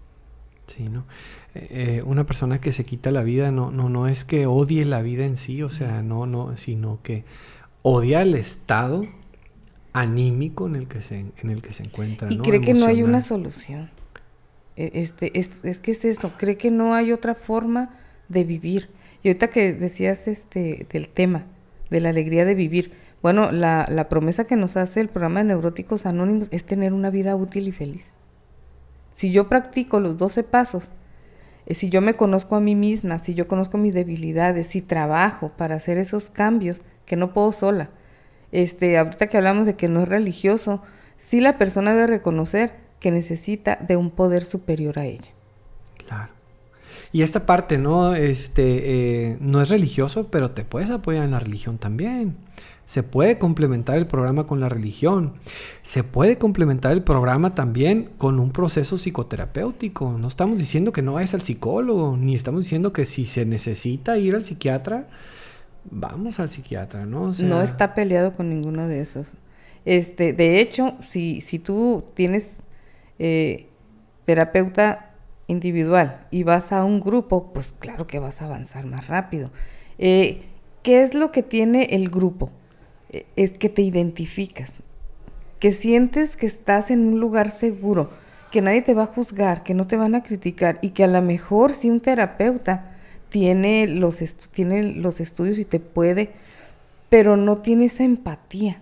Sí, 0.76 0.90
¿no? 0.90 1.06
Eh, 1.54 1.68
eh, 1.70 2.04
una 2.06 2.26
persona 2.26 2.62
que 2.62 2.72
se 2.72 2.86
quita 2.86 3.12
la 3.12 3.24
vida 3.24 3.52
no, 3.52 3.72
no, 3.72 3.90
no 3.90 4.08
es 4.08 4.24
que 4.24 4.46
odie 4.46 4.86
la 4.86 5.02
vida 5.02 5.26
en 5.26 5.36
sí, 5.36 5.64
o 5.64 5.70
sea, 5.70 6.02
no, 6.02 6.26
no, 6.26 6.56
sino 6.56 7.00
que 7.04 7.26
odia 7.82 8.22
el 8.22 8.36
estado 8.36 9.06
anímico 9.94 10.68
en 10.68 10.76
el 10.76 10.88
que 10.88 11.02
se, 11.02 11.26
en 11.38 11.50
el 11.50 11.62
que 11.62 11.74
se 11.74 11.84
encuentra. 11.84 12.32
Y 12.32 12.38
cree 12.38 12.62
que 12.62 12.74
no 12.74 12.86
hay 12.86 13.04
una 13.04 13.22
solución. 13.22 13.90
E, 14.78 14.92
este, 14.96 15.38
es, 15.38 15.64
es 15.64 15.80
que 15.80 15.92
es 15.92 16.06
eso, 16.06 16.32
cree 16.38 16.58
que 16.58 16.72
no 16.72 16.94
hay 16.94 17.12
otra 17.12 17.36
forma 17.36 17.98
de 18.30 18.44
vivir. 18.44 18.90
Y 19.24 19.28
ahorita 19.28 19.50
que 19.50 19.74
decías 19.74 20.28
este 20.28 20.88
del 20.92 21.10
tema, 21.10 21.46
de 21.90 22.00
la 22.00 22.10
alegría 22.10 22.46
de 22.46 22.56
vivir, 22.56 22.94
bueno, 23.22 23.52
la, 23.52 23.88
la 23.90 24.10
promesa 24.10 24.46
que 24.46 24.56
nos 24.56 24.78
hace 24.78 25.02
el 25.02 25.10
programa 25.10 25.42
de 25.42 25.48
Neuróticos 25.48 26.06
Anónimos 26.06 26.48
es 26.52 26.64
tener 26.64 26.94
una 26.94 27.10
vida 27.10 27.36
útil 27.36 27.68
y 27.68 27.72
feliz. 27.72 28.14
Si 29.12 29.32
yo 29.32 29.50
practico 29.50 30.00
los 30.00 30.18
12 30.18 30.44
pasos, 30.44 30.90
eh, 31.66 31.74
si 31.74 31.90
yo 31.90 32.02
me 32.02 32.16
conozco 32.16 32.56
a 32.56 32.62
mí 32.62 32.76
misma, 32.76 33.20
si 33.20 33.34
yo 33.34 33.48
conozco 33.48 33.78
mis 33.78 33.94
debilidades, 33.94 34.68
si 34.68 34.82
trabajo 34.82 35.52
para 35.58 35.76
hacer 35.76 35.98
esos 35.98 36.30
cambios, 36.30 36.82
que 37.06 37.16
no 37.16 37.34
puedo 37.34 37.52
sola. 37.52 37.90
Este, 38.52 38.98
ahorita 38.98 39.28
que 39.28 39.38
hablamos 39.38 39.66
de 39.66 39.76
que 39.76 39.88
no 39.88 40.02
es 40.02 40.10
religioso, 40.10 40.82
sí 41.18 41.42
la 41.42 41.58
persona 41.58 41.94
debe 41.94 42.08
reconocer 42.08 42.74
que 43.00 43.12
necesita 43.12 43.78
de 43.78 43.96
un 43.96 44.12
poder 44.12 44.46
superior 44.46 45.00
a 45.00 45.06
ella. 45.06 45.32
Claro. 46.08 46.32
Y 47.14 47.24
esta 47.24 47.46
parte, 47.46 47.78
¿no? 47.78 48.16
Este, 48.16 49.32
eh, 49.32 49.38
no 49.42 49.62
es 49.62 49.70
religioso, 49.70 50.28
pero 50.32 50.52
te 50.52 50.64
puedes 50.64 50.90
apoyar 50.90 51.26
en 51.26 51.32
la 51.32 51.40
religión 51.40 51.78
también. 51.78 52.38
Se 52.86 53.04
puede 53.04 53.38
complementar 53.38 53.98
el 53.98 54.08
programa 54.08 54.46
con 54.46 54.60
la 54.60 54.68
religión. 54.68 55.34
Se 55.82 56.04
puede 56.04 56.38
complementar 56.38 56.92
el 56.92 57.04
programa 57.04 57.56
también 57.56 58.10
con 58.18 58.40
un 58.40 58.52
proceso 58.52 58.98
psicoterapéutico. 58.98 60.18
No 60.18 60.28
estamos 60.28 60.58
diciendo 60.58 60.92
que 60.92 61.02
no 61.02 61.14
vayas 61.14 61.34
al 61.34 61.42
psicólogo, 61.42 62.18
ni 62.18 62.36
estamos 62.36 62.62
diciendo 62.62 62.92
que 62.92 63.06
si 63.06 63.26
se 63.26 63.46
necesita 63.46 64.18
ir 64.18 64.36
al 64.36 64.44
psiquiatra, 64.44 65.08
vamos 65.90 66.40
al 66.40 66.50
psiquiatra, 66.50 67.06
¿no? 67.06 67.34
No 67.40 67.62
está 67.62 67.94
peleado 67.94 68.34
con 68.34 68.50
ninguno 68.50 68.88
de 68.88 69.02
esos. 69.02 69.28
Este, 69.86 70.34
de 70.34 70.60
hecho, 70.60 70.96
si, 71.02 71.42
si 71.42 71.60
tú 71.60 72.04
tienes 72.14 72.52
eh, 73.20 73.68
terapeuta 74.26 75.12
individual 75.48 76.28
y 76.32 76.44
vas 76.44 76.72
a 76.72 76.84
un 76.84 77.00
grupo, 77.00 77.52
pues 77.54 77.74
claro 77.80 78.08
que 78.08 78.20
vas 78.20 78.42
a 78.42 78.46
avanzar 78.46 78.86
más 78.86 79.08
rápido. 79.08 79.52
Eh, 79.98 80.44
¿Qué 80.84 81.04
es 81.04 81.14
lo 81.14 81.32
que 81.32 81.44
tiene 81.44 81.84
el 81.92 82.10
grupo? 82.10 82.52
Es 83.36 83.52
que 83.52 83.70
te 83.70 83.82
identificas, 83.82 84.72
que 85.60 85.74
sientes 85.74 86.36
que 86.36 86.46
estás 86.46 86.92
en 86.92 87.02
un 87.06 87.20
lugar 87.20 87.50
seguro, 87.50 88.10
que 88.52 88.62
nadie 88.62 88.82
te 88.82 88.94
va 88.94 89.04
a 89.04 89.08
juzgar, 89.08 89.64
que 89.64 89.74
no 89.74 89.88
te 89.88 89.98
van 89.98 90.16
a 90.16 90.24
criticar 90.24 90.80
y 90.82 90.90
que 90.92 91.04
a 91.04 91.08
lo 91.08 91.22
mejor 91.22 91.74
si 91.74 91.90
un 91.90 92.00
terapeuta 92.00 92.96
tiene 93.30 93.88
los, 93.88 94.20
tiene 94.52 94.84
los 94.94 95.20
estudios 95.20 95.58
y 95.58 95.66
te 95.66 95.80
puede, 95.80 96.32
pero 97.10 97.38
no 97.38 97.58
tiene 97.58 97.86
esa 97.86 98.04
empatía. 98.04 98.82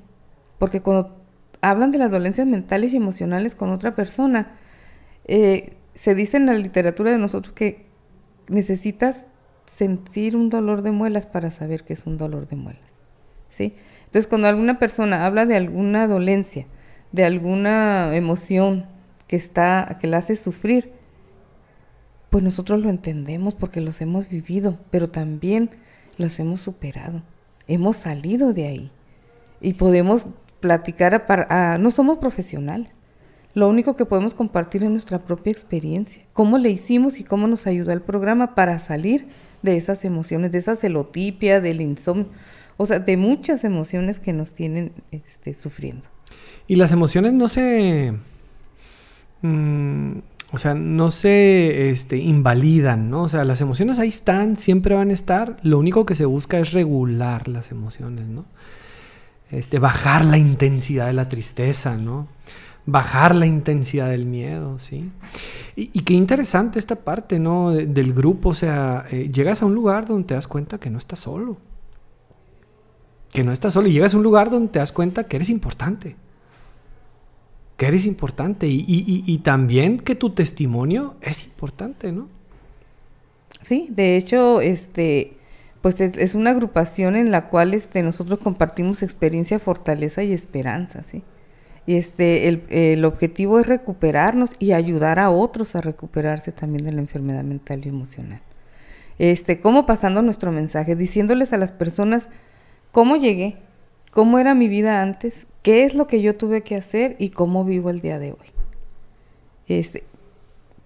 Porque 0.58 0.82
cuando 0.82 1.18
hablan 1.62 1.92
de 1.92 1.98
las 1.98 2.12
dolencias 2.12 2.48
mentales 2.48 2.94
y 2.94 2.98
emocionales 2.98 3.56
con 3.56 3.72
otra 3.72 3.96
persona, 3.96 4.58
eh, 5.26 5.78
se 5.94 6.16
dice 6.16 6.38
en 6.38 6.46
la 6.48 6.54
literatura 6.54 7.12
de 7.12 7.18
nosotros 7.18 7.54
que 7.54 7.86
necesitas 8.48 9.26
sentir 9.66 10.36
un 10.36 10.50
dolor 10.50 10.82
de 10.82 10.92
muelas 10.92 11.28
para 11.28 11.52
saber 11.52 11.84
que 11.84 11.94
es 11.94 12.06
un 12.06 12.18
dolor 12.18 12.48
de 12.48 12.56
muelas. 12.56 12.90
¿sí? 13.50 13.76
Entonces, 14.10 14.26
cuando 14.26 14.48
alguna 14.48 14.80
persona 14.80 15.28
habla 15.28 15.46
de 15.46 15.56
alguna 15.56 16.08
dolencia, 16.08 16.66
de 17.12 17.26
alguna 17.26 18.16
emoción 18.16 18.88
que 19.28 19.36
está, 19.36 20.00
que 20.02 20.08
la 20.08 20.18
hace 20.18 20.36
sufrir, 20.36 20.92
pues 22.32 22.44
nosotros 22.44 22.80
lo 22.82 22.90
entendemos 22.90 23.54
porque 23.54 23.82
los 23.82 24.02
hemos 24.02 24.28
vivido, 24.28 24.80
pero 24.90 25.10
también 25.10 25.70
los 26.18 26.40
hemos 26.40 26.60
superado. 26.60 27.22
Hemos 27.68 27.98
salido 27.98 28.52
de 28.52 28.66
ahí 28.66 28.92
y 29.62 29.74
podemos 29.74 30.26
platicar, 30.60 31.26
a, 31.50 31.78
no 31.78 31.92
somos 31.92 32.18
profesionales. 32.18 32.92
Lo 33.54 33.70
único 33.70 33.96
que 33.96 34.06
podemos 34.06 34.34
compartir 34.34 34.84
es 34.84 34.90
nuestra 34.90 35.20
propia 35.20 35.52
experiencia, 35.52 36.24
cómo 36.34 36.58
le 36.58 36.72
hicimos 36.72 37.20
y 37.20 37.24
cómo 37.24 37.48
nos 37.48 37.68
ayudó 37.68 37.92
el 37.92 38.02
programa 38.02 38.56
para 38.56 38.80
salir 38.80 39.28
de 39.62 39.78
esas 39.78 40.04
emociones, 40.04 40.52
de 40.52 40.58
esa 40.58 40.76
celotipia, 40.76 41.62
del 41.62 41.82
insomnio, 41.82 42.28
o 42.82 42.86
sea, 42.86 43.00
de 43.00 43.18
muchas 43.18 43.66
emociones 43.66 44.20
que 44.20 44.32
nos 44.32 44.54
tienen 44.54 44.94
este, 45.12 45.54
sufriendo. 45.54 46.08
Y 46.66 46.78
las 46.78 46.94
emociones 46.94 47.34
no 47.34 47.50
se... 47.50 48.14
Mm, 49.42 50.20
o 50.54 50.58
sea, 50.58 50.76
no 50.76 51.12
se 51.12 51.90
este, 51.90 52.16
invalidan, 52.16 53.10
¿no? 53.10 53.24
O 53.24 53.28
sea, 53.28 53.44
las 53.44 53.60
emociones 53.60 54.00
ahí 54.00 54.08
están, 54.08 54.56
siempre 54.56 54.96
van 54.96 55.10
a 55.10 55.14
estar. 55.14 55.58
Lo 55.62 55.78
único 55.78 56.06
que 56.06 56.16
se 56.16 56.24
busca 56.24 56.58
es 56.58 56.72
regular 56.72 57.50
las 57.50 57.72
emociones, 57.72 58.30
¿no? 58.30 58.46
Este, 59.52 59.78
bajar 59.78 60.24
la 60.24 60.38
intensidad 60.38 61.08
de 61.08 61.14
la 61.14 61.28
tristeza, 61.28 61.98
¿no? 61.98 62.30
Bajar 62.86 63.36
la 63.36 63.46
intensidad 63.46 64.10
del 64.10 64.26
miedo, 64.26 64.80
¿sí? 64.80 65.12
Y, 65.76 65.88
qué 66.04 66.14
interesante 66.14 66.80
esta 66.80 66.96
parte, 66.96 67.40
¿no? 67.40 67.72
del 67.72 68.14
grupo, 68.14 68.50
o 68.50 68.54
sea, 68.54 69.06
eh, 69.12 69.30
llegas 69.34 69.62
a 69.62 69.66
un 69.66 69.76
lugar 69.76 70.08
donde 70.08 70.28
te 70.30 70.34
das 70.34 70.48
cuenta 70.48 70.78
que 70.78 70.90
no 70.90 70.98
estás 70.98 71.20
solo. 71.20 71.58
Que 73.32 73.44
no 73.44 73.52
estás 73.52 73.74
solo 73.74 73.88
y 73.88 73.94
llegas 73.94 74.14
a 74.14 74.18
un 74.18 74.24
lugar 74.24 74.50
donde 74.50 74.70
te 74.70 74.80
das 74.80 74.92
cuenta 74.92 75.26
que 75.26 75.36
eres 75.36 75.50
importante 75.50 76.16
que 77.80 77.88
eres 77.88 78.06
importante 78.06 78.68
y, 78.68 79.38
también 79.38 80.00
que 80.00 80.14
tu 80.14 80.32
testimonio 80.32 81.16
es 81.22 81.46
importante, 81.46 82.12
¿no? 82.12 82.28
Sí, 83.64 83.88
de 83.90 84.18
hecho, 84.18 84.60
este, 84.60 85.38
pues 85.82 86.02
es, 86.02 86.36
una 86.36 86.50
agrupación 86.50 87.16
en 87.16 87.32
la 87.32 87.48
cual 87.48 87.74
este, 87.74 88.04
nosotros 88.04 88.40
compartimos 88.40 89.02
experiencia, 89.02 89.60
fortaleza 89.60 90.24
y 90.24 90.34
esperanza, 90.34 91.04
¿sí? 91.04 91.24
Y 91.86 91.96
este, 91.96 92.50
el, 92.50 92.64
el, 92.68 93.06
objetivo 93.06 93.62
es 93.62 93.68
recuperarnos 93.68 94.52
y 94.60 94.74
ayudar 94.74 95.18
a 95.18 95.30
otros 95.30 95.74
a 95.78 95.82
recuperarse 95.82 96.52
también 96.52 96.84
de 96.84 96.92
la 96.92 97.00
enfermedad 97.00 97.46
mental 97.46 97.86
y 97.86 97.88
emocional. 97.88 98.42
Este, 99.20 99.62
¿cómo 99.62 99.86
pasando 99.86 100.22
nuestro 100.22 100.52
mensaje? 100.52 100.98
Diciéndoles 100.98 101.54
a 101.54 101.58
las 101.58 101.72
personas 101.72 102.28
cómo 102.92 103.16
llegué, 103.16 103.58
cómo 104.12 104.40
era 104.40 104.56
mi 104.56 104.68
vida 104.68 105.02
antes, 105.02 105.48
qué 105.62 105.84
es 105.84 105.94
lo 105.96 106.08
que 106.08 106.22
yo 106.22 106.36
tuve 106.36 106.62
que 106.62 106.76
hacer 106.76 107.16
y 107.20 107.30
cómo 107.30 107.64
vivo 107.64 107.90
el 107.90 108.02
día 108.02 108.20
de 108.20 108.32
hoy. 108.32 108.48
Este, 109.68 110.04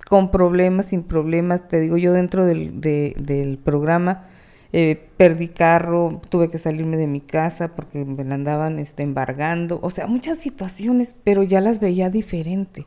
con 0.08 0.32
problemas, 0.32 0.88
sin 0.88 1.04
problemas, 1.04 1.68
te 1.68 1.80
digo 1.80 1.97
yo 1.97 2.14
dentro 2.14 2.45
del, 2.45 3.60
programa, 3.64 4.28
eh, 4.74 5.08
perdí 5.18 5.47
carro, 5.47 6.22
tuve 6.30 6.49
que 6.49 6.58
salirme 6.58 6.97
de 6.97 7.08
mi 7.08 7.22
casa 7.22 7.76
porque 7.76 8.04
me 8.04 8.24
la 8.24 8.36
andaban 8.36 8.80
este, 8.80 9.04
embargando, 9.04 9.80
o 9.82 9.89
sea, 9.89 10.08
muchas 10.08 10.39
situaciones, 10.39 11.16
pero 11.24 11.43
ya 11.43 11.62
las 11.62 11.80
veía 11.80 12.10
diferente. 12.10 12.86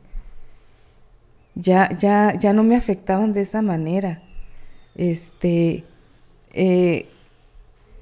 Ya, 1.55 1.89
ya, 1.97 2.37
ya 2.37 2.53
no 2.53 2.63
me 2.63 2.75
afectaban 2.75 3.33
de 3.33 3.41
esa 3.41 3.63
manera. 3.63 4.21
Este, 4.95 5.83
eh, 6.53 7.07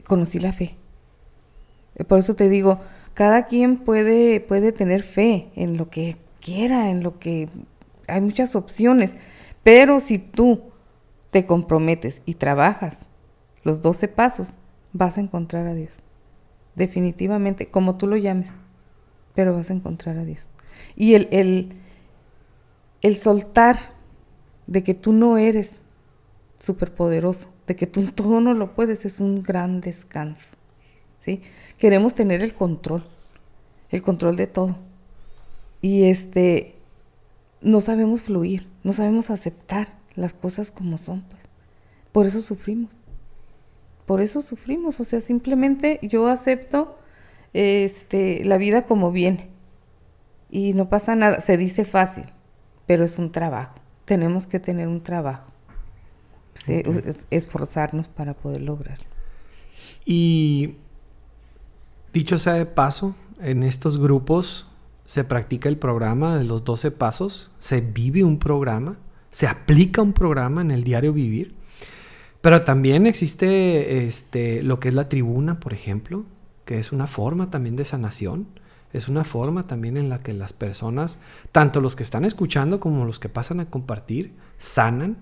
conocí 0.05 0.39
la 0.39 0.51
fe. 0.51 0.76
Por 2.07 2.19
eso 2.19 2.35
te 2.35 2.49
digo, 2.49 2.81
cada 3.13 3.45
quien 3.45 3.77
puede, 3.77 4.41
puede 4.41 4.71
tener 4.71 5.03
fe 5.03 5.49
en 5.55 5.77
lo 5.77 5.89
que 5.89 6.17
quiera, 6.41 6.89
en 6.89 7.01
lo 7.01 7.19
que 7.19 7.49
hay 8.07 8.21
muchas 8.21 8.55
opciones, 8.55 9.15
pero 9.63 9.99
si 9.99 10.19
tú 10.19 10.61
te 11.31 11.45
comprometes 11.45 12.21
y 12.25 12.35
trabajas 12.35 12.99
los 13.63 13.81
12 13.81 14.07
pasos, 14.09 14.53
vas 14.93 15.17
a 15.17 15.21
encontrar 15.21 15.65
a 15.67 15.73
Dios. 15.73 15.93
Definitivamente, 16.75 17.67
como 17.67 17.97
tú 17.97 18.07
lo 18.07 18.17
llames, 18.17 18.51
pero 19.33 19.53
vas 19.55 19.69
a 19.69 19.73
encontrar 19.73 20.17
a 20.17 20.25
Dios. 20.25 20.47
Y 20.95 21.15
el, 21.15 21.27
el, 21.31 21.73
el 23.01 23.17
soltar 23.17 23.77
de 24.67 24.83
que 24.83 24.93
tú 24.93 25.13
no 25.13 25.37
eres 25.37 25.73
superpoderoso, 26.59 27.49
de 27.67 27.75
que 27.75 27.87
tú 27.87 28.11
todo 28.15 28.39
no 28.41 28.53
lo 28.53 28.75
puedes, 28.75 29.05
es 29.05 29.19
un 29.19 29.41
gran 29.41 29.81
descanso. 29.81 30.57
¿Sí? 31.26 31.41
Queremos 31.78 32.13
tener 32.13 32.43
el 32.43 32.53
control, 32.53 33.03
el 33.89 34.01
control 34.01 34.38
de 34.38 34.47
todo. 34.47 34.78
Y 35.82 36.03
este, 36.03 36.76
no 37.61 37.82
sabemos 37.82 38.21
fluir, 38.21 38.67
no 38.84 38.93
sabemos 38.93 39.30
aceptar 39.30 39.95
las 40.15 40.34
cosas 40.34 40.71
como 40.71 40.97
son, 40.97 41.23
pues. 41.23 41.41
Por 42.11 42.28
eso 42.28 42.39
sufrimos. 42.39 42.91
Por 44.05 44.21
eso 44.21 44.41
sufrimos, 44.41 44.99
o 44.99 45.03
sea, 45.03 45.19
simplemente 45.19 45.99
yo 46.03 46.28
acepto 46.28 46.97
este 47.53 48.45
la 48.45 48.57
vida 48.57 48.86
como 48.86 49.11
viene. 49.11 49.49
Y 50.51 50.73
no 50.73 50.89
pasa 50.89 51.15
nada, 51.15 51.41
se 51.41 51.57
dice 51.57 51.84
fácil, 51.84 52.26
pero 52.86 53.03
es 53.03 53.17
un 53.17 53.32
trabajo. 53.32 53.76
Tenemos 54.05 54.45
que 54.45 54.59
tener 54.59 54.88
un 54.88 55.01
trabajo. 55.01 55.51
Esforzarnos 57.32 58.07
para 58.07 58.34
poder 58.36 58.61
lograrlo. 58.61 59.05
Y 60.05 60.76
dicho 62.16 62.39
sea 62.39 62.53
de 62.53 62.66
paso, 62.66 63.16
en 63.39 63.61
estos 63.61 63.99
grupos 63.99 64.66
se 65.05 65.24
practica 65.24 65.70
el 65.70 65.78
programa 65.78 66.36
de 66.36 66.45
los 66.45 66.63
12 66.63 66.89
pasos, 66.89 67.51
se 67.59 67.82
vive 67.82 68.24
un 68.24 68.39
programa 68.39 68.97
se 69.36 69.47
aplica 69.47 70.01
un 70.01 70.13
programa 70.13 70.61
en 70.61 70.72
el 70.72 70.86
diario 70.86 71.11
vivir. 71.11 71.55
Pero 72.39 72.61
también 72.61 73.05
existe 73.05 74.05
este, 74.05 74.63
lo 74.63 74.80
que 74.80 74.88
es 74.88 74.93
la 74.93 75.09
tribuna, 75.09 75.59
por 75.59 75.74
ejemplo, 75.74 76.24
que 76.63 76.80
es 76.80 76.93
una 76.93 77.05
forma 77.05 77.49
también 77.49 77.76
de 77.76 77.84
sanación. 77.84 78.47
Es 78.93 79.09
una 79.09 79.26
forma 79.26 79.68
también 79.68 79.97
en 79.97 80.07
la 80.07 80.20
que 80.20 80.32
las 80.32 80.53
personas, 80.53 81.20
tanto 81.51 81.82
los 81.82 81.97
que 81.97 82.03
están 82.03 82.24
escuchando 82.24 82.80
como 82.80 83.03
los 83.03 83.20
que 83.20 83.28
pasan 83.28 83.59
a 83.59 83.70
compartir, 83.70 84.32
sanan. 84.57 85.18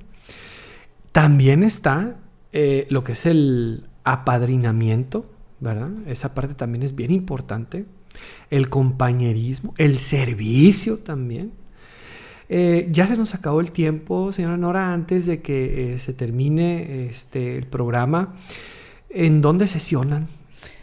También 1.12 1.64
está 1.64 2.18
eh, 2.52 2.86
lo 2.91 3.04
que 3.04 3.14
es 3.14 3.26
el 3.26 3.88
apadrinamiento, 4.04 5.26
¿verdad? 5.64 5.91
Esa 6.05 6.36
parte 6.36 6.53
también 6.53 6.84
es 6.84 6.95
bien 6.95 7.11
importante. 7.11 7.86
El 8.49 8.70
compañerismo, 8.70 9.74
el 9.78 9.97
servicio 9.97 10.99
también. 10.99 11.53
Eh, 12.49 12.89
ya 12.91 13.07
se 13.07 13.18
nos 13.18 13.34
acabó 13.34 13.61
el 13.61 13.72
tiempo, 13.72 14.32
señora 14.32 14.57
Nora, 14.57 14.93
antes 14.93 15.26
de 15.26 15.41
que 15.41 15.93
eh, 15.93 15.99
se 15.99 16.14
termine 16.14 17.07
este, 17.07 17.57
el 17.57 17.66
programa. 17.66 18.36
¿En 19.09 19.41
dónde 19.41 19.68
sesionan? 19.68 20.28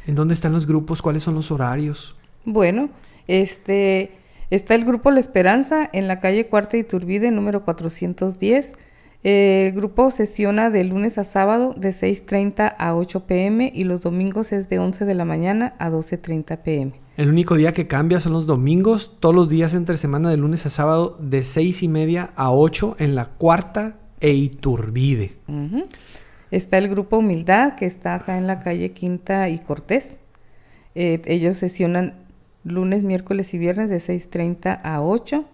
¿En 0.07 0.15
dónde 0.15 0.35
están 0.35 0.53
los 0.53 0.67
grupos? 0.67 1.03
¿Cuáles 1.03 1.23
son 1.23 1.35
los 1.35 1.51
horarios? 1.51 2.17
Bueno, 2.45 2.89
este, 3.29 4.13
está 4.51 4.75
el 4.75 4.85
grupo 4.85 5.11
La 5.11 5.21
Esperanza 5.21 5.89
en 5.93 6.09
la 6.09 6.19
calle 6.19 6.47
Cuarta 6.47 6.77
y 6.77 6.85
Turbide, 6.85 7.31
número 7.31 7.65
410. 7.65 8.73
El 9.23 9.73
grupo 9.73 10.11
sesiona 10.11 10.71
de 10.71 10.85
lunes 10.85 11.19
a 11.19 11.25
sábado 11.25 11.75
de 11.77 11.91
6.30 11.91 12.75
a 12.79 12.95
8 12.95 13.27
pm 13.27 13.71
y 13.75 13.85
los 13.85 14.01
domingos 14.01 14.53
es 14.53 14.69
de 14.69 14.79
11 14.79 15.05
de 15.05 15.15
la 15.15 15.27
mañana 15.27 15.75
a 15.79 15.91
12.30 15.91 16.59
pm. 16.59 16.93
El 17.19 17.29
único 17.29 17.57
día 17.57 17.73
que 17.73 17.87
cambia 17.87 18.19
son 18.19 18.33
los 18.33 18.47
domingos, 18.47 19.17
todos 19.21 19.35
los 19.35 19.49
días 19.51 19.75
entre 19.75 19.99
semana 19.99 20.31
de 20.31 20.39
lunes 20.39 20.65
a 20.65 20.71
sábado 20.71 21.19
de 21.21 21.43
seis 21.43 21.83
y 21.83 21.89
media 21.89 22.31
a 22.35 22.51
8 22.51 22.97
en 22.99 23.15
la 23.15 23.27
cuarta 23.27 23.97
e 24.21 24.33
Iturbide. 24.33 25.37
Está 26.51 26.79
el 26.79 26.89
grupo 26.89 27.19
Humildad 27.19 27.75
que 27.75 27.85
está 27.85 28.15
acá 28.15 28.39
en 28.39 28.47
la 28.47 28.61
calle 28.61 28.93
Quinta 28.93 29.51
y 29.51 29.59
Cortés. 29.59 30.17
Eh, 30.95 31.21
ellos 31.27 31.59
sesionan 31.59 32.15
lunes, 32.65 33.03
miércoles 33.03 33.53
y 33.53 33.59
viernes 33.59 33.91
de 33.91 33.99
6.30 33.99 34.81
a 34.83 35.03
8. 35.03 35.45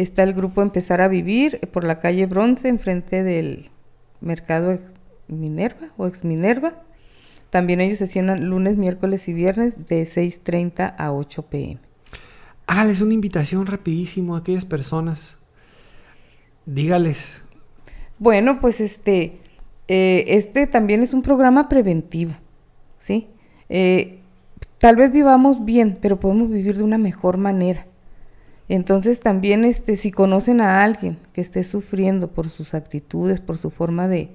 Está 0.00 0.22
el 0.22 0.32
grupo 0.32 0.62
Empezar 0.62 1.02
a 1.02 1.08
Vivir 1.08 1.60
por 1.74 1.84
la 1.84 1.98
calle 1.98 2.24
Bronce, 2.24 2.68
enfrente 2.68 3.22
del 3.22 3.68
mercado 4.22 4.78
Minerva 5.28 5.88
o 5.98 6.06
ex 6.06 6.24
Minerva. 6.24 6.82
También 7.50 7.82
ellos 7.82 7.98
sesionan 7.98 8.46
lunes, 8.46 8.78
miércoles 8.78 9.28
y 9.28 9.34
viernes 9.34 9.74
de 9.88 10.06
6.30 10.06 10.94
a 10.96 11.12
8 11.12 11.42
pm. 11.50 11.80
Hágales 12.66 13.02
una 13.02 13.12
invitación 13.12 13.66
rapidísimo 13.66 14.36
a 14.36 14.38
aquellas 14.38 14.64
personas. 14.64 15.36
Dígales. 16.64 17.42
Bueno, 18.18 18.58
pues 18.58 18.80
este, 18.80 19.38
eh, 19.86 20.24
este 20.28 20.66
también 20.66 21.02
es 21.02 21.12
un 21.12 21.20
programa 21.20 21.68
preventivo, 21.68 22.32
¿sí? 22.98 23.28
Eh, 23.68 24.20
tal 24.78 24.96
vez 24.96 25.12
vivamos 25.12 25.66
bien, 25.66 25.98
pero 26.00 26.18
podemos 26.18 26.48
vivir 26.48 26.78
de 26.78 26.84
una 26.84 26.96
mejor 26.96 27.36
manera. 27.36 27.84
Entonces 28.70 29.18
también 29.18 29.64
este, 29.64 29.96
si 29.96 30.12
conocen 30.12 30.60
a 30.60 30.84
alguien 30.84 31.18
que 31.32 31.40
esté 31.40 31.64
sufriendo 31.64 32.28
por 32.28 32.48
sus 32.48 32.72
actitudes, 32.72 33.40
por 33.40 33.58
su 33.58 33.70
forma 33.70 34.06
de, 34.06 34.28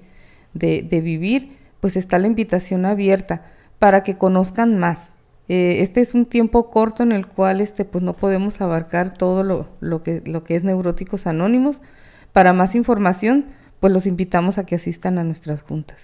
de, 0.52 1.00
vivir, 1.00 1.56
pues 1.80 1.96
está 1.96 2.18
la 2.18 2.26
invitación 2.26 2.84
abierta 2.84 3.46
para 3.78 4.02
que 4.02 4.18
conozcan 4.18 4.78
más. 4.78 4.98
Eh, 5.48 5.78
este 5.80 6.02
es 6.02 6.12
un 6.12 6.26
tiempo 6.26 6.68
corto 6.68 7.02
en 7.02 7.12
el 7.12 7.26
cual 7.26 7.62
este, 7.62 7.86
pues 7.86 8.04
no 8.04 8.12
podemos 8.12 8.60
abarcar 8.60 9.14
todo 9.14 9.42
lo, 9.42 9.68
lo, 9.80 10.02
que, 10.02 10.22
lo 10.26 10.44
que 10.44 10.56
es 10.56 10.64
Neuróticos 10.64 11.26
Anónimos. 11.26 11.80
Para 12.34 12.52
más 12.52 12.74
información, 12.74 13.46
pues 13.80 13.90
los 13.90 14.06
invitamos 14.06 14.58
a 14.58 14.66
que 14.66 14.74
asistan 14.74 15.16
a 15.16 15.24
nuestras 15.24 15.62
juntas. 15.62 15.96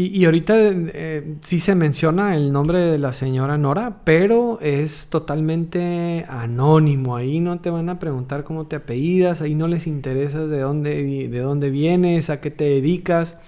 Y, 0.00 0.24
ahorita 0.26 0.54
eh, 0.56 1.34
sí 1.40 1.58
se 1.58 1.74
menciona 1.74 2.36
el 2.36 2.52
nombre 2.52 2.78
de 2.78 2.98
la 2.98 3.12
señora 3.12 3.58
Nora, 3.58 4.02
pero 4.04 4.60
es 4.60 5.08
totalmente 5.08 6.24
anónimo. 6.28 7.16
Ahí 7.16 7.40
no 7.40 7.58
te 7.58 7.68
van 7.68 7.88
a 7.88 7.98
preguntar 7.98 8.44
cómo 8.44 8.68
te 8.68 8.76
apellidas, 8.76 9.42
ahí 9.42 9.56
no 9.56 9.66
les 9.66 9.88
interesa 9.88 10.46
de 10.46 10.60
dónde, 10.60 11.28
de 11.28 11.38
dónde 11.40 11.70
vienes, 11.70 12.30
a 12.30 12.40
qué 12.40 12.52
te 12.52 12.62
dedicas. 12.62 13.38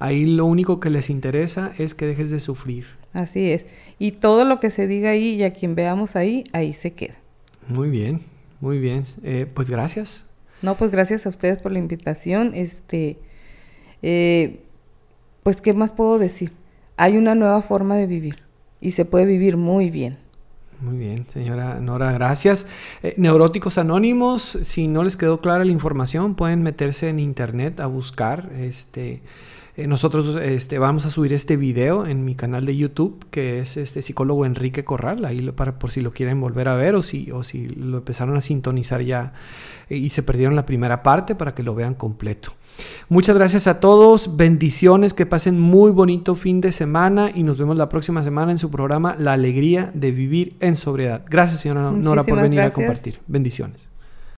Ahí 0.00 0.26
lo 0.26 0.46
único 0.46 0.80
que 0.80 0.90
les 0.90 1.08
interesa 1.08 1.72
es 1.78 1.94
que 1.94 2.06
dejes 2.06 2.32
de 2.32 2.40
sufrir. 2.40 2.86
Así 3.12 3.52
es. 3.52 3.64
Y 4.00 4.10
todo 4.10 4.44
lo 4.44 4.58
que 4.58 4.70
se 4.70 4.88
diga 4.88 5.10
ahí 5.10 5.34
y 5.34 5.44
a 5.44 5.52
quien 5.52 5.76
veamos 5.76 6.16
ahí, 6.16 6.42
ahí 6.52 6.72
se 6.72 6.94
queda. 6.94 7.14
Muy 7.68 7.90
bien, 7.90 8.22
muy 8.60 8.80
bien. 8.80 9.04
Eh, 9.22 9.46
pues 9.54 9.70
gracias. 9.70 10.26
No, 10.62 10.76
pues 10.76 10.90
gracias 10.90 11.26
a 11.26 11.28
ustedes 11.28 11.58
por 11.62 11.70
la 11.70 11.78
invitación. 11.78 12.54
Este, 12.56 13.18
eh, 14.02 14.65
pues, 15.46 15.60
¿qué 15.60 15.72
más 15.74 15.92
puedo 15.92 16.18
decir? 16.18 16.50
Hay 16.96 17.16
una 17.16 17.36
nueva 17.36 17.62
forma 17.62 17.94
de 17.94 18.06
vivir 18.06 18.42
y 18.80 18.90
se 18.90 19.04
puede 19.04 19.26
vivir 19.26 19.56
muy 19.56 19.90
bien. 19.90 20.18
Muy 20.80 20.96
bien, 20.98 21.24
señora 21.32 21.78
Nora, 21.78 22.10
gracias. 22.10 22.66
Eh, 23.04 23.14
Neuróticos 23.16 23.78
Anónimos, 23.78 24.58
si 24.62 24.88
no 24.88 25.04
les 25.04 25.16
quedó 25.16 25.38
clara 25.38 25.64
la 25.64 25.70
información, 25.70 26.34
pueden 26.34 26.64
meterse 26.64 27.10
en 27.10 27.20
internet 27.20 27.78
a 27.78 27.86
buscar 27.86 28.50
este 28.58 29.22
eh, 29.76 29.86
nosotros 29.86 30.40
este, 30.40 30.78
vamos 30.78 31.04
a 31.04 31.10
subir 31.10 31.34
este 31.34 31.58
video 31.58 32.06
en 32.06 32.24
mi 32.24 32.34
canal 32.34 32.64
de 32.64 32.76
YouTube, 32.76 33.26
que 33.30 33.58
es 33.58 33.76
este 33.76 34.00
psicólogo 34.00 34.46
Enrique 34.46 34.84
Corral, 34.84 35.26
ahí 35.26 35.42
para 35.50 35.78
por 35.78 35.90
si 35.90 36.00
lo 36.00 36.12
quieren 36.12 36.40
volver 36.40 36.68
a 36.68 36.76
ver 36.76 36.94
o 36.94 37.02
si, 37.02 37.30
o 37.30 37.42
si 37.42 37.68
lo 37.68 37.98
empezaron 37.98 38.36
a 38.36 38.40
sintonizar 38.40 39.02
ya 39.02 39.34
eh, 39.90 39.96
y 39.98 40.08
se 40.08 40.22
perdieron 40.22 40.56
la 40.56 40.64
primera 40.64 41.02
parte 41.02 41.34
para 41.34 41.54
que 41.54 41.62
lo 41.62 41.74
vean 41.74 41.94
completo. 41.94 42.52
Muchas 43.10 43.36
gracias 43.36 43.66
a 43.66 43.78
todos, 43.78 44.36
bendiciones, 44.36 45.12
que 45.12 45.26
pasen 45.26 45.60
muy 45.60 45.90
bonito 45.90 46.36
fin 46.36 46.62
de 46.62 46.72
semana 46.72 47.30
y 47.34 47.42
nos 47.42 47.58
vemos 47.58 47.76
la 47.76 47.90
próxima 47.90 48.22
semana 48.22 48.52
en 48.52 48.58
su 48.58 48.70
programa 48.70 49.14
La 49.18 49.34
Alegría 49.34 49.90
de 49.92 50.10
Vivir 50.10 50.56
en 50.60 50.76
Sobriedad. 50.76 51.22
Gracias, 51.28 51.60
señora 51.60 51.90
Nora, 51.90 52.24
por 52.24 52.40
venir 52.40 52.62
a 52.62 52.70
compartir. 52.70 53.18
Bendiciones. 53.26 53.88